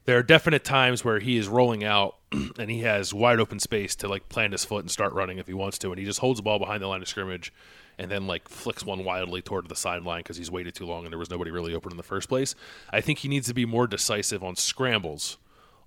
there 0.06 0.18
are 0.18 0.22
definite 0.24 0.64
times 0.64 1.04
where 1.04 1.20
he 1.20 1.36
is 1.36 1.46
rolling 1.46 1.84
out 1.84 2.16
and 2.32 2.70
he 2.70 2.80
has 2.80 3.14
wide 3.14 3.38
open 3.38 3.60
space 3.60 3.94
to 3.96 4.08
like 4.08 4.28
plant 4.28 4.52
his 4.52 4.64
foot 4.64 4.80
and 4.80 4.90
start 4.90 5.12
running 5.12 5.38
if 5.38 5.46
he 5.46 5.54
wants 5.54 5.78
to, 5.78 5.90
and 5.90 5.98
he 5.98 6.04
just 6.04 6.18
holds 6.18 6.38
the 6.38 6.42
ball 6.42 6.58
behind 6.58 6.82
the 6.82 6.88
line 6.88 7.02
of 7.02 7.08
scrimmage 7.08 7.52
and 7.98 8.10
then 8.10 8.26
like 8.26 8.48
flicks 8.48 8.84
one 8.84 9.04
wildly 9.04 9.42
toward 9.42 9.68
the 9.68 9.76
sideline 9.76 10.20
because 10.20 10.36
he's 10.36 10.50
waited 10.50 10.74
too 10.74 10.86
long 10.86 11.04
and 11.04 11.12
there 11.12 11.18
was 11.18 11.30
nobody 11.30 11.50
really 11.50 11.74
open 11.74 11.90
in 11.90 11.96
the 11.96 12.02
first 12.02 12.28
place. 12.28 12.54
I 12.90 13.00
think 13.00 13.18
he 13.18 13.28
needs 13.28 13.48
to 13.48 13.54
be 13.54 13.66
more 13.66 13.86
decisive 13.86 14.42
on 14.42 14.56
scrambles, 14.56 15.36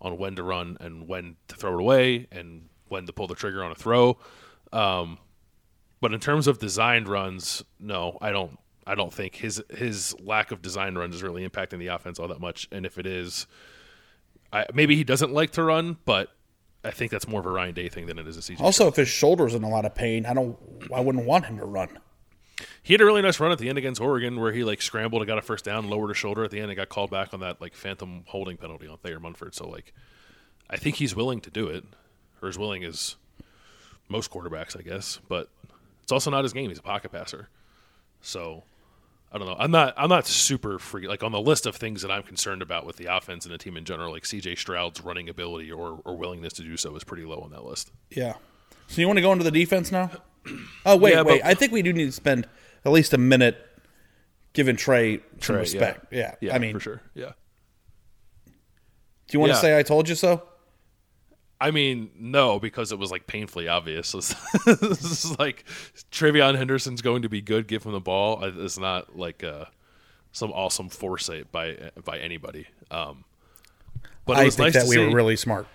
on 0.02 0.18
when 0.18 0.36
to 0.36 0.44
run 0.44 0.78
and 0.80 1.08
when 1.08 1.38
to 1.48 1.56
throw 1.56 1.74
it 1.74 1.82
away 1.82 2.28
and 2.32 2.68
when 2.92 3.06
to 3.06 3.14
pull 3.14 3.28
the 3.28 3.36
trigger 3.36 3.64
on 3.64 3.72
a 3.72 3.76
throw. 3.76 4.18
Um, 4.72 5.18
but 6.00 6.14
in 6.14 6.20
terms 6.20 6.48
of 6.48 6.60
designed 6.60 7.08
runs, 7.08 7.64
no, 7.80 8.18
I 8.22 8.32
don't. 8.32 8.58
I 8.86 8.96
don't 8.96 9.14
think 9.14 9.36
his 9.36 9.62
his 9.70 10.20
lack 10.20 10.52
of 10.52 10.62
design 10.62 10.98
runs 10.98 11.16
is 11.16 11.22
really 11.22 11.48
impacting 11.48 11.78
the 11.78 11.88
offense 11.88 12.20
all 12.20 12.28
that 12.30 12.42
much. 12.42 12.68
And 12.72 12.84
if 12.86 12.98
it 12.98 13.06
is, 13.06 13.46
I, 14.52 14.66
maybe 14.74 14.96
he 14.96 15.04
doesn't 15.04 15.32
like 15.32 15.52
to 15.52 15.64
run, 15.64 15.98
but 16.04 16.30
I 16.84 16.92
think 16.92 17.12
that's 17.12 17.28
more 17.28 17.40
of 17.40 17.46
a 17.46 17.52
Ryan 17.52 17.76
Day 17.76 17.90
thing 17.90 18.08
than 18.08 18.18
it 18.18 18.28
is 18.28 18.38
a 18.38 18.42
CJ. 18.42 18.60
Also, 18.60 18.88
if 18.88 18.96
his 18.96 19.08
shoulder's 19.08 19.54
in 19.54 19.64
a 19.64 19.70
lot 19.70 19.86
of 19.86 19.94
pain, 19.94 20.26
I 20.26 20.34
don't. 20.34 20.58
I 20.94 21.00
wouldn't 21.00 21.26
want 21.26 21.46
him 21.46 21.58
to 21.58 21.66
run. 21.66 22.00
He 22.84 22.94
had 22.94 23.02
a 23.02 23.06
really 23.06 23.22
nice 23.22 23.40
run 23.40 23.52
at 23.52 23.60
the 23.60 23.70
end 23.70 23.78
against 23.78 24.02
Oregon 24.02 24.40
where 24.40 24.52
he 24.52 24.64
like 24.64 24.82
scrambled 24.82 25.22
and 25.22 25.28
got 25.28 25.38
a 25.38 25.42
first 25.42 25.66
down, 25.66 25.90
lowered 25.90 26.10
his 26.10 26.18
shoulder 26.18 26.44
at 26.44 26.52
the 26.52 26.60
end, 26.60 26.72
and 26.72 26.78
got 26.78 26.90
called 26.90 27.12
back 27.12 27.34
on 27.34 27.40
that 27.42 27.62
like 27.62 27.76
phantom 27.76 28.24
holding 28.28 28.58
penalty 28.58 28.88
on 28.88 28.98
Thayer 28.98 29.20
Munford. 29.20 29.54
So 29.56 29.68
like, 29.68 29.94
I 30.70 30.78
think 30.78 30.96
he's 30.96 31.16
willing 31.16 31.42
to 31.42 31.52
do 31.52 31.68
it, 31.68 31.84
or 32.42 32.50
as 32.50 32.58
willing 32.58 32.84
as 32.84 33.16
most 34.10 34.32
quarterbacks, 34.32 34.78
I 34.78 34.82
guess. 34.82 35.20
But 35.28 35.50
it's 36.04 36.12
also 36.12 36.32
not 36.32 36.44
his 36.44 36.54
game. 36.54 36.70
He's 36.70 36.80
a 36.80 36.84
pocket 36.84 37.12
passer, 37.12 37.48
so 38.22 38.64
I 39.32 39.38
don't 39.38 39.48
know. 39.48 39.56
I'm 39.58 39.72
not. 39.72 39.94
I'm 39.98 40.10
not 40.10 40.28
super 40.28 40.80
free. 40.80 41.08
Like 41.08 41.24
on 41.24 41.32
the 41.32 41.40
list 41.42 41.66
of 41.66 41.76
things 41.76 42.02
that 42.02 42.12
I'm 42.12 42.24
concerned 42.24 42.62
about 42.62 42.86
with 42.86 42.98
the 42.98 43.06
offense 43.16 43.46
and 43.46 43.54
the 43.54 43.58
team 43.58 43.78
in 43.78 43.86
general, 43.86 44.12
like 44.12 44.26
C.J. 44.26 44.56
Stroud's 44.56 45.02
running 45.02 45.30
ability 45.30 45.72
or, 45.72 46.00
or 46.04 46.18
willingness 46.18 46.54
to 46.54 46.64
do 46.64 46.76
so 46.78 46.96
is 46.96 47.04
pretty 47.04 47.24
low 47.24 47.40
on 47.40 47.52
that 47.52 47.64
list. 47.64 47.92
Yeah. 48.10 48.34
So 48.88 49.00
you 49.00 49.08
want 49.08 49.18
to 49.18 49.22
go 49.22 49.32
into 49.32 49.44
the 49.46 49.52
defense 49.52 49.92
now? 49.92 50.12
Oh 50.86 50.98
wait, 50.98 51.14
Yeah, 51.14 51.22
wait. 51.22 51.42
but- 51.44 51.48
I 51.48 51.54
think 51.54 51.72
we 51.72 51.84
do 51.84 51.94
need 51.94 52.06
to 52.06 52.12
spend 52.12 52.48
at 52.84 52.92
least 52.92 53.14
a 53.14 53.18
minute 53.20 53.64
giving 54.54 54.76
Trey 54.76 55.18
some 55.20 55.38
Trey, 55.40 55.58
respect. 55.60 56.08
Yeah. 56.12 56.34
yeah, 56.42 56.56
I 56.56 56.58
mean, 56.58 56.74
for 56.74 56.80
sure. 56.80 57.02
Yeah. 57.14 57.34
do 58.46 58.52
you 59.34 59.40
want 59.40 59.52
to 59.54 59.58
say 59.60 59.78
I 59.78 59.84
told 59.84 60.10
you 60.10 60.16
so? 60.16 60.42
I 61.62 61.72
mean, 61.72 62.12
no, 62.18 62.60
because 62.60 62.92
it 62.92 63.00
was 63.00 63.12
like 63.12 63.28
painfully 63.28 63.68
obvious. 63.68 64.12
this 64.66 65.04
is 65.26 65.40
like 65.40 65.66
TreVeyon 66.12 66.58
Henderson's 66.58 67.02
going 67.02 67.22
to 67.22 67.30
be 67.30 67.42
good. 67.42 67.68
Give 67.68 67.84
him 67.84 67.92
the 67.92 68.00
ball. 68.00 68.44
It's 68.44 68.80
not 68.80 69.18
like 69.18 69.44
uh, 69.44 69.66
some 70.32 70.52
awesome 70.52 70.90
foresight 70.90 71.52
by 71.52 71.92
by 72.04 72.18
anybody. 72.20 72.68
Um, 72.90 73.26
but 74.26 74.38
it 74.38 74.42
I 74.42 74.50
think 74.50 74.60
nice 74.60 74.84
that 74.84 74.90
we 74.90 74.96
see. 74.96 75.06
were 75.06 75.16
really 75.16 75.36
smart 75.36 75.68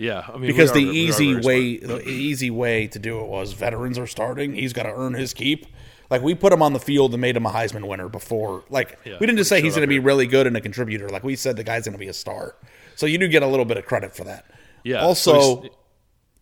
yeah. 0.00 0.24
I 0.26 0.38
mean, 0.38 0.46
because 0.46 0.72
we 0.72 0.84
the 0.84 0.88
are- 0.88 0.92
we 0.92 0.98
easy 0.98 1.36
way, 1.36 1.78
smart. 1.80 2.04
the 2.04 2.10
easy 2.10 2.50
way 2.50 2.86
to 2.86 2.98
do 2.98 3.20
it 3.20 3.26
was 3.26 3.52
veterans 3.52 3.98
are 3.98 4.06
starting. 4.06 4.54
He's 4.54 4.72
got 4.72 4.84
to 4.84 4.94
earn 4.94 5.12
his 5.12 5.34
keep. 5.34 5.66
Like 6.08 6.22
we 6.22 6.34
put 6.34 6.54
him 6.54 6.62
on 6.62 6.72
the 6.72 6.80
field 6.80 7.12
and 7.12 7.20
made 7.20 7.36
him 7.36 7.44
a 7.44 7.50
Heisman 7.50 7.86
winner 7.86 8.08
before. 8.08 8.64
Like 8.70 8.98
Yeah, 9.04 9.18
we 9.20 9.26
didn't 9.26 9.36
just 9.36 9.50
say 9.50 9.60
he's 9.60 9.74
going 9.74 9.82
to 9.82 9.86
be 9.86 9.98
really 9.98 10.26
good 10.26 10.46
and 10.46 10.56
a 10.56 10.60
contributor. 10.62 11.10
Like 11.10 11.22
we 11.22 11.36
said, 11.36 11.56
the 11.56 11.64
guy's 11.64 11.84
going 11.84 11.92
to 11.92 11.98
be 11.98 12.08
a 12.08 12.14
star. 12.14 12.56
So 12.96 13.04
you 13.04 13.18
do 13.18 13.28
get 13.28 13.42
a 13.42 13.46
little 13.46 13.66
bit 13.66 13.76
of 13.76 13.84
credit 13.84 14.16
for 14.16 14.24
that. 14.24 14.46
Yeah. 14.84 15.00
Also, 15.00 15.40
so 15.40 15.68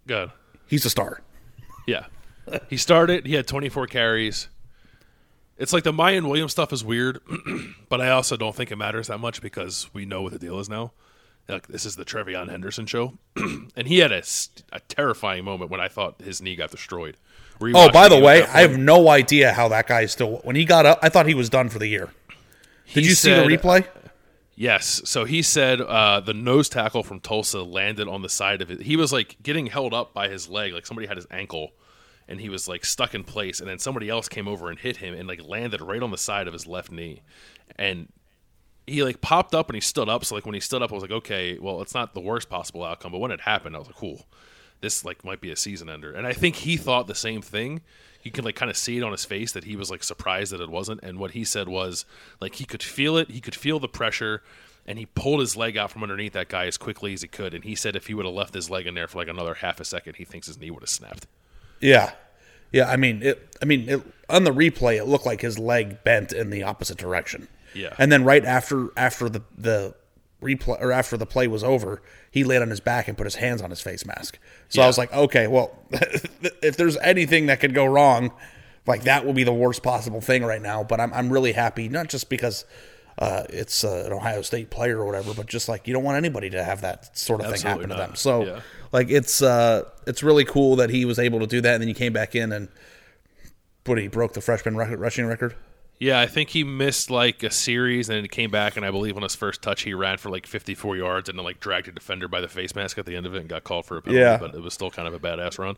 good. 0.07 0.31
he's 0.67 0.85
a 0.85 0.91
star. 0.91 1.23
Yeah. 1.87 2.07
He 2.69 2.77
started, 2.77 3.27
he 3.27 3.35
had 3.35 3.47
24 3.47 3.87
carries. 3.87 4.49
It's 5.59 5.73
like 5.73 5.85
the 5.85 5.93
Miyan 5.93 6.25
Williams 6.25 6.53
stuff 6.53 6.73
is 6.73 6.85
weird, 6.85 7.21
but 7.89 8.01
I 8.01 8.11
also 8.11 8.37
don't 8.37 8.55
think 8.55 8.71
it 8.71 8.77
matters 8.77 9.09
that 9.09 9.19
much 9.19 9.43
because 9.43 9.91
we 9.93 10.07
know 10.07 10.23
what 10.23 10.33
the 10.33 10.39
deal 10.39 10.59
is 10.61 10.69
now. 10.69 10.93
Like, 11.49 11.67
this 11.67 11.87
is 11.87 11.97
the 11.97 12.05
TreVeyon 12.05 12.51
Henderson 12.51 12.87
show. 12.87 13.15
and 13.37 13.89
he 13.89 13.99
had 13.99 14.13
a, 14.13 14.23
a, 14.71 14.81
terrifying 14.81 15.45
moment 15.45 15.71
when 15.71 15.81
I 15.81 15.89
thought 15.89 16.21
his 16.21 16.43
knee 16.43 16.57
got 16.57 16.71
destroyed. 16.71 17.17
Oh, 17.61 17.91
by 17.91 18.09
the 18.09 18.21
way, 18.21 18.45
I 18.45 18.61
have 18.61 18.79
no 18.79 19.09
idea 19.09 19.53
how 19.53 19.69
that 19.69 19.89
guy 19.89 20.07
still. 20.07 20.37
When 20.45 20.55
he 20.55 20.65
got 20.65 20.87
up, 20.87 21.01
I 21.03 21.09
thought 21.09 21.27
he 21.27 21.35
was 21.35 21.49
done 21.49 21.71
for 21.71 21.79
the 21.79 21.89
year. 21.89 22.11
Did 22.93 23.03
He 23.03 23.09
you 23.09 23.15
see 23.15 23.33
the 23.33 23.43
replay? 23.43 23.87
Yes. 24.59 25.03
So 25.05 25.25
he 25.25 25.43
said 25.43 25.81
uh, 25.81 26.19
the 26.19 26.35
nose 26.35 26.69
tackle 26.69 27.05
from 27.05 27.21
Tulsa 27.21 27.63
landed 27.63 28.09
on 28.09 28.23
the 28.23 28.29
side 28.29 28.61
of 28.61 28.73
it. 28.73 28.83
He 28.83 28.97
was 28.97 29.13
like 29.13 29.41
getting 29.41 29.67
held 29.67 29.95
up 29.95 30.13
by 30.13 30.29
his 30.29 30.49
leg, 30.49 30.73
like 30.73 30.85
somebody 30.85 31.07
had 31.07 31.17
his 31.17 31.29
ankle, 31.31 31.71
and 32.27 32.41
he 32.41 32.49
was 32.49 32.67
like 32.67 32.85
stuck 32.85 33.15
in 33.15 33.23
place. 33.23 33.61
And 33.61 33.69
then 33.69 33.79
somebody 33.79 34.09
else 34.09 34.29
came 34.29 34.49
over 34.49 34.69
and 34.69 34.77
hit 34.77 34.97
him 34.97 35.15
and 35.15 35.29
like 35.29 35.47
landed 35.47 35.81
right 35.81 36.03
on 36.03 36.11
the 36.11 36.19
side 36.19 36.49
of 36.49 36.53
his 36.53 36.67
left 36.67 36.91
knee. 36.91 37.23
And 37.77 38.09
he 38.85 39.05
like 39.05 39.21
popped 39.21 39.55
up 39.55 39.69
and 39.69 39.77
he 39.77 39.81
stood 39.81 40.09
up. 40.09 40.25
So 40.25 40.35
like 40.35 40.45
when 40.45 40.55
he 40.55 40.61
stood 40.61 40.83
up, 40.83 40.91
I 40.91 40.95
was 40.95 41.03
like, 41.03 41.13
okay, 41.13 41.57
well, 41.61 41.81
it's 41.81 41.95
not 41.95 42.15
the 42.15 42.21
worst 42.21 42.51
possible 42.51 42.83
outcome. 42.83 43.13
But 43.13 43.21
when 43.21 43.31
it 43.31 43.43
happened, 43.43 43.77
I 43.77 43.79
was 43.79 43.87
like, 43.87 43.95
cool, 43.97 44.27
this 44.81 45.05
like 45.05 45.25
might 45.25 45.41
be 45.41 45.51
a 45.51 45.57
season 45.57 45.89
ender. 45.89 46.13
And 46.13 46.27
I 46.27 46.33
think 46.33 46.57
he 46.57 46.77
thought 46.77 47.07
the 47.07 47.15
same 47.15 47.43
thing. 47.43 47.81
You 48.23 48.31
can 48.31 48.45
like 48.45 48.57
kind 48.57 48.71
of 48.71 48.77
see 48.77 48.99
it 48.99 49.03
on 49.03 49.13
his 49.13 49.25
face 49.25 49.53
that 49.53 49.65
he 49.65 49.77
was 49.77 49.91
like 49.91 50.03
surprised 50.03 50.53
that 50.53 50.61
it 50.61 50.71
wasn't. 50.71 51.01
And 51.03 51.19
what 51.19 51.33
he 51.33 51.45
said 51.45 51.69
was 51.69 52.05
like 52.41 52.57
he 52.57 52.65
could 52.65 52.83
feel 52.83 53.17
it. 53.17 53.31
He 53.31 53.41
could 53.41 53.55
feel 53.55 53.79
the 53.79 53.89
pressure. 53.89 54.43
And 54.87 54.99
he 54.99 55.07
pulled 55.07 55.41
his 55.41 55.57
leg 55.57 55.77
out 55.77 55.91
from 55.91 56.03
underneath 56.03 56.33
that 56.33 56.49
guy 56.49 56.67
as 56.67 56.79
quickly 56.79 57.13
as 57.13 57.23
he 57.23 57.29
could. 57.29 57.53
And 57.55 57.65
he 57.65 57.75
said 57.75 57.95
if 57.95 58.07
he 58.07 58.15
would 58.15 58.25
have 58.25 58.35
left 58.35 58.55
his 58.55 58.71
leg 58.71 58.87
in 58.87 58.95
there 58.95 59.07
for 59.07 59.19
like 59.19 59.29
another 59.29 59.55
half 59.55 59.81
a 59.81 59.85
second, 59.85 60.17
he 60.17 60.25
thinks 60.25 60.47
his 60.47 60.59
knee 60.59 60.71
would 60.71 60.83
have 60.83 60.89
snapped. 60.89 61.27
Yeah, 61.81 62.13
yeah. 62.73 62.89
I 62.89 62.97
mean, 62.97 63.23
it. 63.23 63.57
I 63.61 63.67
mean, 63.67 63.89
it, 63.89 64.03
on 64.31 64.45
the 64.45 64.51
replay, 64.51 64.97
it 64.97 65.05
looked 65.05 65.27
like 65.27 65.43
his 65.43 65.59
leg 65.59 66.03
bent 66.05 66.33
in 66.33 66.51
the 66.51 66.63
opposite 66.63 66.97
direction. 66.97 67.49
Yeah. 67.75 67.95
and 67.99 68.11
then 68.11 68.25
right 68.25 68.45
after 68.45 68.89
after 68.97 69.29
the 69.29 69.43
the 69.57 69.95
replay 70.43 70.81
or 70.81 70.93
after 70.93 71.17
the 71.17 71.27
play 71.27 71.49
was 71.49 71.65
over, 71.65 72.01
he 72.31 72.45
laid 72.45 72.63
on 72.63 72.71
his 72.71 72.81
back 72.81 73.09
and 73.09 73.17
put 73.17 73.25
his 73.25 73.37
hands 73.37 73.61
on 73.63 73.71
his 73.71 73.81
face 73.81 74.07
mask. 74.07 74.39
So 74.69 74.83
I 74.83 74.87
was 74.87 74.99
like, 74.99 75.13
okay, 75.13 75.47
well, 75.47 75.77
if 75.91 76.77
there's 76.77 76.97
anything 76.99 77.47
that 77.47 77.61
could 77.61 77.75
go 77.75 77.85
wrong, 77.87 78.33
like 78.87 79.03
that 79.05 79.27
will 79.27 79.33
be 79.33 79.45
the 79.45 79.53
worst 79.53 79.83
possible 79.83 80.21
thing 80.21 80.45
right 80.45 80.63
now. 80.63 80.83
But 80.85 81.01
I'm 81.01 81.13
I'm 81.13 81.31
really 81.33 81.53
happy, 81.53 81.89
not 81.89 82.09
just 82.09 82.29
because. 82.29 82.65
Uh, 83.21 83.45
it's 83.51 83.83
uh, 83.83 84.05
an 84.07 84.13
Ohio 84.13 84.43
State 84.43 84.71
player 84.71 84.97
or 85.01 85.05
whatever, 85.05 85.35
but 85.35 85.47
just 85.47 85.69
like 85.69 85.89
you 85.89 85.93
don't 85.93 86.05
want 86.05 86.17
anybody 86.17 86.51
to 86.51 86.63
have 86.63 86.83
that 86.83 87.19
sort 87.19 87.41
of 87.41 87.47
thing 87.47 87.55
Absolutely 87.55 87.83
happen 87.83 87.89
to 87.89 87.97
them. 87.97 88.15
So, 88.15 88.45
Yeah. 88.45 88.61
like 88.93 89.11
it's 89.11 89.43
uh, 89.43 89.91
it's 90.07 90.23
really 90.23 90.45
cool 90.45 90.77
that 90.77 90.89
he 90.89 91.05
was 91.05 91.19
able 91.19 91.41
to 91.41 91.49
do 91.49 91.61
that, 91.63 91.75
and 91.75 91.83
then 91.83 91.89
you 91.89 91.97
came 91.97 92.13
back 92.13 92.37
in 92.37 92.53
and 92.53 92.69
what 93.87 93.99
he 93.99 94.07
broke 94.07 94.35
the 94.35 94.41
freshman 94.41 94.77
record, 94.77 95.01
rushing 95.01 95.27
record. 95.27 95.57
Yeah, 96.01 96.21
I 96.21 96.27
think 96.27 96.51
he 96.51 96.63
missed 96.63 97.11
like 97.11 97.43
a 97.43 97.51
series 97.51 98.09
and 98.09 98.17
then 98.17 98.23
he 98.25 98.29
came 98.29 98.51
back 98.53 98.77
and 98.77 98.87
I 98.87 98.91
believe 98.93 99.17
on 99.17 99.23
his 99.25 99.35
first 99.35 99.63
touch 99.63 99.83
he 99.83 99.95
ran 99.95 100.19
for 100.19 100.31
like 100.31 100.47
54 100.47 100.97
yards 100.97 101.29
and 101.29 101.37
then 101.37 101.45
like 101.45 101.59
dragged 101.59 101.89
a 101.89 101.93
defender 101.93 102.29
by 102.29 102.41
the 102.41 102.47
face 102.49 102.75
mask 102.77 102.99
at 102.99 103.07
the 103.07 103.17
end 103.17 103.27
of 103.27 103.35
it 103.35 103.41
and 103.41 103.49
got 103.49 103.65
called 103.65 103.85
for 103.85 103.97
a 103.97 104.03
penalty, 104.03 104.21
Yeah. 104.21 104.37
but 104.39 104.55
it 104.55 104.63
was 104.63 104.73
still 104.75 104.91
kind 104.93 105.09
of 105.09 105.15
a 105.15 105.19
badass 105.19 105.59
run. 105.59 105.77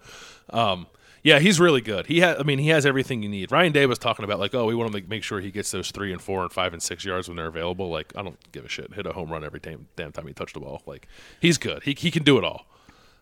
Um, 0.50 0.88
yeah, 1.22 1.38
he's 1.38 1.58
really 1.60 1.80
good. 1.82 2.06
He 2.06 2.20
has, 2.20 2.38
I 2.38 2.42
mean, 2.44 2.58
he 2.58 2.68
has 2.68 2.84
everything 2.86 3.22
you 3.22 3.28
need. 3.28 3.50
Ryan 3.52 3.72
Day 3.72 3.84
was 3.86 3.98
talking 3.98 4.24
about 4.24 4.40
like, 4.40 4.54
oh, 4.54 4.64
we 4.66 4.74
want 4.74 4.92
to 4.92 5.02
make, 5.06 5.22
sure 5.22 5.40
he 5.40 5.50
gets 5.50 5.70
those 5.70 5.90
three 5.90 6.12
and 6.12 6.20
four 6.20 6.42
and 6.42 6.50
five 6.52 6.72
and 6.72 6.82
six 6.82 7.04
yards 7.04 7.28
when 7.28 7.36
they're 7.36 7.46
available. 7.46 7.88
Like, 7.90 8.12
I 8.16 8.22
don't 8.22 8.38
give 8.52 8.64
a 8.64 8.68
shit. 8.68 8.92
Hit 8.94 9.06
a 9.06 9.12
home 9.12 9.30
run 9.30 9.44
every 9.44 9.60
time, 9.60 9.86
damn 9.96 10.12
time 10.12 10.26
he 10.26 10.32
touched 10.32 10.54
the 10.54 10.60
ball. 10.60 10.82
Like, 10.86 11.08
he's 11.40 11.58
good. 11.58 11.82
He 11.82 11.92
he 11.94 12.10
can 12.10 12.22
do 12.24 12.38
it 12.38 12.44
all. 12.44 12.66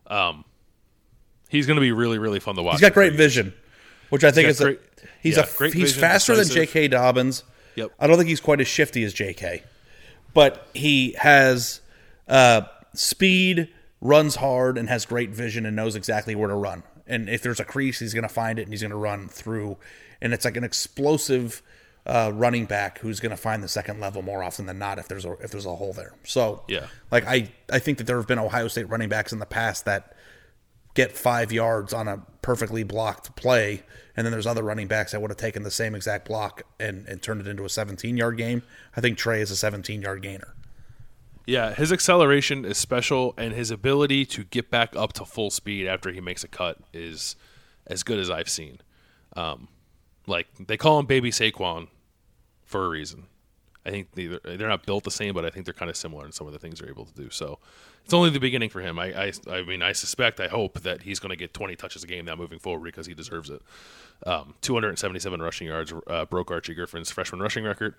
Um, 0.06 0.44
he's 1.48 1.66
going 1.66 1.74
to 1.76 1.80
be 1.80 1.90
really 1.92 2.18
really 2.18 2.38
fun 2.40 2.54
to 2.56 2.62
watch. 2.62 2.74
He's 2.74 2.80
got 2.82 2.92
great 2.94 3.14
vision, 3.14 3.52
which 4.10 4.22
I 4.24 4.30
think 4.30 4.48
is 4.48 4.60
a, 4.60 4.64
great- 4.64 4.80
he's 5.22 5.36
yeah, 5.36 5.42
a 5.44 5.64
he's 5.64 5.74
vision, 5.74 6.00
faster 6.00 6.36
than. 6.36 6.46
J.K. 6.48 6.88
Dobbins. 6.88 7.44
Yep. 7.76 7.92
I 8.00 8.06
don't 8.06 8.16
think 8.16 8.28
he's 8.28 8.40
quite 8.40 8.60
as 8.60 8.68
shifty 8.68 9.04
as 9.04 9.12
J.K., 9.14 9.62
but 10.34 10.66
he 10.74 11.14
has 11.18 11.80
uh, 12.28 12.62
speed, 12.94 13.68
runs 14.00 14.36
hard, 14.36 14.76
and 14.78 14.88
has 14.88 15.06
great 15.06 15.30
vision 15.30 15.64
and 15.66 15.74
knows 15.76 15.96
exactly 15.96 16.34
where 16.34 16.48
to 16.48 16.54
run. 16.54 16.82
And 17.06 17.28
if 17.28 17.42
there's 17.42 17.60
a 17.60 17.64
crease, 17.64 17.98
he's 18.00 18.12
going 18.14 18.26
to 18.26 18.32
find 18.32 18.58
it 18.58 18.62
and 18.62 18.72
he's 18.72 18.82
going 18.82 18.90
to 18.90 18.96
run 18.96 19.28
through. 19.28 19.78
And 20.20 20.34
it's 20.34 20.44
like 20.44 20.56
an 20.56 20.64
explosive 20.64 21.62
uh, 22.04 22.30
running 22.34 22.66
back 22.66 22.98
who's 22.98 23.20
going 23.20 23.30
to 23.30 23.36
find 23.36 23.62
the 23.62 23.68
second 23.68 24.00
level 24.00 24.22
more 24.22 24.42
often 24.42 24.66
than 24.66 24.78
not 24.78 24.98
if 24.98 25.08
there's 25.08 25.24
a 25.24 25.32
if 25.42 25.50
there's 25.50 25.66
a 25.66 25.74
hole 25.74 25.92
there. 25.92 26.14
So 26.24 26.62
Yeah. 26.68 26.86
like 27.10 27.26
I 27.26 27.50
I 27.70 27.78
think 27.78 27.98
that 27.98 28.04
there 28.04 28.16
have 28.16 28.26
been 28.26 28.38
Ohio 28.38 28.68
State 28.68 28.88
running 28.88 29.08
backs 29.08 29.32
in 29.32 29.38
the 29.38 29.46
past 29.46 29.84
that 29.86 30.14
get 30.98 31.16
five 31.16 31.52
yards 31.52 31.92
on 31.92 32.08
a 32.08 32.20
perfectly 32.42 32.82
blocked 32.82 33.36
play, 33.36 33.84
and 34.16 34.26
then 34.26 34.32
there's 34.32 34.48
other 34.48 34.64
running 34.64 34.88
backs 34.88 35.12
that 35.12 35.20
would 35.20 35.30
have 35.30 35.38
taken 35.38 35.62
the 35.62 35.70
same 35.70 35.94
exact 35.94 36.26
block 36.26 36.64
and, 36.80 37.06
and 37.06 37.22
turned 37.22 37.40
it 37.40 37.46
into 37.46 37.64
a 37.64 37.68
17 37.68 38.16
yard 38.16 38.36
game. 38.36 38.64
I 38.96 39.00
think 39.00 39.16
Trey 39.16 39.40
is 39.40 39.52
a 39.52 39.56
17 39.56 40.02
yard 40.02 40.22
gainer. 40.22 40.56
Yeah, 41.46 41.72
his 41.72 41.92
acceleration 41.92 42.64
is 42.64 42.78
special, 42.78 43.32
and 43.38 43.54
his 43.54 43.70
ability 43.70 44.26
to 44.26 44.42
get 44.42 44.72
back 44.72 44.96
up 44.96 45.12
to 45.14 45.24
full 45.24 45.50
speed 45.50 45.86
after 45.86 46.10
he 46.10 46.20
makes 46.20 46.42
a 46.42 46.48
cut 46.48 46.78
is 46.92 47.36
as 47.86 48.02
good 48.02 48.18
as 48.18 48.28
I've 48.28 48.48
seen. 48.48 48.80
Um, 49.36 49.68
like 50.26 50.48
they 50.58 50.76
call 50.76 50.98
him 50.98 51.06
Baby 51.06 51.30
Saquon 51.30 51.86
for 52.64 52.84
a 52.84 52.88
reason. 52.88 53.28
I 53.86 53.90
think 53.90 54.08
they're, 54.12 54.40
they're 54.56 54.68
not 54.68 54.84
built 54.84 55.04
the 55.04 55.10
same, 55.10 55.34
but 55.34 55.44
I 55.44 55.50
think 55.50 55.64
they're 55.64 55.74
kind 55.74 55.90
of 55.90 55.96
similar 55.96 56.26
in 56.26 56.32
some 56.32 56.46
of 56.46 56.52
the 56.52 56.58
things 56.58 56.80
they're 56.80 56.88
able 56.90 57.06
to 57.06 57.14
do. 57.14 57.30
So 57.30 57.58
it's 58.04 58.14
only 58.14 58.30
the 58.30 58.40
beginning 58.40 58.70
for 58.70 58.80
him. 58.80 58.98
I, 58.98 59.26
I, 59.26 59.32
I 59.50 59.62
mean, 59.62 59.82
I 59.82 59.92
suspect, 59.92 60.40
I 60.40 60.48
hope 60.48 60.80
that 60.80 61.02
he's 61.02 61.18
going 61.18 61.30
to 61.30 61.36
get 61.36 61.54
20 61.54 61.76
touches 61.76 62.04
a 62.04 62.06
game 62.06 62.24
now 62.24 62.36
moving 62.36 62.58
forward 62.58 62.84
because 62.84 63.06
he 63.06 63.14
deserves 63.14 63.50
it. 63.50 63.62
Um, 64.26 64.54
277 64.62 65.40
rushing 65.40 65.68
yards 65.68 65.92
uh, 66.06 66.24
broke 66.24 66.50
Archie 66.50 66.74
Griffin's 66.74 67.10
freshman 67.10 67.40
rushing 67.40 67.64
record. 67.64 67.94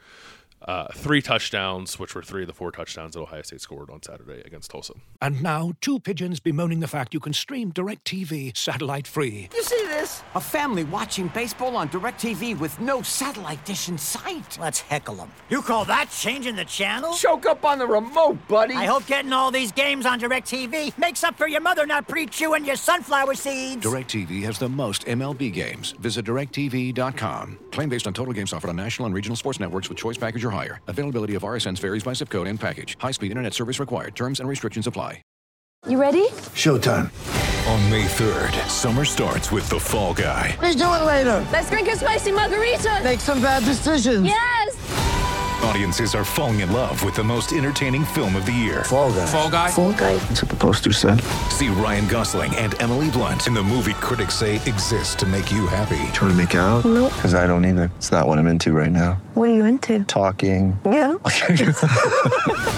Uh, 0.61 0.87
three 0.93 1.21
touchdowns, 1.21 1.97
which 1.97 2.13
were 2.13 2.21
three 2.21 2.41
of 2.41 2.47
the 2.47 2.53
four 2.53 2.71
touchdowns 2.71 3.13
that 3.13 3.21
Ohio 3.21 3.41
State 3.41 3.61
scored 3.61 3.89
on 3.89 4.03
Saturday 4.03 4.41
against 4.45 4.69
Tulsa. 4.69 4.93
And 5.21 5.41
now, 5.41 5.71
two 5.79 5.99
pigeons 5.99 6.39
bemoaning 6.41 6.81
the 6.81 6.87
fact 6.87 7.13
you 7.13 7.19
can 7.21 7.31
stream 7.31 7.71
DirecTV 7.71 8.55
satellite 8.57 9.07
free. 9.07 9.49
You 9.55 9.63
see 9.63 9.81
this? 9.87 10.21
A 10.35 10.41
family 10.41 10.83
watching 10.83 11.29
baseball 11.29 11.77
on 11.77 11.87
DirecTV 11.89 12.59
with 12.59 12.77
no 12.81 13.01
satellite 13.01 13.63
dish 13.65 13.87
in 13.87 13.97
sight. 13.97 14.57
Let's 14.59 14.81
heckle 14.81 15.15
them. 15.15 15.31
You 15.49 15.61
call 15.61 15.85
that 15.85 16.09
changing 16.11 16.57
the 16.57 16.65
channel? 16.65 17.13
Choke 17.13 17.45
up 17.45 17.63
on 17.63 17.79
the 17.79 17.87
remote, 17.87 18.45
buddy. 18.47 18.75
I 18.75 18.85
hope 18.85 19.05
getting 19.07 19.31
all 19.31 19.51
these 19.51 19.71
games 19.71 20.05
on 20.05 20.19
DirecTV 20.19 20.97
makes 20.97 21.23
up 21.23 21.37
for 21.37 21.47
your 21.47 21.61
mother 21.61 21.85
not 21.85 22.07
pre-chewing 22.07 22.65
your 22.65 22.75
sunflower 22.75 23.35
seeds. 23.35 23.85
DirecTV 23.85 24.43
has 24.43 24.59
the 24.59 24.69
most 24.69 25.05
MLB 25.05 25.53
games. 25.53 25.91
Visit 25.93 26.25
directv.com. 26.25 27.59
Claim 27.71 27.89
based 27.89 28.07
on 28.07 28.13
total 28.13 28.33
games 28.33 28.51
offered 28.51 28.69
on 28.69 28.75
national 28.75 29.05
and 29.05 29.15
regional 29.15 29.37
sports 29.37 29.59
networks 29.59 29.87
with 29.87 29.97
choice 29.97 30.17
package 30.17 30.43
or 30.49 30.51
higher. 30.51 30.81
Availability 30.87 31.35
of 31.35 31.43
RSNs 31.43 31.79
varies 31.79 32.03
by 32.03 32.13
zip 32.13 32.29
code 32.29 32.47
and 32.47 32.59
package. 32.59 32.97
High 32.99 33.11
speed 33.11 33.31
internet 33.31 33.53
service 33.53 33.79
required. 33.79 34.15
Terms 34.15 34.39
and 34.41 34.49
restrictions 34.49 34.87
apply. 34.87 35.21
You 35.87 35.99
ready? 36.01 36.27
Showtime. 36.55 37.09
On 37.71 37.89
May 37.89 38.03
3rd, 38.03 38.67
summer 38.67 39.05
starts 39.05 39.49
with 39.49 39.69
The 39.69 39.79
Fall 39.79 40.13
Guy. 40.13 40.57
Let's 40.61 40.75
do 40.75 40.83
it 40.83 41.05
later. 41.05 41.45
Let's 41.53 41.69
drink 41.69 41.87
a 41.87 41.95
spicy 41.95 42.33
margarita. 42.33 42.99
Make 43.01 43.21
some 43.21 43.41
bad 43.41 43.63
decisions. 43.63 44.25
Yes. 44.25 44.75
Audiences 45.63 46.15
are 46.15 46.23
falling 46.23 46.61
in 46.61 46.71
love 46.71 47.03
with 47.03 47.15
the 47.15 47.23
most 47.23 47.51
entertaining 47.51 48.05
film 48.05 48.35
of 48.35 48.45
the 48.45 48.51
year. 48.51 48.83
Fall 48.85 49.11
guy. 49.11 49.25
Fall 49.25 49.49
guy. 49.49 49.69
Fall 49.71 49.91
guy. 49.91 50.15
That's 50.15 50.41
what 50.41 50.49
the 50.49 50.55
poster 50.55 50.93
said. 50.93 51.21
See 51.51 51.67
Ryan 51.67 52.07
Gosling 52.07 52.55
and 52.55 52.81
Emily 52.81 53.09
Blunt 53.11 53.45
in 53.45 53.53
the 53.53 53.61
movie 53.61 53.93
critics 53.93 54.35
say 54.35 54.55
exists 54.55 55.15
to 55.15 55.25
make 55.25 55.51
you 55.51 55.67
happy. 55.67 56.11
Trying 56.13 56.31
to 56.31 56.37
make 56.37 56.55
it 56.55 56.59
out? 56.59 56.85
Nope. 56.85 57.13
Because 57.13 57.33
I 57.33 57.45
don't 57.45 57.65
either. 57.65 57.91
It's 57.97 58.11
not 58.11 58.25
what 58.25 58.39
I'm 58.39 58.47
into 58.47 58.71
right 58.71 58.91
now. 58.91 59.21
What 59.33 59.49
are 59.49 59.53
you 59.53 59.65
into? 59.65 60.03
Talking. 60.05 60.79
Yeah. 60.85 61.17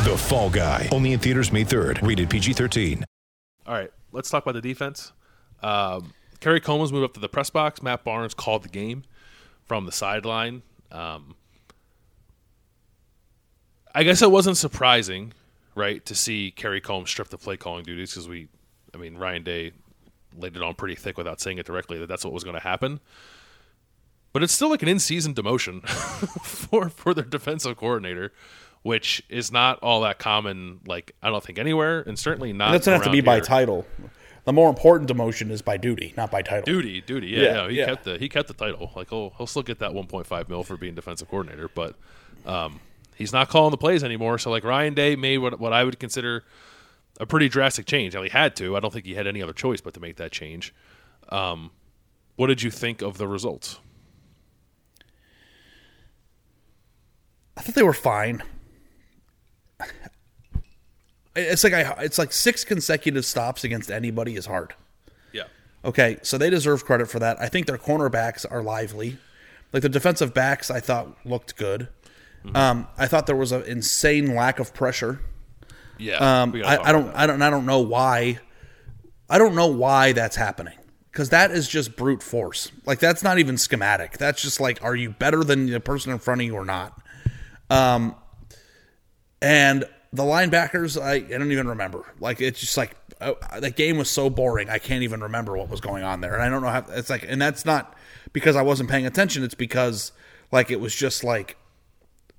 The 0.02 0.18
Fall 0.18 0.50
Guy. 0.50 0.90
Only 0.92 1.14
in 1.14 1.20
theaters 1.20 1.52
May 1.52 1.64
3rd. 1.64 2.02
Rated 2.06 2.30
PG-13. 2.32 3.04
All 3.68 3.74
right, 3.76 3.92
let's 4.12 4.30
talk 4.32 4.44
about 4.44 4.56
the 4.56 4.62
defense. 4.62 5.12
Um, 5.62 6.14
Kerry 6.40 6.60
Coombs 6.60 6.92
moved 6.92 7.06
up 7.06 7.14
to 7.14 7.20
the 7.20 7.30
press 7.30 7.52
box. 7.52 7.84
Matt 7.84 8.04
Barnes 8.04 8.34
called 8.34 8.64
the 8.64 8.70
game 8.70 9.04
from 9.64 9.86
the 9.86 9.92
sideline. 9.92 10.64
Um, 10.92 11.36
I 13.94 14.04
guess 14.04 14.22
it 14.22 14.32
wasn't 14.32 14.58
surprising, 14.58 15.34
right, 15.76 16.06
to 16.06 16.16
see 16.16 16.52
Kerry 16.52 16.82
Coombs 16.82 17.10
strip 17.10 17.30
the 17.30 17.38
play 17.38 17.58
calling 17.58 17.84
duties 17.84 18.12
because 18.12 18.28
we, 18.28 18.48
I 18.94 18.98
mean, 18.98 19.18
Ryan 19.18 19.44
Day 19.44 19.72
laid 20.38 20.56
it 20.56 20.62
on 20.62 20.76
pretty 20.76 20.96
thick 20.96 21.18
without 21.18 21.42
saying 21.42 21.58
it 21.58 21.66
directly 21.66 21.98
that 22.00 22.08
that's 22.08 22.24
what 22.24 22.34
was 22.34 22.44
going 22.44 22.56
to 22.56 22.62
happen. 22.62 23.00
But 24.34 24.44
it's 24.44 24.54
still 24.54 24.70
like 24.70 24.82
an 24.82 24.88
in-season 24.88 25.34
demotion 25.34 25.86
for 26.44 26.88
for 26.89 27.14
their 27.14 27.26
defensive 27.26 27.76
coordinator, 27.76 28.32
which 28.82 29.22
is 29.28 29.52
not 29.52 29.78
all 29.80 30.00
that 30.02 30.20
common. 30.20 30.80
Like 30.86 31.14
I 31.22 31.30
don't 31.30 31.44
think 31.44 31.60
anywhere, 31.60 32.00
and 32.02 32.18
certainly 32.18 32.54
not. 32.54 32.74
It 32.74 32.78
doesn't 32.80 32.94
have 32.94 33.04
to 33.04 33.12
be 33.12 33.20
by 33.20 33.42
title. 33.42 33.86
The 34.46 34.54
more 34.54 34.70
important 34.70 35.10
demotion 35.10 35.52
is 35.52 35.62
by 35.62 35.76
duty, 35.78 36.14
not 36.16 36.32
by 36.32 36.42
title. 36.42 36.64
Duty, 36.64 37.02
duty, 37.02 37.28
yeah, 37.28 37.42
Yeah, 37.42 37.54
yeah. 37.64 37.70
he 37.70 37.78
yeah. 37.78 37.86
kept 37.86 38.04
the 38.06 38.18
he 38.18 38.30
kept 38.30 38.48
the 38.48 38.54
title. 38.54 38.92
Like 38.96 39.10
he'll 39.10 39.34
he'll 39.38 39.48
still 39.48 39.64
get 39.64 39.80
that 39.80 39.92
1.5 39.92 40.48
mil 40.50 40.64
for 40.64 40.78
being 40.78 40.96
defensive 40.96 41.30
coordinator, 41.30 41.68
but 41.68 41.96
um, 42.46 42.80
he's 43.22 43.32
not 43.32 43.50
calling 43.50 43.72
the 43.72 43.78
plays 43.78 44.04
anymore. 44.04 44.38
So 44.38 44.52
like 44.52 44.64
Ryan 44.64 44.94
Day 44.94 45.16
made 45.16 45.38
what 45.38 45.60
what 45.60 45.72
I 45.72 45.84
would 45.84 46.00
consider 46.00 46.44
a 47.20 47.26
pretty 47.26 47.48
drastic 47.48 47.86
change. 47.86 48.14
Now 48.14 48.24
he 48.24 48.30
had 48.30 48.56
to. 48.58 48.76
I 48.76 48.80
don't 48.80 48.92
think 48.92 49.06
he 49.06 49.14
had 49.14 49.28
any 49.28 49.42
other 49.42 49.54
choice 49.54 49.80
but 49.80 49.94
to 49.94 50.00
make 50.00 50.18
that 50.18 50.32
change. 50.32 50.74
Um, 51.30 51.72
what 52.36 52.48
did 52.48 52.62
you 52.62 52.72
think 52.72 53.02
of 53.02 53.18
the 53.18 53.28
results? 53.28 53.80
I 57.56 57.62
thought 57.62 57.76
they 57.76 57.84
were 57.84 57.94
fine. 57.94 58.42
It's 61.36 61.64
like 61.64 61.74
I, 61.74 61.96
it's 62.04 62.18
like 62.18 62.34
six 62.34 62.64
consecutive 62.64 63.26
stops 63.26 63.64
against 63.64 63.90
anybody 63.90 64.36
is 64.36 64.48
hard. 64.48 64.74
Yeah. 65.32 65.44
Okay, 65.86 66.18
so 66.24 66.38
they 66.38 66.50
deserve 66.50 66.84
credit 66.84 67.10
for 67.10 67.20
that. 67.20 67.40
I 67.40 67.48
think 67.48 67.68
their 67.68 67.78
cornerbacks 67.78 68.46
are 68.50 68.62
lively. 68.62 69.18
Like 69.72 69.84
the 69.84 69.90
defensive 69.90 70.34
backs, 70.34 70.70
I 70.70 70.82
thought 70.82 71.16
looked 71.26 71.56
good. 71.56 71.88
Mm-hmm. 72.46 72.56
Um, 72.56 72.88
I 72.98 73.08
thought 73.08 73.28
there 73.28 73.36
was 73.36 73.52
an 73.52 73.64
insane 73.64 74.36
lack 74.36 74.60
of 74.60 74.74
pressure. 74.74 75.20
Yeah, 75.98 76.42
Um, 76.42 76.52
we 76.52 76.62
gotta 76.62 76.78
talk 76.78 76.86
I, 76.86 76.89
I 76.89 76.92
don't, 76.92 77.16
I 77.16 77.28
don't, 77.28 77.42
I 77.42 77.50
don't 77.50 77.66
know 77.66 77.82
why. 77.82 78.39
I 79.30 79.38
don't 79.38 79.56
know 79.56 79.68
why 79.68 80.14
that's 80.14 80.36
happening 80.36 80.78
because 81.12 81.30
that 81.30 81.52
is 81.52 81.68
just 81.68 81.96
brute 81.96 82.24
force. 82.24 82.72
Like 82.86 83.00
that's 83.00 83.24
not 83.24 83.38
even 83.38 83.58
schematic. 83.58 84.18
That's 84.18 84.42
just 84.42 84.60
like, 84.60 84.84
are 84.84 84.96
you 84.96 85.12
better 85.12 85.44
than 85.44 85.68
the 85.68 85.80
person 85.80 86.12
in 86.12 86.20
front 86.20 86.42
of 86.42 86.48
you 86.48 86.56
or 86.56 86.66
not? 86.66 87.00
Um, 87.70 88.16
and 89.42 89.86
the 90.12 90.24
linebackers, 90.24 91.02
I, 91.02 91.14
I 91.14 91.20
don't 91.38 91.52
even 91.52 91.68
remember. 91.68 92.04
Like 92.20 92.42
it's 92.42 92.60
just 92.60 92.78
like 92.78 92.96
uh, 93.20 93.34
that 93.60 93.76
game 93.76 93.98
was 93.98 94.10
so 94.10 94.30
boring. 94.30 94.70
I 94.70 94.80
can't 94.80 95.04
even 95.04 95.22
remember 95.22 95.56
what 95.56 95.70
was 95.70 95.82
going 95.82 96.04
on 96.04 96.22
there, 96.22 96.34
and 96.34 96.42
I 96.42 96.50
don't 96.50 96.62
know 96.62 96.70
how. 96.70 96.84
It's 96.89 97.10
like, 97.10 97.24
and 97.28 97.42
that's 97.42 97.66
not 97.66 97.96
because 98.34 98.56
I 98.56 98.64
wasn't 98.64 98.89
paying 98.89 99.06
attention. 99.06 99.44
It's 99.44 99.56
because 99.56 100.12
like 100.52 100.72
it 100.72 100.80
was 100.80 100.96
just 100.96 101.24
like 101.24 101.56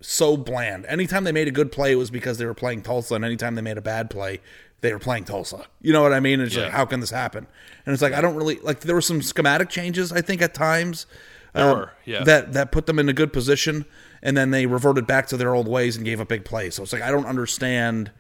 so 0.02 0.36
bland. 0.36 0.84
Anytime 0.86 1.24
they 1.24 1.32
made 1.32 1.48
a 1.48 1.52
good 1.52 1.72
play, 1.72 1.92
it 1.92 1.96
was 1.96 2.10
because 2.10 2.36
they 2.38 2.46
were 2.46 2.54
playing 2.54 2.82
Tulsa, 2.82 3.14
and 3.14 3.24
anytime 3.24 3.54
they 3.54 3.62
made 3.62 3.78
a 3.78 3.82
bad 3.82 4.10
play, 4.10 4.40
they 4.82 4.92
were 4.92 4.98
playing 4.98 5.24
Tulsa. 5.24 5.64
You 5.80 5.92
know 5.92 6.02
what 6.02 6.12
I 6.12 6.20
mean? 6.20 6.40
It's 6.40 6.54
Yeah. 6.54 6.64
like, 6.64 6.72
how 6.72 6.84
can 6.84 7.00
this 7.00 7.10
happen? 7.10 7.46
And 7.86 7.92
it's 7.92 8.02
like 8.02 8.12
I 8.12 8.20
don't 8.20 8.34
really 8.36 8.56
like. 8.60 8.80
There 8.80 8.94
were 8.94 9.00
some 9.00 9.22
schematic 9.22 9.68
changes, 9.70 10.12
I 10.12 10.20
think, 10.20 10.42
at 10.42 10.52
times. 10.54 11.06
There 11.54 11.68
um, 11.70 11.78
were, 11.78 11.92
yeah. 12.04 12.24
That 12.24 12.52
that 12.54 12.72
put 12.72 12.86
them 12.86 12.98
in 12.98 13.08
a 13.08 13.12
good 13.12 13.32
position, 13.32 13.84
and 14.22 14.36
then 14.36 14.50
they 14.50 14.66
reverted 14.66 15.06
back 15.06 15.26
to 15.28 15.36
their 15.36 15.54
old 15.54 15.68
ways 15.68 15.96
and 15.96 16.04
gave 16.04 16.18
a 16.20 16.24
big 16.26 16.44
play. 16.44 16.70
So 16.70 16.82
it's 16.82 16.92
like 16.92 17.02
I 17.02 17.10
don't 17.10 17.26
understand 17.26 18.10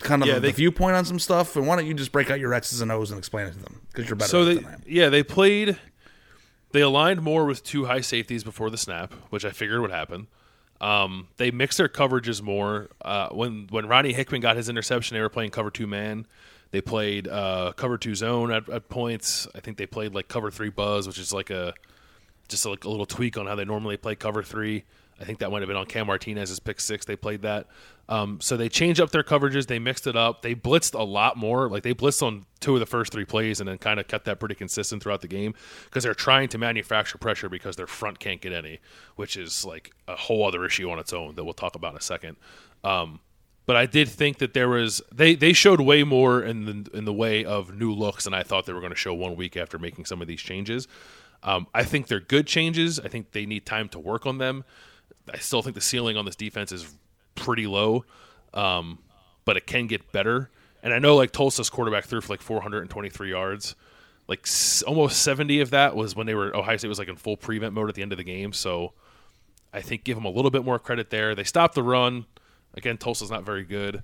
kind 0.00 0.22
of 0.22 0.28
Yeah, 0.28 0.34
the, 0.34 0.40
they- 0.40 0.52
viewpoint 0.52 0.96
on 0.96 1.04
some 1.04 1.18
stuff. 1.18 1.54
And 1.56 1.66
why 1.66 1.76
don't 1.76 1.86
you 1.86 1.94
just 1.94 2.12
break 2.12 2.30
out 2.30 2.40
your 2.40 2.52
X's 2.54 2.80
and 2.80 2.90
O's 2.90 3.10
and 3.10 3.18
explain 3.18 3.46
it 3.46 3.52
to 3.52 3.58
them 3.60 3.80
because 3.92 4.08
you're 4.08 4.16
better 4.16 4.30
So 4.30 4.42
at 4.42 4.44
they, 4.46 4.54
than 4.56 4.64
I 4.66 4.72
am. 4.74 4.82
yeah, 4.86 5.08
they 5.08 5.22
played. 5.22 5.78
They 6.72 6.80
aligned 6.80 7.22
more 7.22 7.44
with 7.44 7.62
two 7.62 7.84
high 7.84 8.00
safeties 8.00 8.44
before 8.44 8.70
the 8.70 8.78
snap, 8.78 9.12
which 9.30 9.44
I 9.44 9.50
figured 9.50 9.80
would 9.80 9.90
happen. 9.90 10.26
Um, 10.80 11.28
they 11.36 11.50
mixed 11.50 11.78
their 11.78 11.88
coverages 11.88 12.42
more. 12.42 12.88
Uh, 13.00 13.28
when 13.28 13.68
when 13.70 13.86
Ronnie 13.86 14.12
Hickman 14.12 14.40
got 14.40 14.56
his 14.56 14.68
interception, 14.68 15.14
they 15.14 15.20
were 15.20 15.28
playing 15.28 15.50
cover 15.50 15.70
two 15.70 15.86
man. 15.86 16.26
They 16.72 16.80
played 16.80 17.28
uh, 17.28 17.72
cover 17.76 17.98
two 17.98 18.14
zone 18.14 18.50
at, 18.50 18.68
at 18.68 18.88
points. 18.88 19.46
I 19.54 19.60
think 19.60 19.76
they 19.76 19.86
played 19.86 20.14
like 20.14 20.26
cover 20.28 20.50
three 20.50 20.70
buzz, 20.70 21.06
which 21.06 21.18
is 21.18 21.32
like 21.32 21.50
a 21.50 21.74
just 22.48 22.66
like 22.66 22.84
a 22.84 22.90
little 22.90 23.06
tweak 23.06 23.36
on 23.36 23.46
how 23.46 23.54
they 23.54 23.64
normally 23.64 23.96
play 23.96 24.16
cover 24.16 24.42
three. 24.42 24.84
I 25.20 25.24
think 25.24 25.38
that 25.38 25.50
might 25.50 25.62
have 25.62 25.68
been 25.68 25.76
on 25.76 25.86
Cam 25.86 26.08
Martinez's 26.08 26.58
pick 26.58 26.80
six. 26.80 27.04
They 27.04 27.16
played 27.16 27.42
that. 27.42 27.68
Um, 28.08 28.40
so 28.40 28.56
they 28.56 28.68
changed 28.68 29.00
up 29.00 29.10
their 29.10 29.22
coverages. 29.22 29.66
They 29.68 29.78
mixed 29.78 30.06
it 30.06 30.16
up. 30.16 30.42
They 30.42 30.54
blitzed 30.54 30.98
a 30.98 31.02
lot 31.02 31.36
more. 31.36 31.68
Like 31.68 31.82
they 31.82 31.94
blitzed 31.94 32.22
on 32.22 32.44
two 32.60 32.74
of 32.74 32.80
the 32.80 32.86
first 32.86 33.12
three 33.12 33.24
plays 33.24 33.60
and 33.60 33.68
then 33.68 33.78
kind 33.78 34.00
of 34.00 34.08
kept 34.08 34.24
that 34.24 34.40
pretty 34.40 34.54
consistent 34.54 35.02
throughout 35.02 35.20
the 35.20 35.28
game 35.28 35.54
because 35.84 36.02
they're 36.04 36.14
trying 36.14 36.48
to 36.48 36.58
manufacture 36.58 37.18
pressure 37.18 37.48
because 37.48 37.76
their 37.76 37.86
front 37.86 38.18
can't 38.18 38.40
get 38.40 38.52
any, 38.52 38.80
which 39.16 39.36
is 39.36 39.64
like 39.64 39.92
a 40.08 40.16
whole 40.16 40.46
other 40.46 40.64
issue 40.64 40.90
on 40.90 40.98
its 40.98 41.12
own 41.12 41.36
that 41.36 41.44
we'll 41.44 41.54
talk 41.54 41.74
about 41.76 41.92
in 41.92 41.98
a 41.98 42.02
second. 42.02 42.36
Um, 42.82 43.20
but 43.64 43.76
I 43.76 43.86
did 43.86 44.08
think 44.08 44.38
that 44.38 44.54
there 44.54 44.68
was 44.68 45.00
they 45.12 45.34
they 45.34 45.52
showed 45.52 45.80
way 45.80 46.02
more 46.02 46.42
in 46.42 46.64
the 46.64 46.90
in 46.96 47.04
the 47.04 47.12
way 47.12 47.44
of 47.44 47.74
new 47.74 47.92
looks 47.92 48.24
than 48.24 48.34
I 48.34 48.42
thought 48.42 48.66
they 48.66 48.72
were 48.72 48.80
going 48.80 48.92
to 48.92 48.98
show 48.98 49.14
one 49.14 49.36
week 49.36 49.56
after 49.56 49.78
making 49.78 50.06
some 50.06 50.20
of 50.20 50.26
these 50.26 50.40
changes. 50.40 50.88
Um, 51.44 51.66
I 51.74 51.84
think 51.84 52.08
they're 52.08 52.20
good 52.20 52.46
changes. 52.46 53.00
I 53.00 53.08
think 53.08 53.32
they 53.32 53.46
need 53.46 53.66
time 53.66 53.88
to 53.90 53.98
work 53.98 54.26
on 54.26 54.38
them. 54.38 54.64
I 55.32 55.38
still 55.38 55.62
think 55.62 55.74
the 55.74 55.80
ceiling 55.80 56.16
on 56.16 56.24
this 56.24 56.36
defense 56.36 56.72
is 56.72 56.94
pretty 57.34 57.66
low, 57.66 58.04
um, 58.54 58.98
but 59.44 59.56
it 59.56 59.66
can 59.66 59.86
get 59.86 60.12
better. 60.12 60.50
And 60.82 60.92
I 60.92 60.98
know 60.98 61.16
like 61.16 61.30
Tulsa's 61.30 61.70
quarterback 61.70 62.04
threw 62.04 62.20
for 62.20 62.32
like 62.32 62.42
423 62.42 63.30
yards. 63.30 63.74
Like 64.28 64.40
s- 64.46 64.82
almost 64.82 65.22
70 65.22 65.60
of 65.60 65.70
that 65.70 65.94
was 65.96 66.14
when 66.16 66.26
they 66.26 66.34
were 66.34 66.54
Ohio 66.56 66.76
State 66.76 66.88
was 66.88 66.98
like 66.98 67.08
in 67.08 67.16
full 67.16 67.36
prevent 67.36 67.74
mode 67.74 67.88
at 67.88 67.94
the 67.94 68.02
end 68.02 68.12
of 68.12 68.18
the 68.18 68.24
game. 68.24 68.52
So 68.52 68.92
I 69.72 69.80
think 69.80 70.04
give 70.04 70.16
them 70.16 70.24
a 70.24 70.30
little 70.30 70.50
bit 70.50 70.64
more 70.64 70.78
credit 70.78 71.10
there. 71.10 71.34
They 71.34 71.44
stopped 71.44 71.74
the 71.74 71.82
run. 71.82 72.26
Again, 72.74 72.98
Tulsa's 72.98 73.30
not 73.30 73.44
very 73.44 73.64
good. 73.64 74.02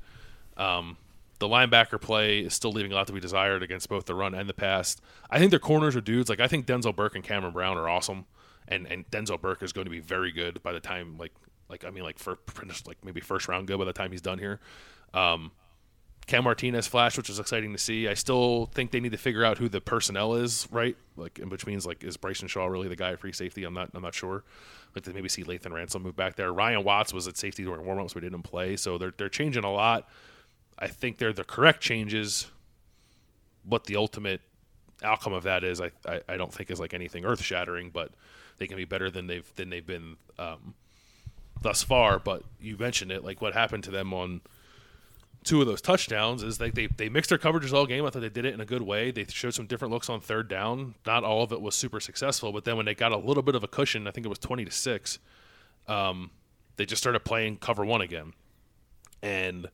Um, 0.57 0.97
the 1.39 1.47
linebacker 1.49 2.01
play 2.01 2.41
is 2.41 2.55
still 2.55 2.73
leaving 2.73 2.93
a 2.93 2.95
lot 2.97 3.07
to 3.07 3.13
be 3.13 3.21
desired 3.21 3.63
against 3.63 3.89
both 3.89 4.07
the 4.07 4.15
run 4.15 4.35
and 4.35 4.49
the 4.49 4.55
pass. 4.55 4.97
I 5.31 5.39
think 5.39 5.51
their 5.51 5.61
corners 5.61 5.95
are 5.97 6.01
dudes. 6.01 6.29
Like 6.29 6.41
I 6.41 6.49
think 6.49 6.67
Denzel 6.67 6.95
Burke 6.95 7.15
and 7.15 7.25
Cameron 7.25 7.53
Brown 7.53 7.77
are 7.79 7.89
awesome, 7.89 8.27
and 8.69 8.87
and 8.87 9.11
Denzel 9.11 9.41
Burke 9.41 9.63
is 9.63 9.73
going 9.73 9.87
to 9.87 9.91
be 9.91 10.01
very 10.01 10.31
good 10.31 10.63
by 10.63 10.73
the 10.73 10.81
time 10.81 11.17
like 11.19 11.33
like 11.69 11.85
I 11.85 11.91
mean 11.91 12.05
like 12.05 12.19
for 12.19 12.39
like 12.87 13.05
maybe 13.05 13.21
first 13.21 13.49
round 13.49 13.67
good 13.67 13.79
by 13.79 13.85
the 13.85 13.93
time 13.93 14.13
he's 14.13 14.23
done 14.23 14.39
here. 14.39 14.61
Um, 15.13 15.51
Cam 16.29 16.45
Martinez 16.45 16.87
flash, 16.87 17.17
which 17.17 17.31
is 17.31 17.39
exciting 17.39 17.73
to 17.73 17.79
see. 17.79 18.07
I 18.07 18.13
still 18.13 18.67
think 18.67 18.91
they 18.91 19.01
need 19.01 19.13
to 19.13 19.19
figure 19.19 19.47
out 19.47 19.57
who 19.57 19.69
the 19.69 19.81
personnel 19.81 20.35
is, 20.35 20.69
right? 20.71 20.95
Like, 21.17 21.39
which 21.39 21.67
means 21.67 21.87
like, 21.87 22.05
is 22.05 22.19
Bryson 22.19 22.49
Shaw 22.49 22.67
really 22.67 22.87
the 22.87 22.97
guy 22.97 23.13
at 23.13 23.19
free 23.19 23.33
safety? 23.33 23.65
I'm 23.65 23.73
not, 23.73 23.91
I'm 23.95 24.03
not 24.03 24.15
sure. 24.15 24.45
Like, 24.95 25.05
to 25.05 25.15
maybe 25.15 25.31
see 25.31 25.43
Lathan 25.43 25.73
Ransom 25.73 26.03
move 26.03 26.17
back 26.17 26.37
there. 26.37 26.53
Ryan 26.53 26.85
Watts 26.85 27.15
was 27.15 27.27
at 27.27 27.39
safety 27.39 27.65
during 27.65 27.81
warmups, 27.81 28.13
but 28.13 28.23
didn't 28.23 28.43
play, 28.43 28.77
so 28.77 28.99
they're 28.99 29.15
they're 29.17 29.31
changing 29.31 29.65
a 29.65 29.73
lot. 29.73 30.07
I 30.79 30.87
think 30.87 31.17
they're 31.17 31.33
the 31.33 31.45
correct 31.45 31.81
changes. 31.81 32.51
What 33.65 33.85
the 33.85 33.97
ultimate 33.97 34.43
outcome 35.03 35.33
of 35.33 35.45
that 35.45 35.65
is, 35.65 35.81
I, 35.81 35.91
I, 36.07 36.21
I 36.29 36.37
don't 36.37 36.53
think 36.53 36.71
is 36.71 36.81
like 36.81 36.95
anything 36.95 37.25
earth 37.25 37.43
shattering, 37.43 37.91
but 37.91 38.11
they 38.59 38.67
can 38.67 38.77
be 38.77 38.85
better 38.85 39.11
than 39.11 39.27
they've 39.27 39.51
than 39.57 39.71
they've 39.71 39.87
been 39.87 40.17
um, 40.39 40.75
thus 41.63 41.83
far. 41.83 42.19
But 42.19 42.43
you 42.61 42.77
mentioned 42.77 43.13
it, 43.13 43.25
like 43.25 43.41
what 43.41 43.55
happened 43.55 43.85
to 43.85 43.91
them 43.91 44.13
on 44.13 44.41
two 45.45 45.61
of 45.61 45.67
those 45.67 45.81
touchdowns 45.81 46.43
is 46.43 46.61
like 46.61 46.75
they, 46.75 46.89
they 46.89 47.09
mixed 47.09 47.31
their 47.31 47.39
coverages 47.39 47.73
all 47.73 47.87
game. 47.87 48.05
I 48.05 48.11
thought 48.11 48.21
they 48.21 48.29
did 48.29 48.45
it 48.45 48.55
in 48.55 48.61
a 48.61 48.67
good 48.67 48.83
way. 48.83 49.13
They 49.13 49.25
showed 49.29 49.55
some 49.55 49.67
different 49.67 49.95
looks 49.95 50.11
on 50.11 50.21
third 50.21 50.49
down. 50.49 50.97
Not 51.07 51.25
all 51.25 51.43
of 51.43 51.53
it 51.53 51.61
was 51.61 51.75
super 51.75 52.01
successful, 52.01 52.53
but 52.53 52.65
then 52.65 52.77
when 52.77 52.87
they 52.87 52.95
got 52.95 53.13
a 53.13 53.17
little 53.17 53.43
bit 53.43 53.55
of 53.55 53.63
a 53.63 53.69
cushion, 53.69 54.09
I 54.09 54.11
think 54.11 54.27
it 54.27 54.29
was 54.29 54.41
twenty 54.41 54.65
to 54.65 54.71
six, 54.71 55.19
um, 55.87 56.31
they 56.77 56.85
just 56.85 57.03
started 57.03 57.21
playing 57.21 57.59
cover 57.59 57.85
one 57.85 58.01
again. 58.01 58.33
And 59.23 59.69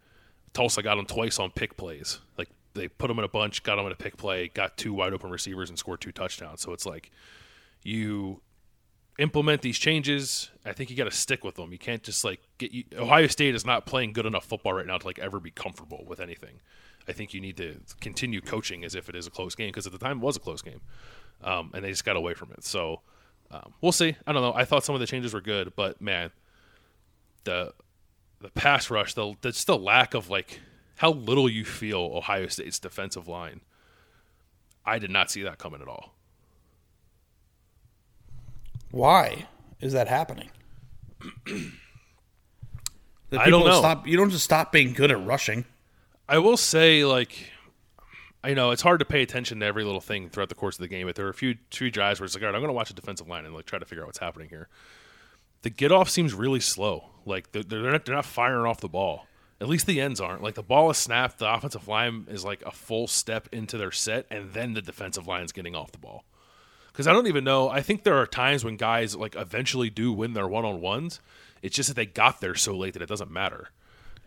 Tulsa 0.52 0.82
got 0.82 0.96
them 0.96 1.06
twice 1.06 1.38
on 1.38 1.50
pick 1.50 1.76
plays. 1.76 2.20
Like 2.38 2.48
they 2.74 2.88
put 2.88 3.08
them 3.08 3.18
in 3.18 3.24
a 3.24 3.28
bunch, 3.28 3.62
got 3.62 3.76
them 3.76 3.86
in 3.86 3.92
a 3.92 3.96
pick 3.96 4.16
play, 4.16 4.48
got 4.48 4.76
two 4.76 4.92
wide 4.92 5.12
open 5.12 5.30
receivers, 5.30 5.68
and 5.68 5.78
scored 5.78 6.00
two 6.00 6.12
touchdowns. 6.12 6.60
So 6.60 6.72
it's 6.72 6.86
like 6.86 7.10
you 7.82 8.40
implement 9.18 9.62
these 9.62 9.78
changes. 9.78 10.50
I 10.64 10.72
think 10.72 10.90
you 10.90 10.96
got 10.96 11.04
to 11.04 11.10
stick 11.10 11.44
with 11.44 11.54
them. 11.54 11.72
You 11.72 11.78
can't 11.78 12.02
just 12.02 12.24
like 12.24 12.40
get 12.58 12.72
you, 12.72 12.84
Ohio 12.96 13.26
State 13.28 13.54
is 13.54 13.64
not 13.64 13.86
playing 13.86 14.12
good 14.12 14.26
enough 14.26 14.44
football 14.44 14.72
right 14.72 14.86
now 14.86 14.98
to 14.98 15.06
like 15.06 15.18
ever 15.18 15.40
be 15.40 15.50
comfortable 15.50 16.04
with 16.06 16.20
anything. 16.20 16.60
I 17.06 17.12
think 17.12 17.34
you 17.34 17.40
need 17.40 17.56
to 17.58 17.76
continue 18.00 18.40
coaching 18.40 18.84
as 18.84 18.94
if 18.94 19.08
it 19.08 19.14
is 19.14 19.26
a 19.26 19.30
close 19.30 19.54
game 19.54 19.68
because 19.68 19.86
at 19.86 19.92
the 19.92 19.98
time 19.98 20.18
it 20.18 20.24
was 20.24 20.36
a 20.36 20.40
close 20.40 20.62
game, 20.62 20.80
um, 21.42 21.70
and 21.74 21.84
they 21.84 21.90
just 21.90 22.04
got 22.04 22.16
away 22.16 22.34
from 22.34 22.50
it. 22.52 22.64
So 22.64 23.02
um, 23.50 23.74
we'll 23.80 23.92
see. 23.92 24.16
I 24.26 24.32
don't 24.32 24.42
know. 24.42 24.54
I 24.54 24.64
thought 24.64 24.84
some 24.84 24.94
of 24.94 25.00
the 25.00 25.06
changes 25.06 25.34
were 25.34 25.40
good, 25.40 25.74
but 25.76 26.00
man, 26.00 26.30
the 27.44 27.72
the 28.40 28.48
pass 28.50 28.90
rush, 28.90 29.14
the 29.14 29.34
just 29.42 29.66
the 29.66 29.78
lack 29.78 30.14
of 30.14 30.30
like 30.30 30.60
how 30.96 31.12
little 31.12 31.48
you 31.48 31.64
feel 31.64 32.12
Ohio 32.14 32.46
State's 32.46 32.78
defensive 32.78 33.28
line. 33.28 33.60
I 34.86 34.98
did 34.98 35.10
not 35.10 35.30
see 35.30 35.42
that 35.42 35.58
coming 35.58 35.80
at 35.80 35.88
all. 35.88 36.14
Why 38.90 39.46
is 39.80 39.92
that 39.92 40.06
happening? 40.08 40.50
That 41.46 41.70
I 43.40 43.50
don't 43.50 43.64
know. 43.64 43.78
Stop. 43.78 44.06
You 44.06 44.16
don't 44.16 44.30
just 44.30 44.44
stop 44.44 44.70
being 44.70 44.92
good 44.92 45.10
at 45.10 45.24
rushing. 45.24 45.64
I 46.28 46.38
will 46.38 46.56
say, 46.56 47.04
like, 47.04 47.50
I 48.42 48.54
know 48.54 48.70
it's 48.70 48.82
hard 48.82 49.00
to 49.00 49.04
pay 49.04 49.22
attention 49.22 49.60
to 49.60 49.66
every 49.66 49.84
little 49.84 50.00
thing 50.00 50.28
throughout 50.28 50.48
the 50.48 50.54
course 50.54 50.76
of 50.76 50.82
the 50.82 50.88
game, 50.88 51.06
but 51.06 51.16
there 51.16 51.26
are 51.26 51.30
a 51.30 51.34
few 51.34 51.56
few 51.70 51.90
drives 51.90 52.20
where 52.20 52.26
it's 52.26 52.34
like, 52.34 52.42
all 52.42 52.48
right, 52.48 52.54
I'm 52.54 52.60
going 52.60 52.68
to 52.68 52.74
watch 52.74 52.90
a 52.90 52.94
defensive 52.94 53.26
line 53.26 53.44
and 53.44 53.54
like 53.54 53.64
try 53.66 53.78
to 53.78 53.84
figure 53.84 54.04
out 54.04 54.06
what's 54.06 54.18
happening 54.18 54.48
here. 54.48 54.68
The 55.62 55.70
get 55.70 55.90
off 55.90 56.08
seems 56.08 56.34
really 56.34 56.60
slow. 56.60 57.10
Like 57.24 57.52
they're 57.52 57.62
they're 57.62 57.90
not, 57.90 58.04
they're 58.04 58.14
not 58.14 58.26
firing 58.26 58.66
off 58.66 58.80
the 58.80 58.88
ball. 58.88 59.26
At 59.60 59.68
least 59.68 59.86
the 59.86 60.00
ends 60.00 60.20
aren't. 60.20 60.42
Like 60.42 60.54
the 60.54 60.62
ball 60.62 60.90
is 60.90 60.98
snapped, 60.98 61.38
the 61.38 61.52
offensive 61.52 61.88
line 61.88 62.26
is 62.28 62.44
like 62.44 62.62
a 62.66 62.72
full 62.72 63.06
step 63.06 63.48
into 63.52 63.78
their 63.78 63.92
set, 63.92 64.26
and 64.30 64.52
then 64.52 64.74
the 64.74 64.82
defensive 64.82 65.26
line's 65.26 65.52
getting 65.52 65.74
off 65.74 65.92
the 65.92 65.98
ball. 65.98 66.24
Because 66.92 67.06
I 67.06 67.12
don't 67.12 67.26
even 67.26 67.44
know. 67.44 67.68
I 67.68 67.80
think 67.80 68.04
there 68.04 68.18
are 68.18 68.26
times 68.26 68.64
when 68.64 68.76
guys 68.76 69.16
like 69.16 69.34
eventually 69.36 69.90
do 69.90 70.12
win 70.12 70.32
their 70.32 70.46
one 70.46 70.64
on 70.64 70.80
ones. 70.80 71.20
It's 71.62 71.74
just 71.74 71.88
that 71.88 71.94
they 71.94 72.06
got 72.06 72.40
there 72.40 72.54
so 72.54 72.76
late 72.76 72.92
that 72.92 73.02
it 73.02 73.08
doesn't 73.08 73.30
matter. 73.30 73.70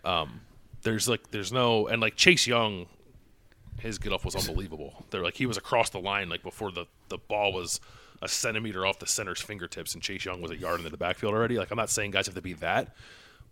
Um, 0.04 0.42
there's 0.82 1.08
like 1.08 1.32
there's 1.32 1.52
no 1.52 1.88
and 1.88 2.02
like 2.02 2.16
Chase 2.16 2.48
Young, 2.48 2.88
his 3.80 3.98
get 4.00 4.12
off 4.12 4.26
was 4.26 4.36
unbelievable. 4.36 5.06
They're 5.10 5.24
like 5.24 5.36
he 5.36 5.46
was 5.46 5.58
across 5.58 5.90
the 5.90 6.00
line 6.00 6.30
like 6.30 6.44
before 6.44 6.72
the 6.72 6.86
the 7.10 7.18
ball 7.18 7.54
was 7.54 7.80
a 8.22 8.28
centimeter 8.28 8.86
off 8.86 9.00
the 9.00 9.08
center's 9.08 9.42
fingertips, 9.42 9.94
and 9.94 10.02
Chase 10.02 10.26
Young 10.26 10.42
was 10.42 10.52
a 10.52 10.58
yard 10.58 10.80
into 10.80 10.90
the 10.90 10.98
backfield 10.98 11.34
already. 11.34 11.58
Like 11.58 11.72
I'm 11.72 11.78
not 11.78 11.90
saying 11.90 12.12
guys 12.12 12.26
have 12.26 12.36
to 12.36 12.42
be 12.42 12.54
that, 12.54 12.96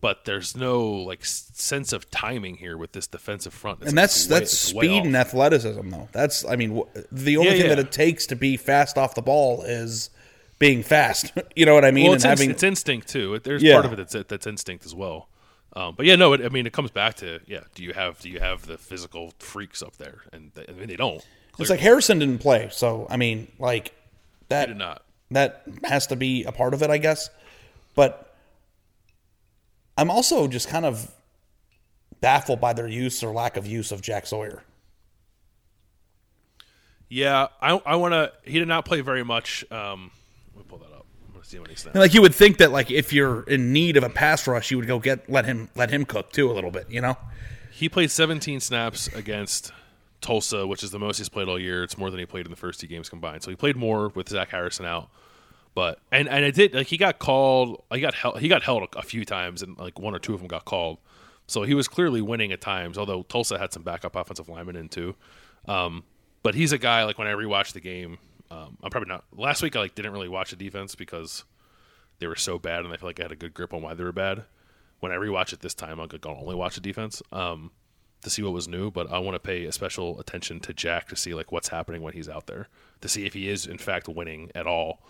but 0.05 0.23
there's 0.25 0.55
no 0.55 0.83
like 0.83 1.25
sense 1.25 1.91
of 1.91 2.11
timing 2.11 2.57
here 2.57 2.77
with 2.77 2.91
this 2.91 3.07
defensive 3.07 3.55
front. 3.55 3.79
It's 3.81 3.89
and 3.89 3.97
that's 3.97 4.27
that's 4.27 4.71
way 4.71 4.85
speed 4.85 5.03
and 5.03 5.17
athleticism, 5.17 5.89
though. 5.89 6.07
That's 6.11 6.45
I 6.45 6.55
mean, 6.55 6.83
the 7.11 7.37
only 7.37 7.49
Yeah, 7.49 7.57
thing 7.57 7.69
yeah. 7.69 7.75
that 7.75 7.79
it 7.79 7.91
takes 7.91 8.27
to 8.27 8.35
be 8.35 8.55
fast 8.55 8.99
off 8.99 9.15
the 9.15 9.23
ball 9.23 9.63
is 9.63 10.11
being 10.59 10.83
fast. 10.83 11.31
you 11.55 11.65
know 11.65 11.73
what 11.73 11.83
I 11.83 11.89
mean? 11.89 12.03
well, 12.03 12.13
it's, 12.13 12.23
inst- 12.23 12.39
having 12.39 12.51
it's 12.51 12.61
instinct 12.61 13.07
too. 13.07 13.39
There's 13.39 13.63
Yeah. 13.63 13.73
part 13.73 13.85
of 13.87 13.93
it 13.93 13.95
that's 13.95 14.27
that's 14.27 14.45
instinct 14.45 14.85
as 14.85 14.93
well. 14.93 15.27
Um, 15.75 15.95
but 15.97 16.05
yeah, 16.05 16.15
no. 16.17 16.33
It, 16.33 16.45
I 16.45 16.49
mean, 16.49 16.67
it 16.67 16.71
comes 16.73 16.91
back 16.91 17.15
to 17.15 17.39
yeah. 17.47 17.61
Do 17.73 17.83
you 17.83 17.93
have 17.93 18.19
do 18.19 18.29
you 18.29 18.39
have 18.39 18.67
the 18.67 18.77
physical 18.77 19.33
freaks 19.39 19.81
up 19.81 19.97
there? 19.97 20.21
And 20.31 20.51
they, 20.53 20.65
I 20.69 20.71
mean, 20.73 20.87
they 20.87 20.97
don't. 20.97 21.25
it's 21.57 21.71
like 21.71 21.79
Harrison 21.79 22.19
didn't 22.19 22.41
play, 22.41 22.69
so 22.71 23.07
I 23.09 23.17
mean, 23.17 23.51
like 23.57 23.91
that 24.49 24.67
did 24.67 24.77
not. 24.77 25.01
that 25.31 25.63
has 25.83 26.05
to 26.07 26.15
be 26.15 26.43
a 26.43 26.51
part 26.51 26.75
of 26.75 26.83
it, 26.83 26.91
I 26.91 26.99
guess. 26.99 27.31
But 27.95 28.24
I'm 29.97 30.11
also 30.11 30.47
just 30.47 30.67
kind 30.67 30.85
of 30.85 31.11
baffled 32.21 32.59
by 32.59 32.73
their 32.73 32.87
use 32.87 33.23
or 33.23 33.31
lack 33.31 33.57
of 33.57 33.65
use 33.65 33.91
of 33.91 34.01
Jack 34.01 34.25
Sawyer. 34.25 34.63
Yeah, 37.09 37.47
I 37.61 37.79
I 37.85 37.95
want 37.95 38.13
to. 38.13 38.31
He 38.43 38.59
did 38.59 38.67
not 38.67 38.85
play 38.85 39.01
very 39.01 39.23
much. 39.23 39.63
Um, 39.71 40.11
let 40.55 40.65
me 40.65 40.69
pull 40.69 40.79
that 40.79 40.91
up. 40.91 41.05
I'm 41.27 41.33
gonna 41.33 41.45
see 41.45 41.59
when 41.59 41.69
he 41.69 41.75
snapped. 41.75 41.95
And 41.95 42.01
like 42.01 42.13
you 42.13 42.21
would 42.21 42.33
think 42.33 42.57
that 42.57 42.71
like 42.71 42.89
if 42.91 43.13
you're 43.13 43.43
in 43.43 43.71
need 43.71 43.95
of 43.95 44.03
a 44.03 44.09
pass 44.09 44.47
rush, 44.47 44.71
you 44.71 44.77
would 44.77 44.87
go 44.87 44.99
get 44.99 45.29
let 45.29 45.45
him 45.45 45.69
let 45.75 45.91
him 45.91 46.05
cook 46.05 46.31
too 46.31 46.51
a 46.51 46.53
little 46.53 46.71
bit, 46.71 46.89
you 46.89 47.01
know? 47.01 47.17
He 47.71 47.89
played 47.89 48.09
17 48.09 48.61
snaps 48.61 49.07
against 49.07 49.73
Tulsa, 50.21 50.65
which 50.65 50.81
is 50.81 50.91
the 50.91 50.99
most 50.99 51.17
he's 51.17 51.27
played 51.27 51.49
all 51.49 51.59
year. 51.59 51.83
It's 51.83 51.97
more 51.97 52.09
than 52.09 52.19
he 52.19 52.25
played 52.25 52.45
in 52.45 52.51
the 52.51 52.57
first 52.57 52.79
two 52.79 52.87
games 52.87 53.09
combined. 53.09 53.43
So 53.43 53.49
he 53.49 53.55
played 53.55 53.75
more 53.75 54.09
with 54.15 54.29
Zach 54.29 54.49
Harrison 54.49 54.85
out. 54.85 55.09
But 55.75 55.99
and 56.11 56.27
and 56.29 56.45
it 56.45 56.55
did 56.55 56.73
like 56.73 56.87
he 56.87 56.97
got 56.97 57.19
called. 57.19 57.83
He 57.93 57.99
got 57.99 58.15
held. 58.15 58.39
He 58.39 58.47
got 58.47 58.63
held 58.63 58.87
a 58.95 59.03
few 59.03 59.25
times, 59.25 59.61
and 59.61 59.77
like 59.77 59.99
one 59.99 60.15
or 60.15 60.19
two 60.19 60.33
of 60.33 60.39
them 60.39 60.47
got 60.47 60.65
called. 60.65 60.97
So 61.47 61.63
he 61.63 61.75
was 61.75 61.87
clearly 61.87 62.21
winning 62.21 62.51
at 62.51 62.61
times. 62.61 62.97
Although 62.97 63.23
Tulsa 63.23 63.59
had 63.59 63.73
some 63.73 63.83
backup 63.83 64.15
offensive 64.15 64.49
linemen 64.49 64.77
in 64.77 64.87
too. 64.87 65.15
Um, 65.67 66.03
but 66.43 66.55
he's 66.55 66.71
a 66.71 66.77
guy 66.77 67.03
like 67.03 67.17
when 67.17 67.27
I 67.27 67.33
rewatch 67.33 67.73
the 67.73 67.81
game, 67.81 68.19
um, 68.49 68.77
I'm 68.81 68.89
probably 68.89 69.09
not. 69.09 69.25
Last 69.35 69.61
week 69.61 69.75
I 69.75 69.79
like 69.79 69.95
didn't 69.95 70.13
really 70.13 70.29
watch 70.29 70.51
the 70.51 70.55
defense 70.55 70.95
because 70.95 71.43
they 72.19 72.27
were 72.27 72.37
so 72.37 72.57
bad, 72.57 72.85
and 72.85 72.93
I 72.93 72.97
feel 72.97 73.09
like 73.09 73.19
I 73.19 73.23
had 73.23 73.31
a 73.33 73.35
good 73.35 73.53
grip 73.53 73.73
on 73.73 73.81
why 73.81 73.93
they 73.93 74.03
were 74.03 74.13
bad. 74.13 74.45
When 75.01 75.11
I 75.11 75.15
rewatch 75.15 75.51
it 75.51 75.59
this 75.59 75.73
time, 75.73 75.99
I'm 75.99 76.07
gonna 76.07 76.39
only 76.39 76.55
watch 76.55 76.75
the 76.75 76.81
defense 76.81 77.21
um, 77.33 77.71
to 78.21 78.29
see 78.29 78.41
what 78.41 78.53
was 78.53 78.69
new. 78.69 78.91
But 78.91 79.11
I 79.11 79.19
want 79.19 79.35
to 79.35 79.39
pay 79.39 79.65
a 79.65 79.73
special 79.73 80.19
attention 80.21 80.61
to 80.61 80.73
Jack 80.73 81.09
to 81.09 81.17
see 81.17 81.33
like 81.33 81.51
what's 81.51 81.67
happening 81.67 82.01
when 82.01 82.13
he's 82.13 82.29
out 82.29 82.47
there 82.47 82.69
to 83.01 83.09
see 83.09 83.25
if 83.25 83.33
he 83.33 83.49
is 83.49 83.67
in 83.67 83.77
fact 83.77 84.07
winning 84.07 84.51
at 84.55 84.65
all, 84.67 85.01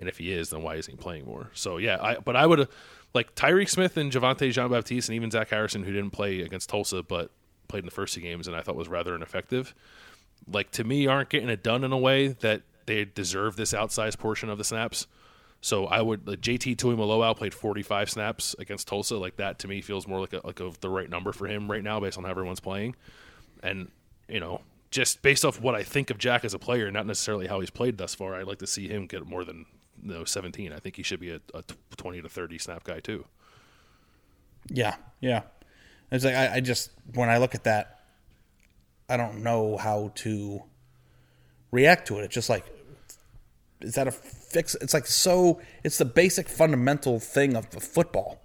and 0.00 0.08
if 0.08 0.18
he 0.18 0.32
is, 0.32 0.50
then 0.50 0.62
why 0.62 0.74
isn't 0.76 0.90
he 0.90 0.96
playing 0.96 1.26
more? 1.26 1.50
So 1.52 1.76
yeah, 1.76 1.98
I 2.00 2.16
but 2.16 2.34
I 2.34 2.46
would 2.46 2.66
like 3.14 3.34
Tyreke 3.36 3.68
Smith 3.68 3.96
and 3.96 4.10
Javontae 4.10 4.50
Jean 4.50 4.70
Baptiste 4.70 5.10
and 5.10 5.14
even 5.16 5.30
Zach 5.30 5.50
Harrison 5.50 5.84
who 5.84 5.92
didn't 5.92 6.10
play 6.10 6.40
against 6.40 6.70
Tulsa 6.70 7.02
but 7.02 7.30
played 7.68 7.80
in 7.80 7.84
the 7.84 7.92
first 7.92 8.14
two 8.14 8.20
games 8.20 8.48
and 8.48 8.56
I 8.56 8.62
thought 8.62 8.74
was 8.74 8.88
rather 8.88 9.14
ineffective. 9.14 9.74
Like 10.50 10.70
to 10.72 10.84
me, 10.84 11.06
aren't 11.06 11.28
getting 11.28 11.50
it 11.50 11.62
done 11.62 11.84
in 11.84 11.92
a 11.92 11.98
way 11.98 12.28
that 12.28 12.62
they 12.86 13.04
deserve 13.04 13.56
this 13.56 13.72
outsized 13.72 14.18
portion 14.18 14.48
of 14.48 14.58
the 14.58 14.64
snaps. 14.64 15.06
So 15.60 15.84
I 15.84 16.00
would 16.00 16.26
like 16.26 16.40
JT 16.40 16.76
Tuimoloau 16.76 17.36
played 17.36 17.52
45 17.52 18.08
snaps 18.08 18.56
against 18.58 18.88
Tulsa. 18.88 19.18
Like 19.18 19.36
that 19.36 19.58
to 19.60 19.68
me 19.68 19.82
feels 19.82 20.08
more 20.08 20.18
like 20.18 20.32
a, 20.32 20.40
like 20.42 20.60
a, 20.60 20.72
the 20.80 20.88
right 20.88 21.10
number 21.10 21.32
for 21.32 21.46
him 21.46 21.70
right 21.70 21.84
now 21.84 22.00
based 22.00 22.16
on 22.16 22.24
how 22.24 22.30
everyone's 22.30 22.60
playing. 22.60 22.96
And 23.62 23.90
you 24.28 24.40
know, 24.40 24.62
just 24.90 25.20
based 25.20 25.44
off 25.44 25.60
what 25.60 25.74
I 25.74 25.82
think 25.82 26.08
of 26.08 26.16
Jack 26.16 26.44
as 26.44 26.54
a 26.54 26.58
player, 26.58 26.90
not 26.90 27.06
necessarily 27.06 27.46
how 27.46 27.60
he's 27.60 27.70
played 27.70 27.98
thus 27.98 28.14
far, 28.14 28.34
I'd 28.34 28.46
like 28.46 28.58
to 28.58 28.66
see 28.66 28.88
him 28.88 29.06
get 29.06 29.26
more 29.26 29.44
than 29.44 29.66
you 30.02 30.12
know 30.12 30.24
17. 30.24 30.72
I 30.72 30.78
think 30.78 30.96
he 30.96 31.02
should 31.02 31.20
be 31.20 31.30
a, 31.30 31.40
a 31.54 31.62
20 31.96 32.22
to 32.22 32.28
30 32.28 32.58
snap 32.58 32.84
guy 32.84 33.00
too. 33.00 33.24
Yeah, 34.68 34.96
yeah. 35.20 35.42
It's 36.10 36.24
like 36.24 36.34
I, 36.34 36.56
I 36.56 36.60
just 36.60 36.90
when 37.14 37.28
I 37.28 37.38
look 37.38 37.54
at 37.54 37.64
that, 37.64 38.00
I 39.08 39.16
don't 39.16 39.42
know 39.42 39.76
how 39.76 40.12
to 40.16 40.62
react 41.70 42.08
to 42.08 42.18
it. 42.18 42.24
It's 42.24 42.34
just 42.34 42.50
like 42.50 42.64
is 43.80 43.94
that 43.94 44.06
a 44.06 44.12
fix? 44.12 44.74
It's 44.76 44.94
like 44.94 45.06
so. 45.06 45.60
It's 45.84 45.98
the 45.98 46.04
basic 46.04 46.48
fundamental 46.48 47.18
thing 47.18 47.56
of 47.56 47.70
the 47.70 47.80
football, 47.80 48.42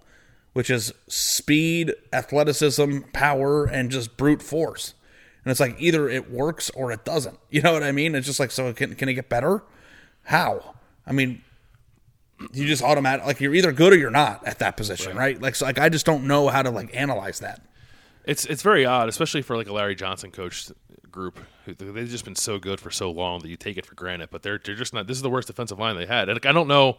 which 0.52 0.70
is 0.70 0.92
speed, 1.08 1.94
athleticism, 2.12 3.00
power, 3.12 3.66
and 3.66 3.90
just 3.90 4.16
brute 4.16 4.42
force. 4.42 4.94
And 5.44 5.50
it's 5.50 5.60
like 5.60 5.76
either 5.78 6.08
it 6.08 6.30
works 6.30 6.70
or 6.70 6.90
it 6.90 7.04
doesn't. 7.04 7.38
You 7.50 7.62
know 7.62 7.72
what 7.72 7.82
I 7.82 7.92
mean? 7.92 8.14
It's 8.14 8.26
just 8.26 8.40
like 8.40 8.50
so. 8.50 8.72
Can 8.72 8.94
can 8.94 9.08
it 9.08 9.14
get 9.14 9.28
better? 9.28 9.62
How? 10.24 10.74
I 11.06 11.12
mean, 11.12 11.42
you 12.52 12.66
just 12.66 12.82
automatic 12.82 13.24
like 13.24 13.40
you're 13.40 13.54
either 13.54 13.72
good 13.72 13.92
or 13.92 13.96
you're 13.96 14.10
not 14.10 14.46
at 14.46 14.58
that 14.58 14.76
position, 14.76 15.16
right? 15.16 15.40
Like 15.40 15.54
so, 15.54 15.66
like 15.66 15.78
I 15.78 15.88
just 15.88 16.06
don't 16.06 16.26
know 16.26 16.48
how 16.48 16.62
to 16.62 16.70
like 16.70 16.94
analyze 16.94 17.40
that. 17.40 17.62
It's 18.24 18.44
it's 18.46 18.62
very 18.62 18.84
odd, 18.84 19.08
especially 19.08 19.42
for 19.42 19.56
like 19.56 19.68
a 19.68 19.72
Larry 19.72 19.94
Johnson 19.94 20.30
coach 20.30 20.70
group. 21.10 21.40
Who, 21.64 21.74
they've 21.74 22.08
just 22.08 22.24
been 22.24 22.36
so 22.36 22.58
good 22.58 22.80
for 22.80 22.90
so 22.90 23.10
long 23.10 23.40
that 23.40 23.48
you 23.48 23.56
take 23.56 23.78
it 23.78 23.86
for 23.86 23.94
granted. 23.94 24.30
But 24.30 24.42
they're 24.42 24.58
they're 24.58 24.74
just 24.74 24.92
not. 24.92 25.06
This 25.06 25.16
is 25.16 25.22
the 25.22 25.30
worst 25.30 25.48
defensive 25.48 25.78
line 25.78 25.96
they 25.96 26.06
had. 26.06 26.28
And 26.28 26.36
like, 26.36 26.46
I 26.46 26.52
don't 26.52 26.68
know. 26.68 26.98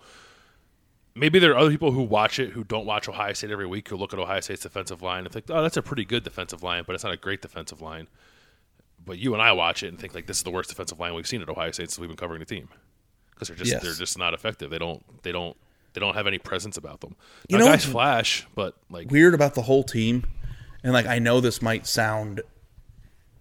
Maybe 1.14 1.40
there 1.40 1.52
are 1.52 1.58
other 1.58 1.72
people 1.72 1.92
who 1.92 2.04
watch 2.04 2.38
it 2.38 2.52
who 2.52 2.64
don't 2.64 2.86
watch 2.86 3.10
Ohio 3.10 3.34
State 3.34 3.50
every 3.50 3.66
week 3.66 3.90
who 3.90 3.98
look 3.98 4.14
at 4.14 4.20
Ohio 4.20 4.40
State's 4.40 4.62
defensive 4.62 5.02
line 5.02 5.24
and 5.24 5.34
think, 5.34 5.46
oh, 5.50 5.64
that's 5.64 5.78
a 5.78 5.82
pretty 5.82 6.06
good 6.06 6.24
defensive 6.24 6.62
line, 6.62 6.84
but 6.86 6.94
it's 6.94 7.04
not 7.04 7.14
a 7.14 7.18
great 7.18 7.42
defensive 7.42 7.82
line. 7.82 8.08
But 9.04 9.18
you 9.18 9.34
and 9.34 9.42
I 9.42 9.52
watch 9.54 9.82
it 9.82 9.88
and 9.88 10.00
think 10.00 10.14
like 10.14 10.28
this 10.28 10.38
is 10.38 10.44
the 10.44 10.52
worst 10.52 10.70
defensive 10.70 11.00
line 11.00 11.16
we've 11.16 11.26
seen 11.26 11.42
at 11.42 11.50
Ohio 11.50 11.72
State 11.72 11.90
since 11.90 11.98
we've 11.98 12.10
been 12.10 12.18
covering 12.18 12.40
the 12.40 12.46
team 12.46 12.70
because 13.38 13.50
they're 13.50 13.58
just 13.58 13.72
Yes. 13.72 13.84
they're 13.84 13.94
just 13.94 14.18
not 14.18 14.34
effective. 14.34 14.70
They 14.70 14.78
don't 14.80 15.04
they 15.24 15.32
don't 15.32 15.56
they 15.94 16.00
don't 16.00 16.16
have 16.16 16.28
any 16.28 16.38
presence 16.40 16.78
about 16.78 17.02
them. 17.02 17.16
You 17.50 17.58
Now, 17.58 17.66
know 17.66 17.72
guys 17.72 17.86
flash, 17.86 18.46
but 18.56 18.76
like 18.90 19.10
weird 19.12 19.34
about 19.34 19.56
the 19.56 19.62
whole 19.64 19.84
team, 19.84 20.26
and 20.84 20.94
like 20.94 21.06
I 21.08 21.20
know 21.20 21.40
this 21.42 21.62
might 21.62 21.88
sound, 21.88 22.42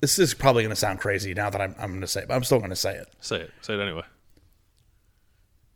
this 0.00 0.18
is 0.18 0.32
probably 0.34 0.62
going 0.62 0.70
to 0.70 0.76
sound 0.76 1.00
crazy 1.00 1.34
now 1.34 1.50
that 1.50 1.60
I'm 1.60 1.74
I'm 1.78 1.90
going 1.90 2.00
to 2.02 2.06
say, 2.06 2.22
it, 2.22 2.28
but 2.28 2.34
I'm 2.34 2.44
still 2.44 2.58
going 2.58 2.70
to 2.70 2.76
say 2.76 2.94
it. 2.96 3.08
say 3.20 3.36
it 3.40 3.50
say 3.60 3.74
it 3.74 3.80
anyway. 3.80 4.02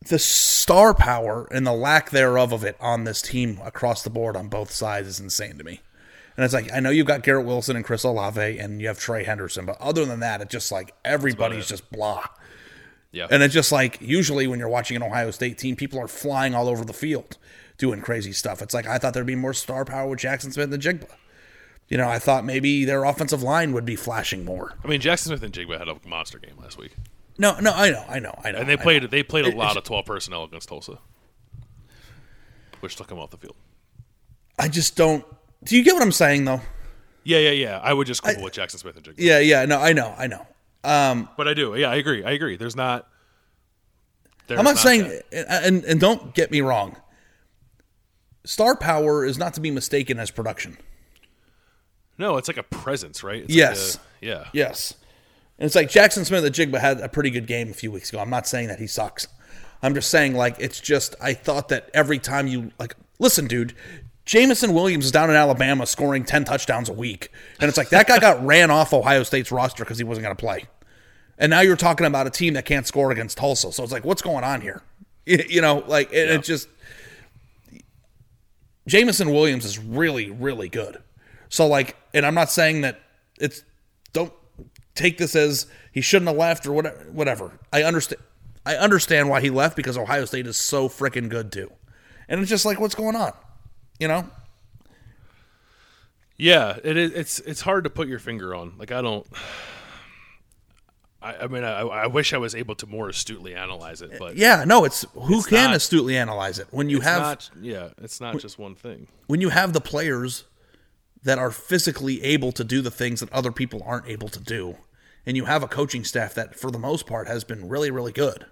The 0.08 0.18
star 0.18 0.94
power 0.94 1.46
and 1.50 1.66
the 1.66 1.72
lack 1.74 2.08
thereof 2.10 2.52
of 2.52 2.64
it 2.64 2.76
on 2.80 3.04
this 3.04 3.20
team 3.20 3.60
across 3.62 4.02
the 4.02 4.08
board 4.08 4.34
on 4.34 4.48
both 4.48 4.70
sides 4.70 5.06
is 5.06 5.20
insane 5.20 5.58
to 5.58 5.64
me. 5.64 5.80
And 6.36 6.44
it's 6.46 6.54
like 6.54 6.72
I 6.72 6.80
know 6.80 6.88
you've 6.88 7.06
got 7.06 7.22
Garrett 7.22 7.44
Wilson 7.44 7.76
and 7.76 7.84
Chris 7.84 8.04
Olave, 8.04 8.58
and 8.58 8.80
you 8.80 8.86
have 8.88 8.98
Trey 8.98 9.24
Henderson, 9.24 9.66
but 9.66 9.76
other 9.78 10.06
than 10.06 10.20
that, 10.20 10.40
it's 10.40 10.50
just 10.52 10.72
like 10.72 10.94
everybody's 11.04 11.66
just 11.68 11.90
blah. 11.90 12.24
Yeah. 13.12 13.26
And 13.30 13.42
it's 13.42 13.52
just 13.54 13.72
like 13.72 13.98
usually 14.00 14.46
when 14.46 14.58
you're 14.58 14.68
watching 14.68 14.96
an 14.96 15.02
Ohio 15.02 15.30
State 15.32 15.58
team, 15.58 15.74
people 15.76 15.98
are 15.98 16.06
flying 16.08 16.54
all 16.54 16.68
over 16.68 16.84
the 16.84 16.92
field 16.92 17.38
doing 17.76 18.00
crazy 18.00 18.32
stuff. 18.32 18.62
It's 18.62 18.72
like 18.74 18.86
I 18.86 18.98
thought 18.98 19.14
there'd 19.14 19.26
be 19.26 19.34
more 19.34 19.54
star 19.54 19.84
power 19.84 20.08
with 20.08 20.20
Jaxon 20.20 20.52
Smith-Njigba. 20.52 21.08
You 21.88 21.96
know, 21.96 22.08
I 22.08 22.20
thought 22.20 22.44
maybe 22.44 22.84
their 22.84 23.02
offensive 23.04 23.42
line 23.42 23.72
would 23.72 23.84
be 23.84 23.96
flashing 23.96 24.44
more. 24.44 24.74
I 24.84 24.86
mean, 24.86 25.00
Jaxon 25.00 25.36
Smith-Njigba 25.38 25.76
had 25.78 25.88
a 25.88 25.96
monster 26.06 26.38
game 26.38 26.54
last 26.61 26.78
week, 26.78 26.92
No, 27.36 27.58
no, 27.58 27.72
I 27.72 27.90
know, 27.90 28.04
I 28.08 28.18
know, 28.20 28.38
I 28.44 28.52
know. 28.52 28.58
and 28.58 28.68
they 28.68 28.74
I 28.74 28.76
played 28.76 29.02
know. 29.02 29.08
they 29.08 29.22
played 29.24 29.44
a 29.46 29.48
It- 29.48 29.56
lot 29.56 29.76
of 29.76 29.82
twelve 29.82 30.04
personnel 30.06 30.44
against 30.44 30.68
Tulsa, 30.68 30.98
which 32.80 32.94
took 32.96 33.11
him 33.11 33.18
off 33.18 33.30
the 33.30 33.36
field. 33.38 33.56
I 34.58 34.68
just 34.68 34.94
don't. 34.96 35.24
Do 35.64 35.76
you 35.76 35.82
get 35.82 35.94
what 35.94 36.02
I'm 36.02 36.12
saying 36.12 36.44
though? 36.44 36.61
Yeah, 37.24 37.38
yeah, 37.38 37.50
yeah. 37.50 37.80
I 37.82 37.92
would 37.92 38.06
just 38.06 38.22
quibble 38.22 38.42
with 38.44 38.54
Jaxon 38.54 38.78
Smith-Njigba. 38.78 39.14
Yeah, 39.18 39.38
yeah. 39.40 39.64
No, 39.66 39.78
I 39.80 39.92
know, 39.92 40.14
I 40.16 40.26
know. 40.26 40.46
Um, 40.83 41.28
but 41.37 41.47
I 41.49 41.55
do. 41.55 41.74
Yeah, 41.76 41.91
I 41.91 41.97
agree. 41.97 42.24
I 42.24 42.31
agree. 42.33 42.57
There's 42.57 42.76
not. 42.76 43.07
there's 44.47 44.59
I'm 44.59 44.64
not, 44.64 44.78
saying, 44.78 45.05
that. 45.31 45.64
and 45.64 45.85
and 45.85 46.01
don't 46.01 46.35
get 46.35 46.51
me 46.51 46.61
wrong. 46.61 46.97
Star 48.45 48.74
power 48.74 49.24
is 49.24 49.37
not 49.39 49.55
to 49.55 49.61
be 49.61 49.70
mistaken 49.70 50.18
as 50.18 50.31
production. 50.31 50.78
No, 52.16 52.37
it's 52.37 52.49
like 52.49 52.57
a 52.57 52.62
presence, 52.62 53.22
right? 53.22 53.43
It's 53.43 53.55
yes. 53.55 53.97
Like 53.97 54.05
a- 54.22 54.26
yeah. 54.26 54.45
Yes. 54.53 54.95
And 55.59 55.66
it's 55.66 55.74
like 55.74 55.89
Jaxon 55.89 56.24
Smith-Njigba 56.24 56.78
had 56.81 57.01
a 57.01 57.09
pretty 57.09 57.31
good 57.31 57.47
game 57.47 57.70
a 57.70 57.74
few 57.74 57.91
weeks 57.93 58.11
ago. 58.11 58.18
I'm 58.18 58.31
not 58.31 58.47
saying 58.47 58.68
that 58.68 58.78
he 58.78 58.87
sucks. 58.87 59.28
I'm 59.83 59.95
just 59.95 60.11
saying 60.11 60.35
like 60.35 60.57
it's 60.59 60.81
just 60.81 61.14
I 61.20 61.35
thought 61.35 61.68
that 61.68 61.91
every 61.95 62.18
time 62.18 62.47
you 62.47 62.72
like 62.78 62.95
listen, 63.18 63.47
dude, 63.47 63.74
Jameson 64.31 64.74
Williams 64.74 65.07
is 65.07 65.11
down 65.11 65.28
in 65.28 65.35
Alabama 65.35 65.85
scoring 65.85 66.22
ten 66.22 66.45
touchdowns 66.45 66.89
a 66.89 66.93
week. 66.93 67.33
And 67.59 67.68
it's 67.68 67.76
like 67.76 67.89
that 67.89 68.07
guy 68.07 68.20
got 68.20 68.47
ran 68.47 68.70
off 68.70 68.93
Ohio 68.93 69.24
State's 69.24 69.51
roster 69.51 69.83
because 69.83 69.99
he 69.99 70.05
wasn't 70.05 70.22
gonna 70.22 70.37
play. 70.37 70.66
And 71.37 71.51
now 71.51 71.62
you're 71.62 71.74
talking 71.74 72.07
about 72.07 72.28
a 72.28 72.31
team 72.31 72.55
that 72.55 72.64
can't 72.64 72.87
score 72.87 73.11
against 73.11 73.39
Tulsa. 73.39 73.72
So 73.72 73.83
it's 73.83 73.91
like, 73.91 74.05
what's 74.05 74.22
going 74.22 74.45
on 74.45 74.61
here? 74.61 74.83
You 75.26 75.61
know, 75.61 75.83
like 75.87 76.12
it, 76.12 76.31
it 76.31 76.43
just 76.45 76.68
Jameson 78.87 79.31
Williams 79.33 79.64
is 79.64 79.81
really, 79.81 80.31
really 80.31 80.68
good. 80.68 81.03
So 81.49 81.66
like, 81.66 81.97
and 82.14 82.24
I'm 82.24 82.35
not 82.35 82.53
saying 82.53 82.83
that 82.83 83.01
it's 83.41 83.64
don't 84.12 84.33
take 84.95 85.18
this 85.18 85.35
as 85.35 85.66
he 85.91 86.01
shouldn't 86.01 86.28
have 86.28 86.37
left 86.37 86.66
or 86.66 86.72
whatever. 86.72 87.05
Whatever. 87.12 87.59
I 87.72 87.83
understand. 87.83 88.22
I 88.64 88.76
understand 88.76 89.28
why 89.28 89.41
he 89.41 89.51
left 89.51 89.76
because 89.76 89.99
Ohio 89.99 90.24
State 90.24 90.47
is 90.47 90.57
so 90.57 90.89
freaking 90.89 91.28
good 91.28 91.51
too, 91.51 91.72
and 92.28 92.41
it's 92.41 92.51
just 92.51 92.64
like, 92.64 92.78
what's 92.78 92.95
going 92.95 93.16
on? 93.16 93.33
You 94.01 94.09
know? 94.09 94.28
Yeah, 96.36 96.78
it 96.82 96.96
is. 96.96 97.12
It's 97.12 97.38
it's 97.40 97.61
hard 97.61 97.84
to 97.84 97.90
put 97.90 98.09
your 98.09 98.18
finger 98.18 98.55
on. 98.55 98.74
Like 98.78 98.90
I 98.92 99.03
don't. 99.03 99.26
I, 101.22 101.36
I 101.36 101.46
mean, 101.48 101.64
I, 101.64 101.80
I 101.80 102.07
wish 102.07 102.32
I 102.32 102.38
was 102.38 102.55
able 102.55 102.74
to 102.76 102.86
more 102.86 103.11
astutely 103.11 103.55
analyze 103.55 104.01
it, 104.01 104.12
but 104.18 104.36
Yeah. 104.36 104.64
No. 104.66 104.84
It's 104.86 105.05
who 105.12 105.38
It's 105.40 105.46
can 105.48 105.64
not- 105.68 105.76
astutely 105.76 106.16
analyze 106.16 106.59
it 106.59 106.66
when 106.70 106.88
you 106.88 107.01
have 107.01 107.20
not- 107.20 107.51
yeah, 107.61 107.90
it's 108.01 108.22
not 108.22 108.38
just 108.40 108.59
one 108.59 108.74
thing. 108.74 109.07
when 109.26 109.42
you 109.42 109.51
have 109.51 109.74
the 109.74 109.82
players 109.82 110.44
that 111.22 111.38
are 111.38 111.51
physically 111.51 112.22
able 112.22 112.53
to 112.53 112.64
do 112.64 112.80
the 112.80 112.90
things 112.90 113.20
that 113.20 113.30
other 113.34 113.53
people 113.53 113.82
aren't 113.84 114.09
able 114.09 114.28
to 114.30 114.40
do, 114.40 114.78
and 115.26 115.36
you 115.36 115.44
have 115.44 115.62
a 115.62 115.68
coaching 115.68 116.05
staff 116.05 116.32
that, 116.32 116.59
for 116.59 116.70
the 116.70 116.78
most 116.78 117.07
part, 117.07 117.28
has 117.28 117.44
been 117.44 117.68
really, 117.68 117.90
really 117.90 118.12
good. 118.12 118.46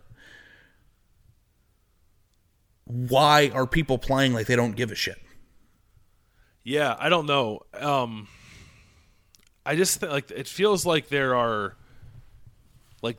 Why 2.85 3.51
are 3.55 3.67
people 3.67 3.97
playing 3.97 4.35
like 4.35 4.47
they 4.47 4.57
don't 4.57 4.77
give 4.77 4.91
a 4.91 4.95
shit? 4.95 5.17
Yeah, 6.69 6.95
I 6.99 7.09
don't 7.09 7.25
know. 7.25 7.61
Um, 7.73 8.29
I 9.65 9.75
just 9.75 10.01
th- 10.01 10.13
like 10.13 10.31
it 10.31 10.47
feels 10.47 10.85
like 10.85 11.09
there 11.09 11.35
are 11.35 11.75
like 13.01 13.17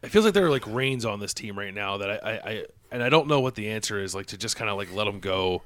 it 0.00 0.10
feels 0.10 0.24
like 0.24 0.32
there 0.32 0.46
are 0.46 0.50
like 0.50 0.64
reins 0.64 1.04
on 1.04 1.18
this 1.18 1.34
team 1.34 1.58
right 1.58 1.74
now 1.74 1.96
that 1.96 2.08
I, 2.08 2.14
I, 2.14 2.50
I 2.50 2.64
and 2.92 3.02
I 3.02 3.08
don't 3.08 3.26
know 3.26 3.40
what 3.40 3.56
the 3.56 3.70
answer 3.70 3.98
is. 3.98 4.14
Like 4.14 4.26
to 4.26 4.38
just 4.38 4.54
kind 4.54 4.70
of 4.70 4.76
like 4.76 4.94
let 4.94 5.06
them 5.06 5.18
go, 5.18 5.62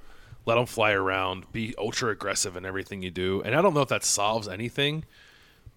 let 0.47 0.55
them 0.55 0.65
fly 0.65 0.93
around, 0.93 1.53
be 1.53 1.75
ultra 1.77 2.13
aggressive 2.13 2.57
in 2.57 2.65
everything 2.65 3.03
you 3.03 3.11
do. 3.11 3.43
And 3.43 3.55
I 3.55 3.61
don't 3.61 3.75
know 3.75 3.83
if 3.83 3.91
that 3.91 4.03
solves 4.03 4.49
anything, 4.49 5.05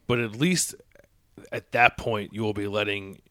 but 0.07 0.21
at 0.21 0.37
least 0.37 0.73
at 1.51 1.73
that 1.73 1.97
point 1.97 2.31
you 2.33 2.43
will 2.43 2.53
be 2.53 2.67
letting 2.67 3.21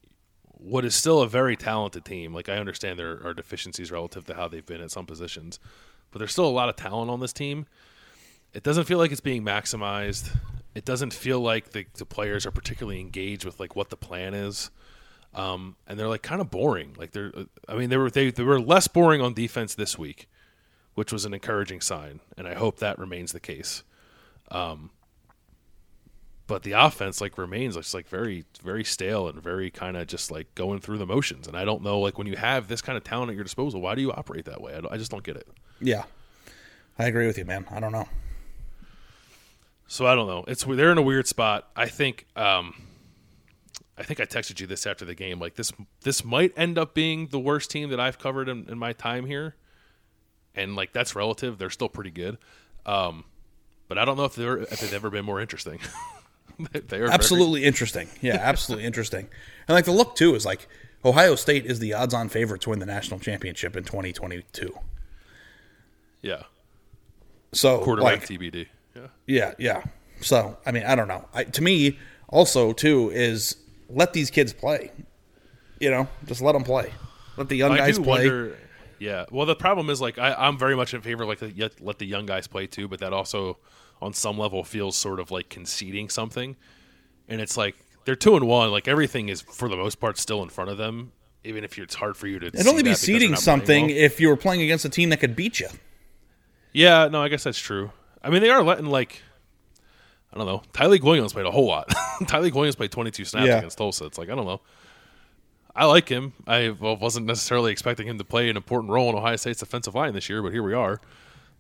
what 0.59 0.85
is 0.85 0.95
still 0.95 1.23
a 1.23 1.27
very 1.27 1.57
talented 1.57 2.05
team. 2.05 2.35
Like 2.35 2.51
I 2.51 2.59
understand 2.59 2.99
there 2.99 3.27
are 3.27 3.33
deficiencies 3.33 3.91
relative 3.91 4.27
to 4.27 4.35
how 4.35 4.47
they've 4.47 4.67
been 4.67 4.83
at 4.83 4.91
some 4.91 5.07
positions, 5.07 5.59
but 6.13 6.19
there's 6.19 6.33
still 6.33 6.47
a 6.47 6.51
lot 6.51 6.69
of 6.69 6.77
talent 6.77 7.11
on 7.11 7.21
this 7.21 7.33
team. 7.33 7.67
It 8.55 8.63
doesn't 8.63 8.85
feel 8.85 8.99
like 8.99 9.11
it's 9.11 9.21
being 9.21 9.43
maximized. 9.43 10.37
It 10.75 10.85
doesn't 10.85 11.13
feel 11.13 11.41
like 11.41 11.71
the, 11.71 11.87
the 11.95 12.07
players 12.07 12.47
are 12.47 12.51
particularly 12.51 13.01
engaged 13.01 13.45
with 13.45 13.59
like 13.59 13.75
what 13.75 13.91
the 13.91 13.97
plan 13.97 14.35
is. 14.35 14.71
Um, 15.35 15.77
and 15.87 15.99
they're 15.99 16.09
like 16.09 16.23
kind 16.23 16.41
of 16.41 16.51
boring. 16.51 16.95
Like 16.99 17.13
they're, 17.13 17.33
I 17.67 17.75
mean, 17.75 17.89
they 17.89 17.97
were 17.97 18.11
they, 18.11 18.31
they 18.31 18.43
were 18.43 18.61
less 18.61 18.87
boring 18.87 19.23
on 19.23 19.33
defense 19.33 19.75
this 19.75 19.99
week, 19.99 20.29
which 20.95 21.13
was 21.13 21.25
an 21.25 21.33
encouraging 21.33 21.81
sign, 21.81 22.21
and 22.37 22.47
I 22.47 22.55
hope 22.55 22.79
that 22.79 22.99
remains 22.99 23.33
the 23.33 23.41
case. 23.41 23.83
Um, 24.51 24.91
but 26.47 26.65
the 26.65 26.73
offense 26.73 27.23
like 27.23 27.39
remains 27.39 27.77
just 27.77 27.95
like 27.95 28.07
very 28.07 28.45
very 28.63 28.85
stale 28.85 29.27
and 29.27 29.43
very 29.43 29.71
kind 29.71 29.97
of 29.97 30.07
just 30.07 30.31
like 30.31 30.55
going 30.55 30.81
through 30.81 30.99
the 30.99 31.07
motions. 31.07 31.49
And 31.49 31.57
I 31.57 31.65
don't 31.65 31.83
know 31.83 31.99
like 31.99 32.19
when 32.19 32.27
you 32.27 32.37
have 32.37 32.69
this 32.69 32.83
kind 32.83 32.99
of 32.99 33.05
talent 33.05 33.31
at 33.31 33.35
your 33.35 33.45
disposal, 33.45 33.81
why 33.81 33.95
do 33.95 34.03
you 34.03 34.13
operate 34.13 34.45
that 34.45 34.61
way? 34.61 34.75
I, 34.75 34.95
I 34.95 34.99
just 34.99 35.11
don't 35.11 35.25
get 35.25 35.37
it. 35.37 35.49
Yeah, 35.83 36.05
I 36.99 37.07
agree 37.07 37.27
with 37.27 37.37
you, 37.39 37.45
man. 37.45 37.67
I 37.71 37.81
don't 37.81 37.93
know. 37.93 38.09
So 39.89 40.07
I 40.07 40.15
don't 40.15 40.27
know. 40.27 40.45
It's 40.49 40.65
they're 40.65 40.93
in 40.93 40.99
a 40.99 41.03
weird 41.03 41.27
spot. 41.27 41.69
I 41.77 41.87
think. 41.89 42.27
Um, 42.37 42.75
I 43.99 44.05
think 44.05 44.21
I 44.21 44.25
texted 44.25 44.59
you 44.59 44.67
this 44.67 44.87
after 44.87 45.05
the 45.05 45.15
game. 45.15 45.39
Like 45.39 45.55
this, 45.55 45.71
this 46.03 46.25
might 46.25 46.53
end 46.57 46.79
up 46.79 46.95
being 46.95 47.27
the 47.27 47.39
worst 47.39 47.71
team 47.71 47.91
that 47.91 48.01
I've 48.01 48.19
covered 48.19 48.49
in, 48.49 48.67
in 48.71 48.79
my 48.79 48.95
time 48.95 49.27
here, 49.27 49.55
and 50.55 50.75
like 50.75 50.93
that's 50.95 51.15
relative. 51.15 51.59
They're 51.59 51.69
still 51.71 51.91
pretty 51.91 52.11
good, 52.11 52.39
um, 52.87 53.25
but 53.89 53.99
I 53.99 54.07
don't 54.07 54.17
know 54.17 54.25
if 54.25 54.35
they're 54.35 54.59
if 54.59 54.81
they've 54.81 54.95
ever 54.95 55.11
been 55.11 55.25
more 55.25 55.41
interesting. 55.41 55.79
They- 56.73 56.79
are 56.79 56.83
very- 56.83 57.11
absolutely 57.11 57.65
interesting. 57.65 58.09
Yeah, 58.21 58.35
absolutely 58.41 58.85
interesting. 58.87 59.27
And 59.67 59.75
like 59.75 59.87
the 59.87 59.91
look 59.93 60.15
too 60.15 60.35
is 60.35 60.45
like 60.45 60.69
Ohio 61.05 61.35
State 61.35 61.65
is 61.67 61.79
the 61.81 61.95
odds-on 61.95 62.29
favorite 62.29 62.61
to 62.63 62.71
win 62.71 62.79
the 62.79 62.87
national 62.87 63.19
championship 63.21 63.75
in 63.75 63.85
2022. 63.85 64.73
Yeah. 66.23 66.43
So 67.53 67.81
Quarterback 67.81 68.21
like, 68.21 68.29
TBD. 68.29 68.67
Yeah. 68.95 69.07
Yeah, 69.27 69.55
yeah. 69.59 69.83
So 70.21 70.57
I 70.65 70.73
mean, 70.73 70.85
I 70.85 70.95
don't 70.95 71.09
know. 71.09 71.29
I, 71.35 71.45
to 71.45 71.63
me, 71.63 71.99
also 72.29 72.73
too 72.73 73.11
is 73.11 73.57
let 73.89 74.13
these 74.13 74.31
kids 74.31 74.53
play. 74.53 74.91
You 75.81 75.91
know, 75.91 76.09
just 76.27 76.41
let 76.41 76.53
them 76.53 76.65
play. 76.65 76.93
Let 77.37 77.49
the 77.49 77.57
young 77.57 77.73
I 77.73 77.79
guys 77.79 77.99
play. 77.99 78.29
wonder. 78.29 78.57
Yeah. 78.99 79.25
Well, 79.31 79.47
the 79.47 79.57
problem 79.57 79.91
is 79.91 80.01
like 80.01 80.19
I, 80.19 80.33
I'm 80.35 80.57
very 80.57 80.77
much 80.77 80.95
in 80.95 81.01
favor 81.01 81.25
of 81.25 81.29
like 81.29 81.41
the, 81.41 81.71
let 81.81 81.99
the 81.99 82.07
young 82.07 82.25
guys 82.25 82.47
play 82.47 82.67
too, 82.67 82.89
but 82.89 83.01
that 83.01 83.13
also 83.13 83.59
on 84.01 84.13
some 84.13 84.39
level 84.39 84.65
feels 84.65 84.97
sort 84.97 85.21
of 85.21 85.31
like 85.31 85.49
conceding 85.49 86.09
something. 86.09 86.57
And 87.29 87.41
it's 87.41 87.57
like 87.57 87.75
they're 88.05 88.17
two 88.17 88.37
and 88.37 88.47
one. 88.47 88.71
Like 88.71 88.89
everything 88.89 89.29
is 89.29 89.41
for 89.41 89.69
the 89.69 89.77
most 89.77 90.01
part 90.01 90.19
still 90.19 90.43
in 90.43 90.49
front 90.49 90.71
of 90.71 90.79
them, 90.79 91.13
even 91.45 91.65
if 91.65 91.79
it's 91.79 91.95
hard 91.95 92.17
for 92.17 92.27
you 92.27 92.39
to. 92.39 92.47
It'd 92.47 92.61
see 92.61 92.69
only 92.69 92.83
be 92.83 92.95
ceding 92.95 93.37
something 93.37 93.87
well. 93.87 93.97
if 93.97 94.21
you 94.21 94.29
were 94.29 94.37
playing 94.37 94.63
against 94.63 94.85
a 94.85 94.89
team 94.89 95.09
that 95.11 95.19
could 95.19 95.35
beat 95.35 95.61
you. 95.61 95.69
Yeah, 96.73 97.09
no, 97.09 97.23
I 97.23 97.29
guess 97.29 97.45
that's 97.45 97.59
true. 97.59 97.93
I 98.23 98.31
mean, 98.31 98.43
they 98.43 98.51
are 98.51 98.63
letting 98.63 98.87
like 98.87 99.23
I 100.33 100.39
don't 100.39 100.47
know. 100.47 100.63
Tyleik 100.73 101.03
Williams 101.03 101.33
played 101.35 101.47
a 101.47 101.51
whole 101.51 101.67
lot. 101.67 101.89
Tyleik 102.23 102.53
Williams 102.55 102.77
played 102.77 102.91
22 102.91 103.25
snaps 103.27 103.47
Yeah. 103.47 103.59
against 103.59 103.79
Tulsa. 103.79 104.07
It's 104.07 104.19
like 104.19 104.31
I 104.31 104.35
don't 104.35 104.47
know. 104.47 104.61
I 105.75 105.87
like 105.87 106.09
him. 106.09 106.35
I 106.47 106.71
well, 106.71 106.97
wasn't 106.97 107.27
necessarily 107.27 107.73
expecting 107.73 108.07
him 108.07 108.19
to 108.19 108.25
play 108.25 108.49
an 108.51 108.57
important 108.57 108.93
role 108.93 109.09
in 109.11 109.17
Ohio 109.17 109.37
State's 109.37 109.61
defensive 109.61 109.95
line 109.95 110.13
this 110.15 110.29
year, 110.29 110.43
but 110.43 110.53
here 110.53 110.63
we 110.63 110.75
are. 110.75 111.01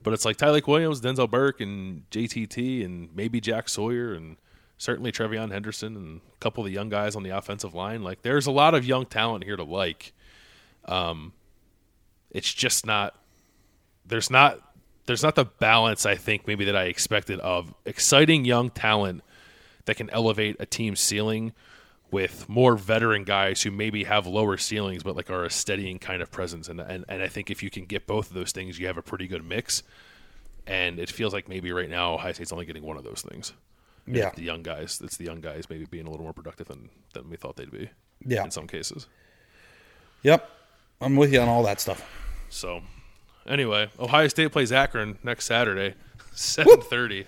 But 0.03 0.13
it's 0.13 0.25
like 0.25 0.37
Tyleik 0.37 0.67
Williams, 0.67 1.01
Denzel 1.01 1.31
Burke, 1.31 1.61
and 1.61 2.03
JTT, 2.11 2.85
and 2.85 3.09
maybe 3.15 3.41
Jack 3.41 3.69
Sawyer, 3.69 4.13
and 4.13 4.37
certainly 4.77 5.13
TreVeyon 5.13 5.53
Henderson, 5.53 5.97
and 5.97 6.21
a 6.35 6.39
couple 6.41 6.63
of 6.63 6.67
the 6.67 6.73
young 6.75 6.89
guys 6.89 7.15
on 7.15 7.23
the 7.23 7.31
offensive 7.31 7.73
line. 7.73 8.03
Like, 8.03 8.23
there's 8.23 8.47
a 8.47 8.51
lot 8.51 8.75
of 8.75 8.85
young 8.85 9.07
talent 9.07 9.45
here 9.45 9.57
to 9.57 9.63
like. 9.65 10.13
Um, 10.87 11.33
it's 12.31 12.53
just 12.53 12.85
not. 12.85 13.15
There's 14.05 14.29
not. 14.31 14.59
There's 15.07 15.23
not 15.23 15.35
the 15.35 15.45
balance 15.45 16.07
I 16.07 16.15
think 16.15 16.47
maybe 16.47 16.65
that 16.67 16.77
I 16.77 16.85
expected 16.85 17.41
of 17.41 17.75
exciting 17.85 18.45
young 18.45 18.71
talent 18.71 19.23
that 19.87 19.97
can 19.97 20.09
elevate 20.11 20.57
a 20.61 20.67
team's 20.67 21.01
ceiling 21.01 21.53
with 22.13 22.49
more 22.49 22.77
veteran 22.77 23.25
guys 23.25 23.63
who 23.63 23.71
maybe 23.71 24.05
have 24.05 24.27
lower 24.27 24.57
ceilings 24.57 25.03
but 25.03 25.17
like 25.17 25.31
are 25.31 25.45
a 25.45 25.51
steadying 25.51 25.99
kind 25.99 26.21
of 26.23 26.31
presence 26.31 26.69
and, 26.69 26.79
and 26.81 27.05
and 27.09 27.23
I 27.23 27.27
think 27.29 27.51
if 27.51 27.63
you 27.63 27.71
can 27.71 27.85
get 27.87 28.07
both 28.07 28.29
of 28.29 28.35
those 28.35 28.53
things 28.53 28.79
you 28.79 28.87
have 28.87 28.99
a 28.99 29.03
pretty 29.03 29.27
good 29.27 29.45
mix 29.45 29.83
and 30.67 30.99
it 31.01 31.11
feels 31.11 31.33
like 31.33 31.49
maybe 31.49 31.73
right 31.73 31.89
now 31.91 32.15
Ohio 32.15 32.33
State's 32.33 32.53
only 32.53 32.67
getting 32.67 32.85
one 32.85 32.97
of 32.99 33.03
those 33.03 33.23
things 33.29 33.55
Yeah. 34.07 34.31
the 34.37 34.43
young 34.43 34.63
guys 34.63 35.01
it's 35.03 35.17
the 35.17 35.25
young 35.25 35.41
guys 35.41 35.69
maybe 35.71 35.87
being 35.87 36.07
a 36.07 36.11
little 36.11 36.25
more 36.25 36.35
productive 36.35 36.69
than 36.69 36.91
than 37.15 37.29
we 37.31 37.37
thought 37.37 37.57
they'd 37.57 37.71
be 37.73 37.89
Yeah. 38.25 38.45
in 38.45 38.51
some 38.51 38.67
cases 38.69 39.09
Yep, 40.23 40.49
I'm 41.01 41.17
with 41.17 41.33
you 41.33 41.41
on 41.41 41.49
all 41.49 41.63
that 41.65 41.81
stuff. 41.81 42.01
so 42.49 42.83
anyway 43.47 43.91
Ohio 43.99 44.29
State 44.29 44.53
plays 44.53 44.73
Akron 44.73 45.19
next 45.23 45.47
Saturday 45.47 45.95
7:30 46.35 47.27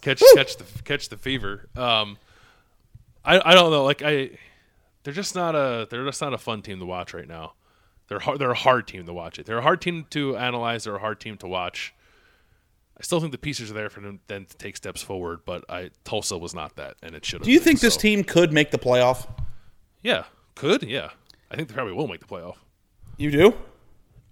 catch 0.00 0.22
catch 0.34 0.56
the 0.56 0.64
catch 0.84 1.08
the 1.08 1.16
fever 1.16 1.68
um 1.76 2.18
I, 3.24 3.52
I 3.52 3.54
don't 3.54 3.70
know. 3.70 3.84
Like 3.84 4.02
I, 4.02 4.30
they're 5.04 5.14
just 5.14 5.34
not 5.34 5.54
a 5.54 5.86
they're 5.88 6.04
just 6.04 6.20
not 6.20 6.34
a 6.34 6.38
fun 6.38 6.62
team 6.62 6.78
to 6.80 6.84
watch 6.84 7.14
right 7.14 7.28
now. 7.28 7.52
They're 8.08 8.18
hard, 8.18 8.38
they're 8.40 8.50
a 8.50 8.54
hard 8.54 8.88
team 8.88 9.06
to 9.06 9.12
watch 9.12 9.38
it. 9.38 9.46
They're 9.46 9.58
a 9.58 9.62
hard 9.62 9.80
team 9.80 10.06
to 10.10 10.36
analyze. 10.36 10.84
They're 10.84 10.96
a 10.96 11.00
hard 11.00 11.20
team 11.20 11.36
to 11.38 11.46
watch. 11.46 11.94
I 12.98 13.02
still 13.02 13.20
think 13.20 13.32
the 13.32 13.38
pieces 13.38 13.70
are 13.70 13.74
there 13.74 13.88
for 13.90 14.00
them 14.00 14.20
then 14.26 14.44
to 14.46 14.56
take 14.56 14.76
steps 14.76 15.02
forward, 15.02 15.40
but 15.46 15.64
I 15.68 15.90
Tulsa 16.04 16.36
was 16.36 16.52
not 16.54 16.76
that, 16.76 16.96
and 17.02 17.14
it 17.14 17.24
should 17.24 17.40
have. 17.40 17.46
Do 17.46 17.52
you 17.52 17.58
been, 17.60 17.64
think 17.64 17.80
this 17.80 17.94
so- 17.94 18.00
team 18.00 18.24
could 18.24 18.52
make 18.52 18.70
the 18.70 18.78
playoff? 18.78 19.28
Yeah, 20.02 20.24
could 20.56 20.82
yeah. 20.82 21.10
I 21.50 21.54
think 21.56 21.68
they 21.68 21.74
probably 21.74 21.94
will 21.94 22.08
make 22.08 22.20
the 22.20 22.26
playoff. 22.26 22.56
You 23.18 23.30
do? 23.30 23.54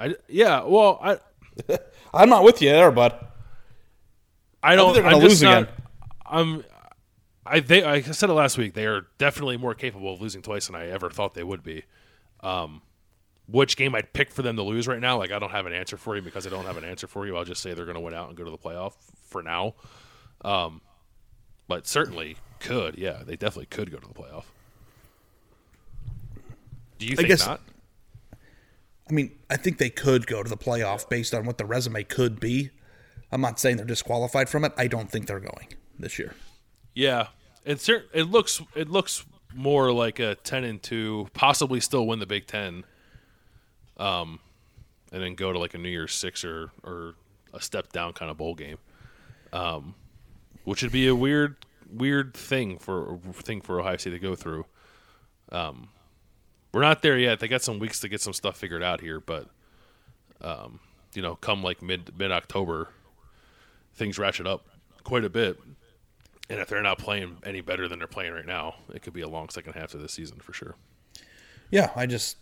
I 0.00 0.14
yeah. 0.28 0.62
Well, 0.64 0.98
I 1.02 1.18
I'm 2.14 2.28
not 2.28 2.42
with 2.44 2.60
you 2.62 2.70
there, 2.70 2.90
bud. 2.90 3.12
I 4.62 4.72
I 4.72 4.76
don't. 4.76 4.94
think 4.94 5.04
they're 5.04 5.12
gonna 5.12 5.16
I'm 5.16 5.22
lose 5.28 5.42
not- 5.42 5.62
again. 5.62 5.74
I'm. 6.26 6.64
I 7.46 7.60
they 7.60 7.82
I 7.82 8.00
said 8.02 8.30
it 8.30 8.34
last 8.34 8.58
week. 8.58 8.74
They 8.74 8.86
are 8.86 9.06
definitely 9.18 9.56
more 9.56 9.74
capable 9.74 10.12
of 10.14 10.20
losing 10.20 10.42
twice 10.42 10.66
than 10.66 10.76
I 10.76 10.88
ever 10.88 11.10
thought 11.10 11.34
they 11.34 11.42
would 11.44 11.62
be. 11.62 11.84
Um, 12.40 12.82
which 13.48 13.76
game 13.76 13.94
I'd 13.94 14.12
pick 14.12 14.30
for 14.30 14.42
them 14.42 14.56
to 14.56 14.62
lose 14.62 14.86
right 14.86 15.00
now? 15.00 15.18
Like 15.18 15.32
I 15.32 15.38
don't 15.38 15.50
have 15.50 15.66
an 15.66 15.72
answer 15.72 15.96
for 15.96 16.14
you 16.16 16.22
because 16.22 16.46
I 16.46 16.50
don't 16.50 16.66
have 16.66 16.76
an 16.76 16.84
answer 16.84 17.06
for 17.06 17.26
you. 17.26 17.36
I'll 17.36 17.44
just 17.44 17.62
say 17.62 17.74
they're 17.74 17.84
going 17.86 17.96
to 17.96 18.00
win 18.00 18.14
out 18.14 18.28
and 18.28 18.36
go 18.36 18.44
to 18.44 18.50
the 18.50 18.58
playoff 18.58 18.92
for 19.26 19.42
now. 19.42 19.74
Um, 20.42 20.80
but 21.66 21.86
certainly 21.86 22.36
could. 22.60 22.96
Yeah, 22.96 23.22
they 23.24 23.34
definitely 23.36 23.66
could 23.66 23.90
go 23.90 23.98
to 23.98 24.06
the 24.06 24.14
playoff. 24.14 24.44
Do 26.98 27.06
you 27.06 27.12
I 27.14 27.16
think 27.16 27.28
guess- 27.28 27.46
not? 27.46 27.60
I 29.10 29.12
mean, 29.12 29.32
I 29.48 29.56
think 29.56 29.78
they 29.78 29.90
could 29.90 30.26
go 30.26 30.42
to 30.42 30.48
the 30.48 30.56
playoff 30.56 31.08
based 31.08 31.34
on 31.34 31.44
what 31.44 31.58
the 31.58 31.64
resume 31.64 32.04
could 32.04 32.38
be. 32.38 32.70
I'm 33.32 33.40
not 33.40 33.58
saying 33.58 33.76
they're 33.76 33.86
disqualified 33.86 34.48
from 34.48 34.64
it. 34.64 34.72
I 34.76 34.86
don't 34.86 35.10
think 35.10 35.26
they're 35.26 35.40
going 35.40 35.68
this 35.98 36.18
year. 36.18 36.34
Yeah, 36.94 37.28
it 37.64 37.80
cer- 37.80 38.06
it 38.12 38.24
looks 38.24 38.60
it 38.74 38.88
looks 38.88 39.24
more 39.54 39.92
like 39.92 40.18
a 40.18 40.36
ten 40.36 40.64
and 40.64 40.82
two, 40.82 41.28
possibly 41.34 41.80
still 41.80 42.06
win 42.06 42.18
the 42.18 42.26
Big 42.26 42.46
Ten, 42.46 42.84
um, 43.96 44.40
and 45.12 45.22
then 45.22 45.34
go 45.34 45.52
to 45.52 45.58
like 45.58 45.74
a 45.74 45.78
New 45.78 45.88
Year's 45.88 46.14
Six 46.14 46.44
or 46.44 46.70
or 46.82 47.14
a 47.52 47.60
step 47.60 47.92
down 47.92 48.12
kind 48.12 48.30
of 48.30 48.36
bowl 48.36 48.54
game, 48.54 48.78
um, 49.52 49.94
which 50.64 50.82
would 50.82 50.92
be 50.92 51.06
a 51.06 51.14
weird 51.14 51.56
weird 51.92 52.34
thing 52.34 52.78
for 52.78 53.18
thing 53.34 53.60
for 53.60 53.80
Ohio 53.80 53.96
State 53.96 54.10
to 54.10 54.18
go 54.18 54.34
through. 54.34 54.66
Um, 55.50 55.88
we're 56.72 56.82
not 56.82 57.02
there 57.02 57.18
yet. 57.18 57.40
They 57.40 57.48
got 57.48 57.62
some 57.62 57.78
weeks 57.78 58.00
to 58.00 58.08
get 58.08 58.20
some 58.20 58.32
stuff 58.32 58.56
figured 58.56 58.82
out 58.82 59.00
here, 59.00 59.20
but 59.20 59.48
um, 60.40 60.80
you 61.14 61.22
know, 61.22 61.36
come 61.36 61.62
like 61.62 61.82
mid 61.82 62.16
mid 62.18 62.32
October, 62.32 62.88
things 63.94 64.18
ratchet 64.18 64.46
up 64.46 64.66
quite 65.04 65.24
a 65.24 65.30
bit. 65.30 65.58
And 66.48 66.58
if 66.58 66.68
they're 66.68 66.82
not 66.82 66.98
playing 66.98 67.38
any 67.44 67.60
better 67.60 67.86
than 67.86 68.00
they're 68.00 68.08
playing 68.08 68.32
right 68.32 68.46
now, 68.46 68.74
it 68.92 69.02
could 69.02 69.12
be 69.12 69.20
a 69.20 69.28
long 69.28 69.48
second 69.50 69.74
half 69.74 69.94
of 69.94 70.00
the 70.00 70.08
season 70.08 70.40
for 70.40 70.52
sure. 70.52 70.74
Yeah, 71.70 71.90
I 71.94 72.06
just, 72.06 72.38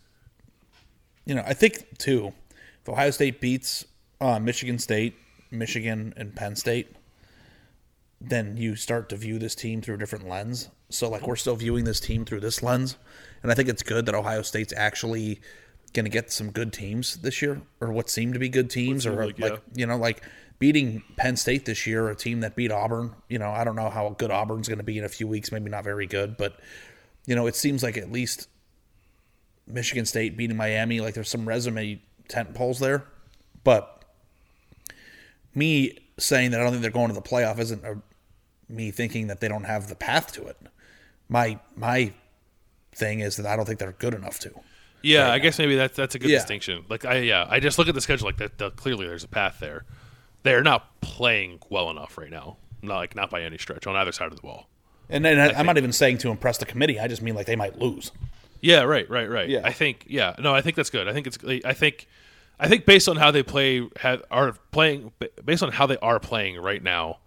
you 1.27 1.35
know, 1.35 1.43
I 1.47 1.53
think 1.53 1.99
too, 1.99 2.33
if 2.81 2.89
Ohio 2.89 3.11
State 3.11 3.41
beats 3.41 3.85
uh, 4.21 4.39
Michigan 4.39 4.79
State, 4.79 5.15
Michigan, 5.51 6.15
and 6.17 6.35
Penn 6.35 6.57
State, 6.57 6.95
then 8.21 8.57
you 8.57 8.77
start 8.77 9.09
to 9.11 9.17
view 9.17 9.39
this 9.39 9.55
team 9.55 9.81
through 9.81 9.97
a 9.97 9.99
different 9.99 10.27
lens. 10.27 10.71
So, 10.89 11.09
like, 11.09 11.27
we're 11.27 11.37
still 11.37 11.57
viewing 11.57 11.85
this 11.85 12.01
team 12.01 12.25
through 12.25 12.41
this 12.41 12.63
lens. 12.63 12.97
And 13.43 13.53
I 13.53 13.55
think 13.55 13.69
it's 13.69 13.83
good 13.83 14.07
that 14.07 14.15
Ohio 14.15 14.43
State's 14.43 14.73
actually 14.77 15.41
going 15.95 16.05
to 16.05 16.11
get 16.11 16.31
some 16.31 16.51
good 16.51 16.73
teams 16.73 17.17
this 17.17 17.41
year, 17.41 17.63
or 17.81 17.93
what 17.93 18.11
seem 18.11 18.33
to 18.33 18.39
be 18.39 18.49
good 18.49 18.71
teams, 18.71 19.07
or 19.07 19.25
like, 19.25 19.39
like, 19.39 19.53
yeah. 19.53 19.59
you 19.75 19.87
know, 19.87 19.97
like 19.97 20.23
beating 20.59 21.03
Penn 21.17 21.37
State 21.37 21.65
this 21.65 21.87
year, 21.87 22.09
a 22.09 22.17
team 22.17 22.41
that 22.41 22.57
beat 22.57 22.71
Auburn. 22.73 23.15
You 23.29 23.39
know, 23.39 23.51
I 23.51 23.65
don't 23.65 23.77
know 23.77 23.91
how 23.91 24.11
good 24.11 24.31
Auburn's 24.31 24.69
going 24.69 24.79
to 24.79 24.85
be 24.85 24.99
in 24.99 25.05
a 25.05 25.09
few 25.09 25.27
weeks, 25.27 25.53
maybe 25.53 25.71
not 25.71 25.85
very 25.85 26.07
good, 26.07 26.37
but, 26.37 26.59
you 27.27 27.35
know, 27.35 27.47
it 27.47 27.57
seems 27.57 27.83
like 27.83 27.97
at 27.97 28.11
least 28.11 28.49
Michigan 29.67 30.05
State 30.07 30.37
beating 30.37 30.57
Miami, 30.57 31.01
like 31.01 31.15
there's 31.15 31.29
some 31.29 31.47
resume 31.47 32.01
tent 32.29 32.55
poles 32.55 32.79
there. 32.79 33.05
But 33.65 34.05
me 35.55 35.99
saying 36.19 36.51
that 36.51 36.61
I 36.61 36.65
don't 36.65 36.73
think 36.73 36.83
they're 36.83 36.91
going 36.91 37.09
to 37.09 37.15
the 37.15 37.23
playoff 37.23 37.59
isn't 37.59 37.85
a, 37.85 37.99
me 38.69 38.91
thinking 38.91 39.29
that 39.29 39.41
they 39.41 39.49
don't 39.49 39.65
have 39.65 39.89
the 39.89 39.95
path 39.95 40.33
to 40.33 40.47
it. 40.47 40.57
My 41.29 41.59
my 41.77 42.13
thing 42.99 43.21
is 43.21 43.37
that 43.37 43.47
I 43.47 43.57
don't 43.57 43.65
think 43.65 43.79
they're 43.79 43.93
good 43.93 44.15
enough 44.15 44.39
to. 44.41 44.51
Yeah, 45.03 45.31
I 45.31 45.39
guess 45.39 45.59
maybe 45.59 45.77
that's 45.77 45.97
that's 45.97 46.15
a 46.15 46.19
good 46.19 46.31
Yeah. 46.31 46.39
distinction. 46.39 46.85
Like 46.89 47.05
I 47.05 47.19
yeah, 47.19 47.47
I 47.49 47.61
just 47.61 47.79
look 47.79 47.89
at 47.89 47.95
the 47.95 48.01
schedule 48.01 48.27
like 48.27 48.39
that. 48.39 48.59
that 48.59 48.77
clearly, 48.77 49.07
there's 49.07 49.25
a 49.25 49.29
path 49.29 49.59
there. 49.61 49.85
They're 50.43 50.63
not 50.63 51.01
playing 51.01 51.61
well 51.71 51.91
enough 51.91 52.19
right 52.19 52.31
now. 52.31 52.57
Not 52.83 52.97
like 52.97 53.15
not 53.17 53.31
by 53.31 53.43
any 53.43 53.59
stretch 53.59 53.87
on 53.87 53.97
either 53.97 54.13
side 54.13 54.27
of 54.29 54.37
the 54.37 54.43
ball. 54.43 54.69
And 55.09 55.25
then 55.25 55.39
I, 55.39 55.59
I'm 55.59 55.67
not 55.67 55.79
even 55.79 55.93
saying 55.93 56.19
to 56.19 56.31
impress 56.31 56.59
the 56.59 56.67
committee. 56.67 56.99
I 57.01 57.07
just 57.09 57.23
mean 57.23 57.35
like 57.35 57.47
they 57.47 57.57
might 57.57 57.79
lose. 57.79 58.11
Yeah, 58.61 58.83
right, 58.83 59.09
right, 59.09 59.31
right. 59.31 59.49
Yeah. 59.49 59.61
I 59.65 59.73
think 59.73 60.05
yeah, 60.09 60.35
no, 60.39 60.55
I 60.55 60.61
think 60.61 60.77
that's 60.77 60.91
good. 60.91 61.09
I 61.09 61.13
think 61.13 61.27
it's 61.29 61.39
I 61.65 61.73
think 61.75 62.09
I 62.59 62.69
think 62.69 62.85
based 62.85 63.09
on 63.09 63.17
how 63.17 63.31
they 63.31 63.43
play 63.45 63.89
have, 64.01 64.23
are 64.31 64.53
playing 64.73 65.13
based 65.45 65.63
on 65.63 65.71
how 65.73 65.87
they 65.87 65.97
are 65.99 66.19
playing 66.19 66.57
right 66.61 66.83
now 66.83 67.19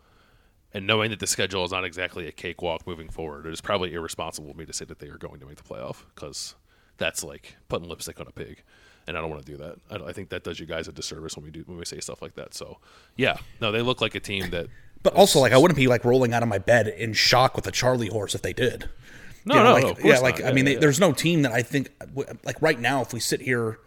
and 0.73 0.87
knowing 0.87 1.09
that 1.11 1.19
the 1.19 1.27
schedule 1.27 1.63
is 1.65 1.71
not 1.71 1.83
exactly 1.83 2.27
a 2.27 2.31
cakewalk 2.31 2.87
moving 2.87 3.09
forward, 3.09 3.45
it 3.45 3.53
is 3.53 3.61
probably 3.61 3.93
irresponsible 3.93 4.51
of 4.51 4.57
me 4.57 4.65
to 4.65 4.73
say 4.73 4.85
that 4.85 4.99
they 4.99 5.07
are 5.07 5.17
going 5.17 5.39
to 5.39 5.45
make 5.45 5.57
the 5.57 5.63
playoff 5.63 6.03
because 6.15 6.55
that's 6.97 7.23
like 7.23 7.55
putting 7.67 7.89
lipstick 7.89 8.19
on 8.19 8.27
a 8.27 8.31
pig. 8.31 8.63
And 9.07 9.17
I 9.17 9.21
don't 9.21 9.29
want 9.31 9.45
to 9.45 9.51
do 9.51 9.57
that. 9.57 9.77
I, 9.89 10.09
I 10.09 10.13
think 10.13 10.29
that 10.29 10.43
does 10.43 10.59
you 10.59 10.65
guys 10.65 10.87
a 10.87 10.91
disservice 10.91 11.35
when 11.35 11.43
we 11.43 11.51
do 11.51 11.63
when 11.65 11.77
we 11.77 11.85
say 11.85 11.99
stuff 11.99 12.21
like 12.21 12.35
that. 12.35 12.53
So, 12.53 12.77
yeah, 13.15 13.37
no, 13.59 13.71
they 13.71 13.81
look 13.81 13.99
like 14.01 14.15
a 14.15 14.19
team 14.19 14.49
that. 14.51 14.67
But 15.03 15.15
also, 15.15 15.39
like 15.39 15.51
I 15.51 15.57
wouldn't 15.57 15.79
be 15.79 15.87
like 15.87 16.05
rolling 16.05 16.31
out 16.31 16.43
of 16.43 16.47
my 16.47 16.59
bed 16.59 16.87
in 16.87 17.13
shock 17.13 17.55
with 17.55 17.65
a 17.65 17.71
Charlie 17.71 18.09
horse 18.09 18.35
if 18.35 18.43
they 18.43 18.53
did. 18.53 18.87
No, 19.45 19.55
You 19.55 19.59
know, 19.59 19.63
no, 19.63 19.73
like, 19.73 20.03
no, 20.03 20.09
yeah, 20.11 20.19
like 20.19 20.39
not. 20.39 20.49
I 20.49 20.53
mean, 20.53 20.67
yeah, 20.67 20.73
they, 20.73 20.79
there's 20.79 20.99
no 20.99 21.11
team 21.11 21.41
that 21.41 21.51
I 21.51 21.63
think 21.63 21.89
like 22.43 22.61
right 22.61 22.79
now. 22.79 23.01
If 23.01 23.11
we 23.11 23.19
sit 23.19 23.41
here 23.41 23.79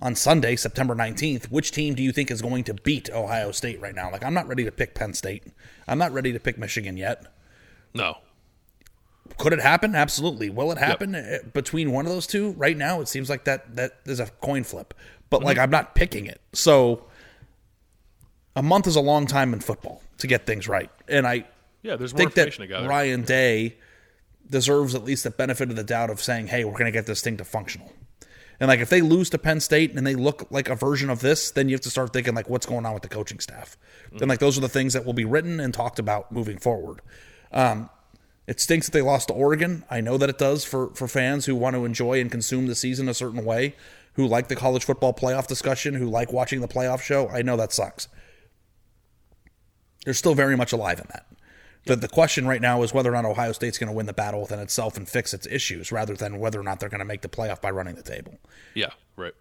on 0.00 0.14
Sunday, 0.14 0.56
September 0.56 0.94
19th, 0.94 1.50
which 1.50 1.72
team 1.72 1.94
do 1.94 2.02
you 2.02 2.12
think 2.12 2.30
is 2.30 2.42
going 2.42 2.64
to 2.64 2.74
beat 2.74 3.10
Ohio 3.10 3.50
State 3.50 3.80
right 3.80 3.94
now? 3.94 4.10
Like 4.10 4.24
I'm 4.24 4.34
not 4.34 4.46
ready 4.46 4.64
to 4.64 4.72
pick 4.72 4.94
Penn 4.94 5.14
State. 5.14 5.44
I'm 5.86 5.98
not 5.98 6.12
ready 6.12 6.32
to 6.32 6.40
pick 6.40 6.58
Michigan 6.58 6.96
yet. 6.96 7.24
No, 7.94 8.18
Could 9.38 9.52
it 9.52 9.60
happen? 9.60 9.94
Absolutely. 9.94 10.50
Will 10.50 10.70
it 10.70 10.78
happen 10.78 11.14
yep. 11.14 11.52
between 11.52 11.90
one 11.92 12.06
of 12.06 12.12
those 12.12 12.26
two? 12.26 12.52
Right 12.52 12.76
now, 12.76 13.00
it 13.00 13.08
seems 13.08 13.28
like 13.28 13.44
that 13.44 13.76
that 13.76 14.04
there's 14.04 14.20
a 14.20 14.26
coin 14.26 14.64
flip. 14.64 14.94
But 15.30 15.38
mm-hmm. 15.38 15.46
like, 15.46 15.58
I'm 15.58 15.70
not 15.70 15.94
picking 15.94 16.26
it. 16.26 16.40
So 16.52 17.04
a 18.54 18.62
month 18.62 18.86
is 18.86 18.96
a 18.96 19.00
long 19.00 19.26
time 19.26 19.52
in 19.52 19.60
football 19.60 20.02
to 20.18 20.26
get 20.26 20.46
things 20.46 20.68
right, 20.68 20.90
and 21.08 21.26
I 21.26 21.46
yeah, 21.82 21.96
there's 21.96 22.12
think 22.12 22.34
that 22.34 22.58
Ryan 22.86 23.22
Day 23.22 23.76
deserves 24.50 24.94
at 24.94 25.04
least 25.04 25.24
the 25.24 25.30
benefit 25.30 25.70
of 25.70 25.76
the 25.76 25.84
doubt 25.84 26.10
of 26.10 26.20
saying, 26.20 26.48
"Hey, 26.48 26.64
we're 26.64 26.72
going 26.72 26.86
to 26.86 26.90
get 26.90 27.06
this 27.06 27.20
thing 27.22 27.36
to 27.36 27.44
functional." 27.44 27.92
And 28.60 28.68
like 28.68 28.80
if 28.80 28.90
they 28.90 29.00
lose 29.00 29.30
to 29.30 29.38
Penn 29.38 29.60
State 29.60 29.94
and 29.94 30.06
they 30.06 30.14
look 30.14 30.48
like 30.50 30.68
a 30.68 30.74
version 30.74 31.10
of 31.10 31.20
this, 31.20 31.50
then 31.50 31.68
you 31.68 31.74
have 31.74 31.80
to 31.82 31.90
start 31.90 32.12
thinking 32.12 32.34
like 32.34 32.50
what's 32.50 32.66
going 32.66 32.84
on 32.84 32.92
with 32.92 33.02
the 33.02 33.08
coaching 33.08 33.38
staff. 33.38 33.76
Mm-hmm. 34.06 34.18
And 34.18 34.28
like 34.28 34.40
those 34.40 34.58
are 34.58 34.60
the 34.60 34.68
things 34.68 34.92
that 34.94 35.04
will 35.04 35.12
be 35.12 35.24
written 35.24 35.60
and 35.60 35.72
talked 35.72 35.98
about 35.98 36.32
moving 36.32 36.58
forward. 36.58 37.00
Um, 37.52 37.88
it 38.48 38.60
stinks 38.60 38.86
that 38.86 38.92
they 38.92 39.02
lost 39.02 39.28
to 39.28 39.34
Oregon. 39.34 39.84
I 39.90 40.00
know 40.00 40.16
that 40.16 40.30
it 40.30 40.38
does 40.38 40.64
for 40.64 40.88
for 40.94 41.06
fans 41.06 41.44
who 41.46 41.54
want 41.54 41.76
to 41.76 41.84
enjoy 41.84 42.20
and 42.20 42.30
consume 42.30 42.66
the 42.66 42.74
season 42.74 43.08
a 43.08 43.14
certain 43.14 43.44
way, 43.44 43.76
who 44.14 44.26
like 44.26 44.48
the 44.48 44.56
college 44.56 44.84
football 44.84 45.12
playoff 45.12 45.46
discussion, 45.46 45.94
who 45.94 46.08
like 46.08 46.32
watching 46.32 46.60
the 46.60 46.68
playoff 46.68 47.02
show. 47.02 47.28
I 47.28 47.42
know 47.42 47.56
that 47.58 47.72
sucks. 47.72 48.08
They're 50.04 50.14
still 50.14 50.34
very 50.34 50.56
much 50.56 50.72
alive 50.72 50.98
in 50.98 51.06
that. 51.12 51.26
The, 51.88 51.96
the 51.96 52.08
question 52.08 52.46
right 52.46 52.60
now 52.60 52.82
is 52.82 52.92
whether 52.92 53.10
or 53.10 53.12
not 53.14 53.24
Ohio 53.24 53.52
State's 53.52 53.78
going 53.78 53.88
to 53.88 53.94
win 53.94 54.06
the 54.06 54.12
battle 54.12 54.40
within 54.42 54.60
itself 54.60 54.96
and 54.96 55.08
fix 55.08 55.34
its 55.34 55.46
issues 55.46 55.90
rather 55.90 56.14
than 56.14 56.38
whether 56.38 56.60
or 56.60 56.62
not 56.62 56.80
they're 56.80 56.88
going 56.88 57.00
to 57.00 57.04
make 57.04 57.22
the 57.22 57.28
playoff 57.28 57.60
by 57.60 57.70
running 57.70 57.94
the 57.94 58.02
table. 58.02 58.38
Yeah, 58.74 58.90
right. 59.16 59.34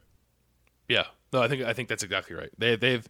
Yeah. 0.87 1.05
No, 1.33 1.41
I 1.41 1.47
think 1.47 1.63
I 1.63 1.73
think 1.73 1.89
that's 1.89 2.03
exactly 2.03 2.35
right. 2.35 2.49
They 2.57 2.75
they've 2.75 3.07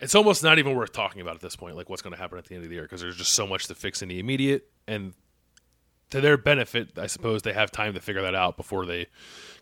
it's 0.00 0.14
almost 0.14 0.42
not 0.42 0.58
even 0.58 0.74
worth 0.74 0.92
talking 0.92 1.20
about 1.20 1.34
at 1.34 1.40
this 1.40 1.56
point, 1.56 1.76
like 1.76 1.88
what's 1.88 2.02
going 2.02 2.14
to 2.14 2.20
happen 2.20 2.38
at 2.38 2.46
the 2.46 2.54
end 2.54 2.64
of 2.64 2.70
the 2.70 2.74
year, 2.74 2.84
because 2.84 3.00
there's 3.00 3.16
just 3.16 3.34
so 3.34 3.46
much 3.46 3.66
to 3.66 3.74
fix 3.74 4.02
in 4.02 4.08
the 4.08 4.18
immediate, 4.18 4.68
and 4.88 5.14
to 6.10 6.20
their 6.20 6.36
benefit, 6.36 6.98
I 6.98 7.06
suppose 7.06 7.42
they 7.42 7.52
have 7.52 7.70
time 7.70 7.94
to 7.94 8.00
figure 8.00 8.22
that 8.22 8.34
out 8.34 8.56
before 8.56 8.86
they 8.86 9.06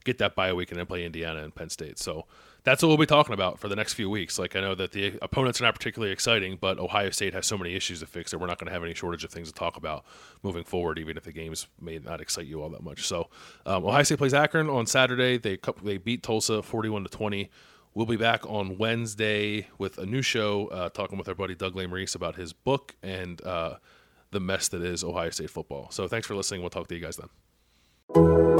get 0.05 0.18
that 0.18 0.34
bye 0.34 0.53
week 0.53 0.70
and 0.70 0.78
then 0.78 0.86
play 0.86 1.05
Indiana 1.05 1.42
and 1.42 1.55
Penn 1.55 1.68
State. 1.68 1.99
So 1.99 2.26
that's 2.64 2.82
what 2.82 2.88
we'll 2.88 2.98
be 2.98 3.06
talking 3.06 3.32
about 3.32 3.59
for 3.59 3.68
the 3.68 3.76
next 3.76 3.94
few 3.94 4.11
weeks. 4.11 4.38
Like 4.38 4.56
I 4.56 4.61
know 4.61 4.74
that 4.74 4.92
the 4.92 5.18
opponents 5.22 5.61
are 5.61 5.64
not 5.64 5.74
particularly 5.74 6.12
exciting, 6.12 6.59
but 6.61 6.78
Ohio 6.78 7.11
State 7.11 7.32
has 7.34 7.46
so 7.46 7.56
many 7.56 7.74
issues 7.74 8.00
to 8.00 8.06
fix 8.06 8.30
that 8.30 8.38
we're 8.38 8.46
not 8.46 8.59
going 8.59 8.66
to 8.66 8.72
have 8.72 8.84
any 8.84 8.94
shortage 8.94 9.24
of 9.24 9.30
things 9.30 9.48
to 9.48 9.54
talk 9.54 9.76
about 9.76 10.04
moving 10.42 10.64
forward, 10.64 10.98
even 10.98 11.16
if 11.16 11.24
the 11.24 11.32
games 11.32 11.66
may 11.80 11.98
not 11.98 12.20
excite 12.20 12.46
you 12.46 12.62
all 12.62 12.68
that 12.70 12.82
much. 12.82 13.06
So 13.06 13.28
um, 13.64 13.84
Ohio 13.84 14.02
State 14.02 14.18
plays 14.18 14.34
Akron 14.34 14.68
on 14.68 14.86
Saturday. 14.86 15.38
They 15.38 15.59
they 15.82 15.96
beat 15.96 16.22
Tulsa 16.22 16.62
forty-one 16.62 17.04
to 17.04 17.09
twenty. 17.09 17.50
We'll 17.94 18.06
be 18.06 18.16
back 18.16 18.44
on 18.46 18.78
Wednesday 18.78 19.66
with 19.78 19.98
a 19.98 20.06
new 20.06 20.22
show, 20.22 20.66
uh, 20.68 20.88
talking 20.90 21.18
with 21.18 21.28
our 21.28 21.34
buddy 21.34 21.54
Doug 21.54 21.74
Lesmerises 21.74 22.14
about 22.14 22.36
his 22.36 22.52
book 22.52 22.94
and 23.02 23.40
uh, 23.42 23.76
the 24.30 24.40
mess 24.40 24.68
that 24.68 24.82
is 24.82 25.02
Ohio 25.02 25.30
State 25.30 25.50
football. 25.50 25.90
So 25.90 26.06
thanks 26.06 26.26
for 26.26 26.34
listening. 26.36 26.61
We'll 26.61 26.70
talk 26.70 26.86
to 26.88 26.94
you 26.94 27.00
guys 27.00 27.16
then. 27.16 28.57